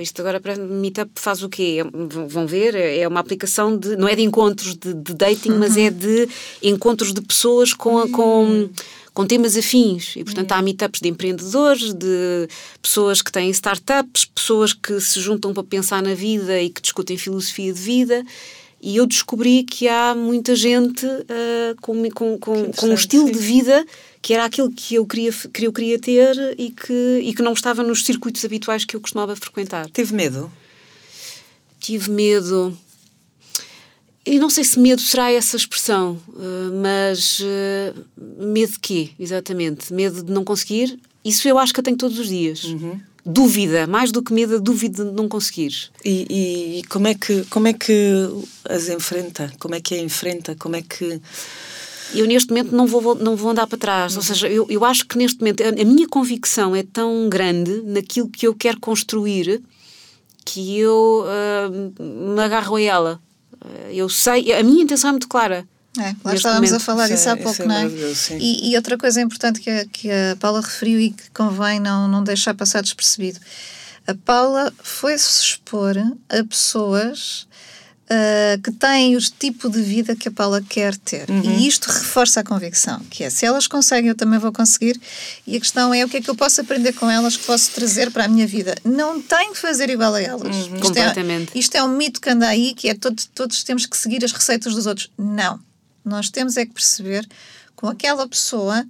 Isto 0.00 0.20
agora 0.20 0.38
para 0.38 0.54
Meetup 0.56 1.10
faz 1.14 1.42
o 1.42 1.48
quê? 1.48 1.78
É- 1.80 2.26
Vão 2.28 2.46
ver, 2.46 2.74
é 2.74 2.98
é 3.00 3.08
uma 3.08 3.20
aplicação 3.20 3.76
de. 3.76 3.96
não 3.96 4.06
é 4.08 4.14
de 4.14 4.22
encontros 4.22 4.76
de, 4.76 4.92
de 4.92 5.14
dating, 5.14 5.52
mas 5.52 5.76
é 5.76 5.90
de 5.90 6.28
encontros 6.62 7.12
de 7.14 7.22
pessoas 7.22 7.72
com, 7.72 7.98
a- 7.98 8.08
com, 8.10 8.68
com 9.14 9.26
temas 9.26 9.56
afins. 9.56 10.14
E, 10.16 10.22
portanto, 10.24 10.52
há 10.52 10.60
meetups 10.60 11.00
de 11.00 11.08
empreendedores, 11.08 11.94
de 11.94 12.48
pessoas 12.82 13.22
que 13.22 13.32
têm 13.32 13.48
startups, 13.50 14.26
pessoas 14.26 14.74
que 14.74 15.00
se 15.00 15.20
juntam 15.20 15.54
para 15.54 15.64
pensar 15.64 16.02
na 16.02 16.12
vida 16.14 16.60
e 16.60 16.68
que 16.68 16.82
discutem 16.82 17.16
filosofia 17.16 17.72
de 17.72 17.80
vida. 17.80 18.22
E 18.80 18.96
eu 18.96 19.06
descobri 19.06 19.64
que 19.64 19.88
há 19.88 20.14
muita 20.14 20.54
gente 20.54 21.04
ah, 21.06 21.74
com, 21.80 22.08
com, 22.10 22.38
com, 22.38 22.72
com 22.72 22.86
um 22.86 22.94
estilo 22.94 23.26
sim. 23.26 23.32
de 23.32 23.38
vida 23.38 23.86
que 24.22 24.34
era 24.34 24.44
aquilo 24.44 24.70
que 24.70 24.94
eu 24.94 25.06
queria, 25.06 25.32
que 25.32 25.66
eu 25.66 25.72
queria 25.72 25.98
ter 25.98 26.54
e 26.58 26.70
que, 26.70 27.20
e 27.22 27.34
que 27.34 27.42
não 27.42 27.52
estava 27.52 27.82
nos 27.82 28.04
circuitos 28.04 28.44
habituais 28.44 28.84
que 28.84 28.94
eu 28.94 29.00
costumava 29.00 29.34
frequentar. 29.34 29.88
Teve 29.90 30.14
medo? 30.14 30.50
Tive 31.80 32.10
medo. 32.10 32.76
E 34.26 34.38
não 34.38 34.50
sei 34.50 34.64
se 34.64 34.78
medo 34.78 35.00
será 35.00 35.30
essa 35.32 35.56
expressão, 35.56 36.20
eh, 36.36 36.70
mas 36.82 37.40
eh, 37.42 37.94
medo 38.38 38.72
de 38.72 38.78
quê, 38.78 39.10
exatamente? 39.18 39.92
Medo 39.92 40.22
de 40.22 40.30
não 40.30 40.44
conseguir? 40.44 40.98
Isso 41.24 41.48
eu 41.48 41.58
acho 41.58 41.72
que 41.72 41.80
eu 41.80 41.84
tenho 41.84 41.96
todos 41.96 42.18
os 42.18 42.28
dias. 42.28 42.62
Dúvida, 43.30 43.86
mais 43.86 44.10
do 44.10 44.22
que 44.22 44.32
medo, 44.32 44.56
a 44.56 44.58
dúvida 44.58 45.04
de 45.04 45.12
não 45.12 45.28
conseguir. 45.28 45.90
E, 46.02 46.78
e- 46.80 46.82
como, 46.88 47.06
é 47.08 47.14
que, 47.14 47.44
como 47.50 47.68
é 47.68 47.74
que 47.74 48.26
as 48.64 48.88
enfrenta? 48.88 49.52
Como 49.58 49.74
é 49.74 49.80
que 49.82 49.94
a 49.94 49.98
enfrenta? 49.98 50.56
Como 50.58 50.74
é 50.76 50.80
que. 50.80 51.20
eu 52.14 52.26
neste 52.26 52.48
momento 52.48 52.74
não 52.74 52.86
vou, 52.86 53.14
não 53.14 53.36
vou 53.36 53.50
andar 53.50 53.66
para 53.66 53.76
trás. 53.76 54.16
Ou 54.16 54.22
seja, 54.22 54.48
eu, 54.48 54.66
eu 54.70 54.82
acho 54.82 55.06
que 55.06 55.18
neste 55.18 55.40
momento 55.40 55.62
a, 55.62 55.68
a 55.68 55.84
minha 55.84 56.08
convicção 56.08 56.74
é 56.74 56.82
tão 56.82 57.28
grande 57.28 57.82
naquilo 57.84 58.30
que 58.30 58.46
eu 58.46 58.54
quero 58.54 58.80
construir 58.80 59.60
que 60.42 60.78
eu 60.78 61.24
ah, 61.26 61.68
me 62.02 62.40
agarro 62.40 62.76
a 62.76 62.80
ela. 62.80 63.20
Eu 63.90 64.08
sei, 64.08 64.52
a 64.54 64.62
minha 64.62 64.82
intenção 64.84 65.10
é 65.10 65.12
muito 65.12 65.28
clara. 65.28 65.68
É, 66.00 66.14
lá 66.24 66.34
estávamos 66.34 66.72
a 66.72 66.78
falar 66.80 67.04
Isso 67.06 67.14
disso 67.16 67.28
é- 67.28 67.32
há 67.32 67.36
pouco, 67.36 67.62
é 67.62 67.66
não 67.66 67.74
é? 67.74 67.86
E, 68.38 68.70
e 68.70 68.76
outra 68.76 68.96
coisa 68.96 69.20
importante 69.20 69.60
que 69.60 69.70
a, 69.70 69.84
que 69.86 70.10
a 70.10 70.36
Paula 70.38 70.60
referiu 70.60 71.00
e 71.00 71.10
que 71.10 71.30
convém 71.30 71.80
não, 71.80 72.06
não 72.08 72.22
deixar 72.22 72.54
passar 72.54 72.82
despercebido. 72.82 73.38
A 74.06 74.14
Paula 74.14 74.72
foi-se 74.82 75.42
expor 75.42 75.96
a 76.28 76.44
pessoas 76.44 77.46
ah, 78.10 78.58
que 78.64 78.72
têm 78.72 79.16
o 79.16 79.20
tipo 79.20 79.68
de 79.68 79.82
vida 79.82 80.16
que 80.16 80.28
a 80.28 80.30
Paula 80.30 80.62
quer 80.66 80.96
ter. 80.96 81.28
Uhum. 81.28 81.42
E 81.42 81.68
isto 81.68 81.88
reforça 81.88 82.40
a 82.40 82.44
convicção, 82.44 83.00
que 83.10 83.22
é 83.22 83.28
se 83.28 83.44
elas 83.44 83.66
conseguem, 83.66 84.08
eu 84.08 84.14
também 84.14 84.38
vou 84.38 84.50
conseguir. 84.50 84.98
E 85.46 85.56
a 85.56 85.60
questão 85.60 85.92
é 85.92 86.02
o 86.04 86.08
que 86.08 86.16
é 86.16 86.20
que 86.22 86.30
eu 86.30 86.34
posso 86.34 86.60
aprender 86.62 86.94
com 86.94 87.10
elas, 87.10 87.36
que 87.36 87.44
posso 87.44 87.70
trazer 87.72 88.10
para 88.10 88.24
a 88.24 88.28
minha 88.28 88.46
vida. 88.46 88.74
Não 88.82 89.20
tenho 89.20 89.52
que 89.52 89.58
fazer 89.58 89.90
igual 89.90 90.14
a 90.14 90.22
elas. 90.22 90.56
Uhum. 90.56 90.62
Isto 90.62 90.74
é- 90.76 90.80
Completamente. 90.80 91.58
isto 91.58 91.74
é 91.76 91.82
um 91.82 91.88
mito 91.88 92.18
que 92.18 92.30
anda 92.30 92.48
aí, 92.48 92.72
que 92.72 92.88
é 92.88 92.94
todo, 92.94 93.22
todos 93.34 93.62
temos 93.62 93.84
que 93.84 93.94
seguir 93.96 94.24
as 94.24 94.32
receitas 94.32 94.74
dos 94.74 94.86
outros. 94.86 95.10
Não. 95.18 95.60
Nós 96.08 96.30
temos 96.30 96.56
é 96.56 96.66
que 96.66 96.72
perceber 96.72 97.26
com 97.76 97.86
aquela 97.86 98.26
pessoa 98.26 98.84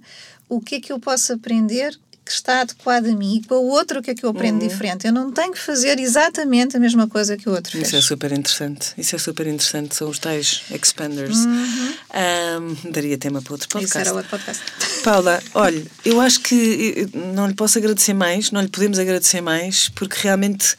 o 0.47 0.59
que 0.59 0.75
é 0.75 0.79
que 0.81 0.91
eu 0.91 0.99
posso 0.99 1.33
aprender 1.33 1.97
que 2.29 2.35
está 2.35 2.61
adequado 2.61 3.07
a 3.07 3.15
mim 3.15 3.37
e 3.37 3.47
com 3.47 3.55
a 3.55 3.57
outra 3.57 3.99
o 3.99 4.03
que 4.03 4.11
é 4.11 4.15
que 4.15 4.23
eu 4.23 4.29
aprendo 4.29 4.59
diferente. 4.59 5.07
Eu 5.07 5.11
não 5.11 5.31
tenho 5.31 5.51
que 5.51 5.57
fazer 5.57 5.99
exatamente 5.99 6.77
a 6.77 6.79
mesma 6.79 7.07
coisa 7.07 7.35
que 7.35 7.49
o 7.49 7.53
outro 7.53 7.71
fez. 7.71 7.87
Isso 7.87 7.95
é 7.95 8.01
super 8.01 8.31
interessante. 8.31 8.93
Isso 8.95 9.15
é 9.15 9.19
super 9.19 9.47
interessante. 9.47 9.95
São 9.95 10.07
os 10.07 10.19
tais 10.19 10.61
expanders. 10.69 11.39
Ahm, 12.13 12.75
daria 12.91 13.17
tema 13.17 13.41
para 13.41 13.53
outro 13.53 13.67
Uhum. 13.73 13.83
Isso 13.83 13.93
podcast. 13.93 13.97
era 13.97 14.13
outro 14.13 14.29
podcast. 14.29 14.63
Paula, 15.03 15.41
olha, 15.55 15.83
eu 16.05 16.21
acho 16.21 16.39
que 16.41 17.09
eh, 17.13 17.17
não 17.33 17.47
lhe 17.47 17.55
posso 17.55 17.79
agradecer 17.79 18.13
mais, 18.13 18.51
não 18.51 18.61
lhe 18.61 18.69
podemos 18.69 18.99
agradecer 18.99 19.41
mais, 19.41 19.89
porque 19.89 20.15
realmente 20.21 20.75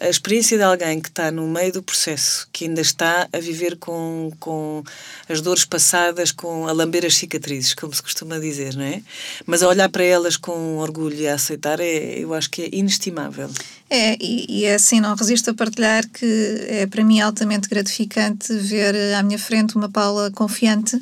a 0.00 0.08
experiência 0.08 0.56
de 0.56 0.64
alguém 0.64 1.00
que 1.00 1.08
está 1.08 1.30
no 1.30 1.46
meio 1.48 1.72
do 1.72 1.82
processo, 1.82 2.48
que 2.52 2.64
ainda 2.64 2.80
está 2.80 3.28
a 3.32 3.38
viver 3.38 3.76
com, 3.76 4.32
com 4.40 4.82
as 5.28 5.40
dores 5.40 5.64
passadas, 5.64 6.32
com 6.32 6.66
a 6.66 6.72
lamber 6.72 7.04
as 7.04 7.14
cicatrizes, 7.14 7.74
como 7.74 7.94
se 7.94 8.02
costuma 8.02 8.38
dizer, 8.38 8.74
não 8.74 8.84
é? 8.84 9.02
Mas 9.46 9.62
a 9.62 9.68
olhar 9.68 9.88
para 9.88 10.02
elas 10.02 10.36
com 10.36 10.78
orgulho 10.78 11.16
e 11.16 11.28
a 11.28 11.34
aceitar, 11.34 11.78
é, 11.80 12.18
eu 12.18 12.34
acho 12.34 12.50
que 12.50 12.62
é 12.62 12.68
inestimável. 12.72 13.48
É, 13.88 14.16
e, 14.20 14.46
e 14.48 14.64
é 14.64 14.74
assim, 14.74 15.00
não 15.00 15.14
resisto 15.14 15.50
a 15.50 15.54
partilhar 15.54 16.08
que 16.08 16.66
é 16.68 16.86
para 16.86 17.04
mim 17.04 17.20
altamente 17.20 17.68
gratificante 17.68 18.52
ver 18.54 18.94
à 19.14 19.22
minha 19.22 19.38
frente 19.38 19.76
uma 19.76 19.88
Paula 19.88 20.30
confiante, 20.30 21.00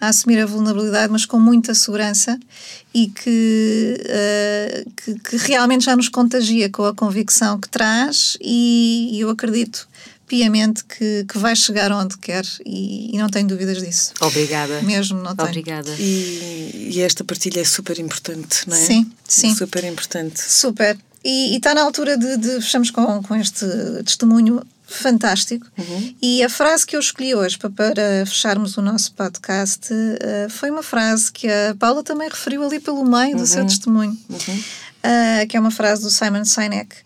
a 0.00 0.08
assumir 0.08 0.38
a 0.40 0.46
vulnerabilidade, 0.46 1.12
mas 1.12 1.26
com 1.26 1.38
muita 1.38 1.74
segurança 1.74 2.38
e 2.94 3.08
que, 3.08 4.00
eh, 4.06 4.84
que, 4.96 5.14
que 5.18 5.36
realmente 5.36 5.84
já 5.84 5.96
nos 5.96 6.08
contagia 6.08 6.70
com 6.70 6.84
a 6.84 6.94
convicção 6.94 7.58
que 7.58 7.68
traz 7.68 8.36
e, 8.40 9.10
e 9.12 9.20
eu 9.20 9.30
acredito 9.30 9.88
piamente 10.28 10.84
que, 10.84 11.24
que 11.26 11.38
vai 11.38 11.56
chegar 11.56 11.90
onde 11.90 12.16
quer 12.18 12.44
e, 12.64 13.14
e 13.14 13.18
não 13.18 13.28
tenho 13.28 13.48
dúvidas 13.48 13.78
disso. 13.82 14.12
Obrigada. 14.20 14.82
Mesmo 14.82 15.20
não 15.22 15.34
tenho. 15.34 15.48
Obrigada. 15.48 15.90
E, 15.98 16.90
e 16.92 17.00
esta 17.00 17.24
partilha 17.24 17.60
é 17.60 17.64
super 17.64 17.98
importante, 17.98 18.68
não 18.68 18.76
é? 18.76 18.80
Sim, 18.80 19.10
sim. 19.26 19.54
Super 19.54 19.84
importante. 19.84 20.40
Super. 20.40 20.98
E 21.24 21.56
está 21.56 21.74
na 21.74 21.82
altura 21.82 22.16
de, 22.16 22.36
de 22.36 22.60
fechamos 22.60 22.90
com, 22.90 23.22
com 23.22 23.34
este 23.34 23.66
testemunho 24.04 24.62
fantástico. 24.88 25.66
E 26.20 26.42
a 26.42 26.48
frase 26.48 26.86
que 26.86 26.96
eu 26.96 27.00
escolhi 27.00 27.34
hoje 27.34 27.58
para, 27.58 27.70
para 27.70 28.26
fecharmos 28.26 28.76
o 28.76 28.82
nosso 28.82 29.12
podcast 29.12 29.88
eh, 29.92 30.48
foi 30.50 30.70
uma 30.70 30.82
frase 30.82 31.30
que 31.30 31.46
a 31.48 31.76
Paula 31.78 32.02
também 32.02 32.28
referiu 32.28 32.64
ali 32.64 32.80
pelo 32.80 33.04
meio 33.04 33.36
do 33.36 33.46
seu 33.46 33.64
testemunho, 33.66 34.16
Ah, 35.02 35.46
que 35.48 35.56
é 35.56 35.60
uma 35.60 35.70
frase 35.70 36.02
do 36.02 36.10
Simon 36.10 36.44
Sinek 36.44 36.96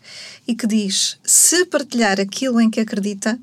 e 0.49 0.55
que 0.55 0.67
diz: 0.67 1.19
Se 1.25 1.67
partilhar 1.67 2.19
aquilo 2.21 2.61
em 2.61 2.71
que 2.71 2.81
acredita, 2.81 3.39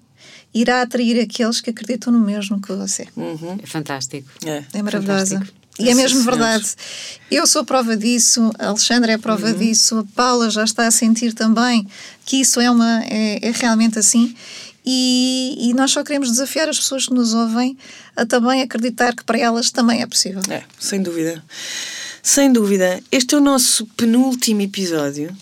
irá 0.54 0.82
atrair 0.82 1.21
aqueles 1.21 1.62
que 1.62 1.69
acreditam 1.69 2.12
no 2.12 2.19
mesmo 2.19 2.60
que 2.60 2.71
você. 2.73 3.08
Uhum. 3.15 3.58
É 3.62 3.67
fantástico. 3.67 4.28
É. 4.45 4.63
É 4.73 4.82
maravilhosa. 4.82 5.36
Fantástico. 5.38 5.59
E 5.80 5.89
é 5.89 5.96
mesmo 5.96 6.22
verdade. 6.24 6.68
Eu 7.32 7.48
sou 7.48 7.63
prova 7.63 7.96
disso, 7.96 8.52
a 8.60 8.68
Alexandra 8.68 9.13
é 9.13 9.18
prova 9.18 9.48
uhum. 9.48 9.58
disso, 9.58 10.00
a 10.00 10.04
Paula 10.15 10.50
já 10.50 10.63
está 10.63 10.86
a 10.86 10.92
sentir 10.92 11.34
também 11.34 11.88
que 12.25 12.42
isso 12.42 12.60
é, 12.60 12.69
uma, 12.69 13.04
é, 13.06 13.40
é 13.42 13.52
realmente 13.52 13.98
assim. 13.98 14.36
E, 14.86 15.69
e, 15.69 15.73
nós 15.73 15.92
só 15.92 16.04
queremos 16.04 16.32
desafiar 16.32 16.67
as 16.67 16.77
pessoas 16.77 17.06
que 17.06 17.13
nos 17.13 17.34
ouvem 17.34 17.77
a 18.15 18.25
também 18.25 18.62
acreditar 18.62 19.15
que 19.15 19.23
para 19.23 19.38
elas 19.38 19.71
também 19.71 20.02
é 20.02 20.08
possível. 20.08 20.42
É, 20.50 20.63
sem 20.80 21.02
dúvida. 21.02 21.44
Sem 22.23 22.52
dúvida. 22.52 23.02
Este 23.12 23.36
é 23.36 23.38
o 23.38 23.42
nosso 23.42 23.86
penúltimo 23.98 24.62
episódio 24.62 25.36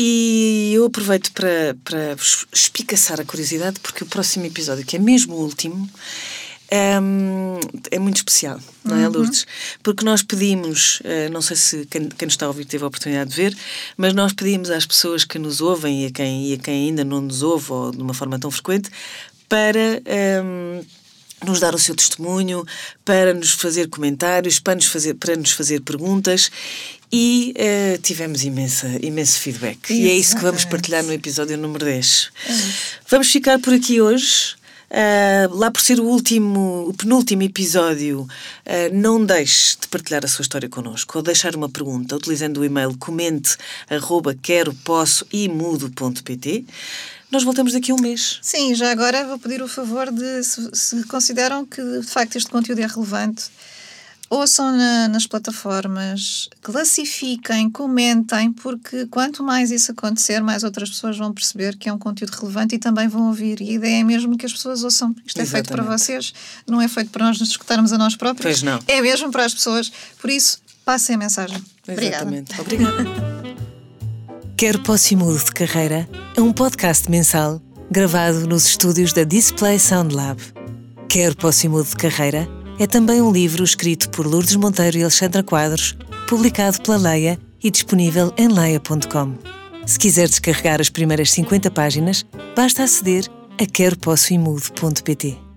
e 0.00 0.70
eu 0.74 0.84
aproveito 0.84 1.32
para, 1.32 1.76
para 1.82 2.16
espicaçar 2.52 3.20
a 3.20 3.24
curiosidade, 3.24 3.80
porque 3.80 4.04
o 4.04 4.06
próximo 4.06 4.46
episódio, 4.46 4.86
que 4.86 4.94
é 4.94 4.98
mesmo 4.98 5.34
o 5.34 5.40
último, 5.42 5.90
é, 6.70 6.98
é 7.90 7.98
muito 7.98 8.16
especial, 8.16 8.60
não 8.84 8.96
é, 8.96 9.06
uhum. 9.06 9.14
Lourdes? 9.14 9.46
Porque 9.82 10.04
nós 10.04 10.22
pedimos, 10.22 11.00
eh, 11.04 11.28
não 11.30 11.40
sei 11.40 11.56
se 11.56 11.86
quem, 11.86 12.08
quem 12.08 12.26
nos 12.26 12.34
está 12.34 12.46
a 12.46 12.48
ouvir 12.48 12.66
teve 12.66 12.84
a 12.84 12.86
oportunidade 12.86 13.30
de 13.30 13.36
ver, 13.36 13.56
mas 13.96 14.12
nós 14.12 14.32
pedimos 14.32 14.70
às 14.70 14.84
pessoas 14.84 15.24
que 15.24 15.38
nos 15.38 15.60
ouvem 15.60 16.04
e 16.04 16.06
a 16.06 16.10
quem, 16.10 16.48
e 16.48 16.54
a 16.54 16.58
quem 16.58 16.88
ainda 16.88 17.04
não 17.04 17.22
nos 17.22 17.42
ouve, 17.42 17.72
ou 17.72 17.90
de 17.90 18.02
uma 18.02 18.14
forma 18.14 18.38
tão 18.38 18.50
frequente, 18.50 18.90
para. 19.48 20.02
Um, 20.44 20.84
nos 21.46 21.60
dar 21.60 21.72
o 21.72 21.78
seu 21.78 21.94
testemunho, 21.94 22.64
para 23.04 23.32
nos 23.32 23.52
fazer 23.52 23.88
comentários, 23.88 24.58
para 24.58 24.74
nos 24.74 24.86
fazer, 24.86 25.14
para 25.14 25.36
nos 25.36 25.52
fazer 25.52 25.80
perguntas 25.82 26.50
e 27.12 27.54
uh, 27.56 27.98
tivemos 27.98 28.42
imensa, 28.42 28.98
imenso 29.02 29.38
feedback. 29.38 29.78
Isso. 29.84 29.92
E 29.92 30.10
é 30.10 30.14
isso 30.14 30.36
que 30.36 30.42
vamos 30.42 30.64
partilhar 30.64 31.04
no 31.04 31.12
episódio 31.12 31.56
número 31.56 31.84
10. 31.84 32.30
É 32.44 32.52
vamos 33.08 33.30
ficar 33.30 33.58
por 33.60 33.72
aqui 33.72 34.00
hoje. 34.00 34.57
Uh, 34.90 35.54
lá 35.54 35.70
por 35.70 35.82
ser 35.82 36.00
o 36.00 36.04
último, 36.04 36.88
o 36.88 36.94
penúltimo 36.94 37.42
episódio, 37.42 38.22
uh, 38.22 38.28
não 38.94 39.22
deixe 39.22 39.76
de 39.78 39.86
partilhar 39.88 40.24
a 40.24 40.28
sua 40.28 40.42
história 40.42 40.68
connosco 40.68 41.18
ou 41.18 41.22
deixar 41.22 41.54
uma 41.54 41.68
pergunta 41.68 42.16
utilizando 42.16 42.58
o 42.58 42.64
e-mail 42.64 42.96
comente 42.98 43.56
arroba 43.90 44.34
quero, 44.34 44.72
posso 44.72 45.26
e 45.30 45.46
mudo.pt. 45.48 46.64
Nós 47.30 47.44
voltamos 47.44 47.74
daqui 47.74 47.92
a 47.92 47.94
um 47.94 48.00
mês. 48.00 48.38
Sim, 48.40 48.74
já 48.74 48.90
agora 48.90 49.26
vou 49.26 49.38
pedir 49.38 49.60
o 49.60 49.68
favor 49.68 50.10
de, 50.10 50.42
se, 50.42 50.70
se 50.72 51.04
consideram 51.04 51.66
que 51.66 51.82
de 51.82 52.06
facto 52.06 52.36
este 52.36 52.50
conteúdo 52.50 52.80
é 52.80 52.86
relevante, 52.86 53.50
ouçam 54.30 54.76
na, 54.76 55.08
nas 55.08 55.26
plataformas, 55.26 56.48
classifiquem, 56.62 57.70
comentem, 57.70 58.52
porque 58.52 59.06
quanto 59.06 59.42
mais 59.42 59.70
isso 59.70 59.92
acontecer, 59.92 60.42
mais 60.42 60.62
outras 60.62 60.90
pessoas 60.90 61.16
vão 61.16 61.32
perceber 61.32 61.76
que 61.76 61.88
é 61.88 61.92
um 61.92 61.98
conteúdo 61.98 62.32
relevante 62.32 62.74
e 62.74 62.78
também 62.78 63.08
vão 63.08 63.28
ouvir. 63.28 63.60
E 63.60 63.70
a 63.70 63.72
ideia 63.72 64.00
é 64.00 64.04
mesmo 64.04 64.36
que 64.36 64.46
as 64.46 64.52
pessoas 64.52 64.84
ouçam. 64.84 65.14
Isto 65.24 65.40
Exatamente. 65.40 65.48
é 65.48 65.52
feito 65.52 65.72
para 65.72 65.82
vocês, 65.82 66.34
não 66.66 66.80
é 66.80 66.88
feito 66.88 67.10
para 67.10 67.24
nós 67.24 67.38
nos 67.38 67.50
escutarmos 67.50 67.92
a 67.92 67.98
nós 67.98 68.16
próprios. 68.16 68.44
Pois 68.44 68.62
não. 68.62 68.78
É 68.86 69.00
mesmo 69.00 69.30
para 69.30 69.44
as 69.44 69.54
pessoas. 69.54 69.90
Por 70.20 70.30
isso, 70.30 70.58
passem 70.84 71.14
a 71.14 71.18
mensagem. 71.18 71.62
Exatamente. 71.86 72.52
Obrigada. 72.60 73.00
Obrigada. 73.00 73.48
Quero 74.56 74.80
Posse 74.80 75.14
Mudo 75.14 75.38
de 75.38 75.52
Carreira 75.52 76.08
é 76.36 76.40
um 76.40 76.52
podcast 76.52 77.08
mensal 77.08 77.62
gravado 77.90 78.46
nos 78.46 78.66
estúdios 78.66 79.12
da 79.12 79.22
Display 79.22 79.78
Sound 79.78 80.12
Lab. 80.14 80.42
Quero 81.08 81.36
Posse 81.36 81.68
Mudo 81.68 81.88
de 81.88 81.96
Carreira 81.96 82.57
é 82.78 82.86
também 82.86 83.20
um 83.20 83.32
livro 83.32 83.64
escrito 83.64 84.08
por 84.10 84.26
Lourdes 84.26 84.56
Monteiro 84.56 84.98
e 84.98 85.02
Alexandra 85.02 85.42
Quadros, 85.42 85.96
publicado 86.28 86.80
pela 86.82 86.96
Leia 86.96 87.38
e 87.62 87.70
disponível 87.70 88.32
em 88.36 88.48
leia.com. 88.48 89.34
Se 89.84 89.98
quiser 89.98 90.28
descarregar 90.28 90.80
as 90.80 90.90
primeiras 90.90 91.30
50 91.32 91.70
páginas, 91.70 92.24
basta 92.54 92.84
aceder 92.84 93.24
a 93.60 93.66
queropossoimudo.pt. 93.66 95.47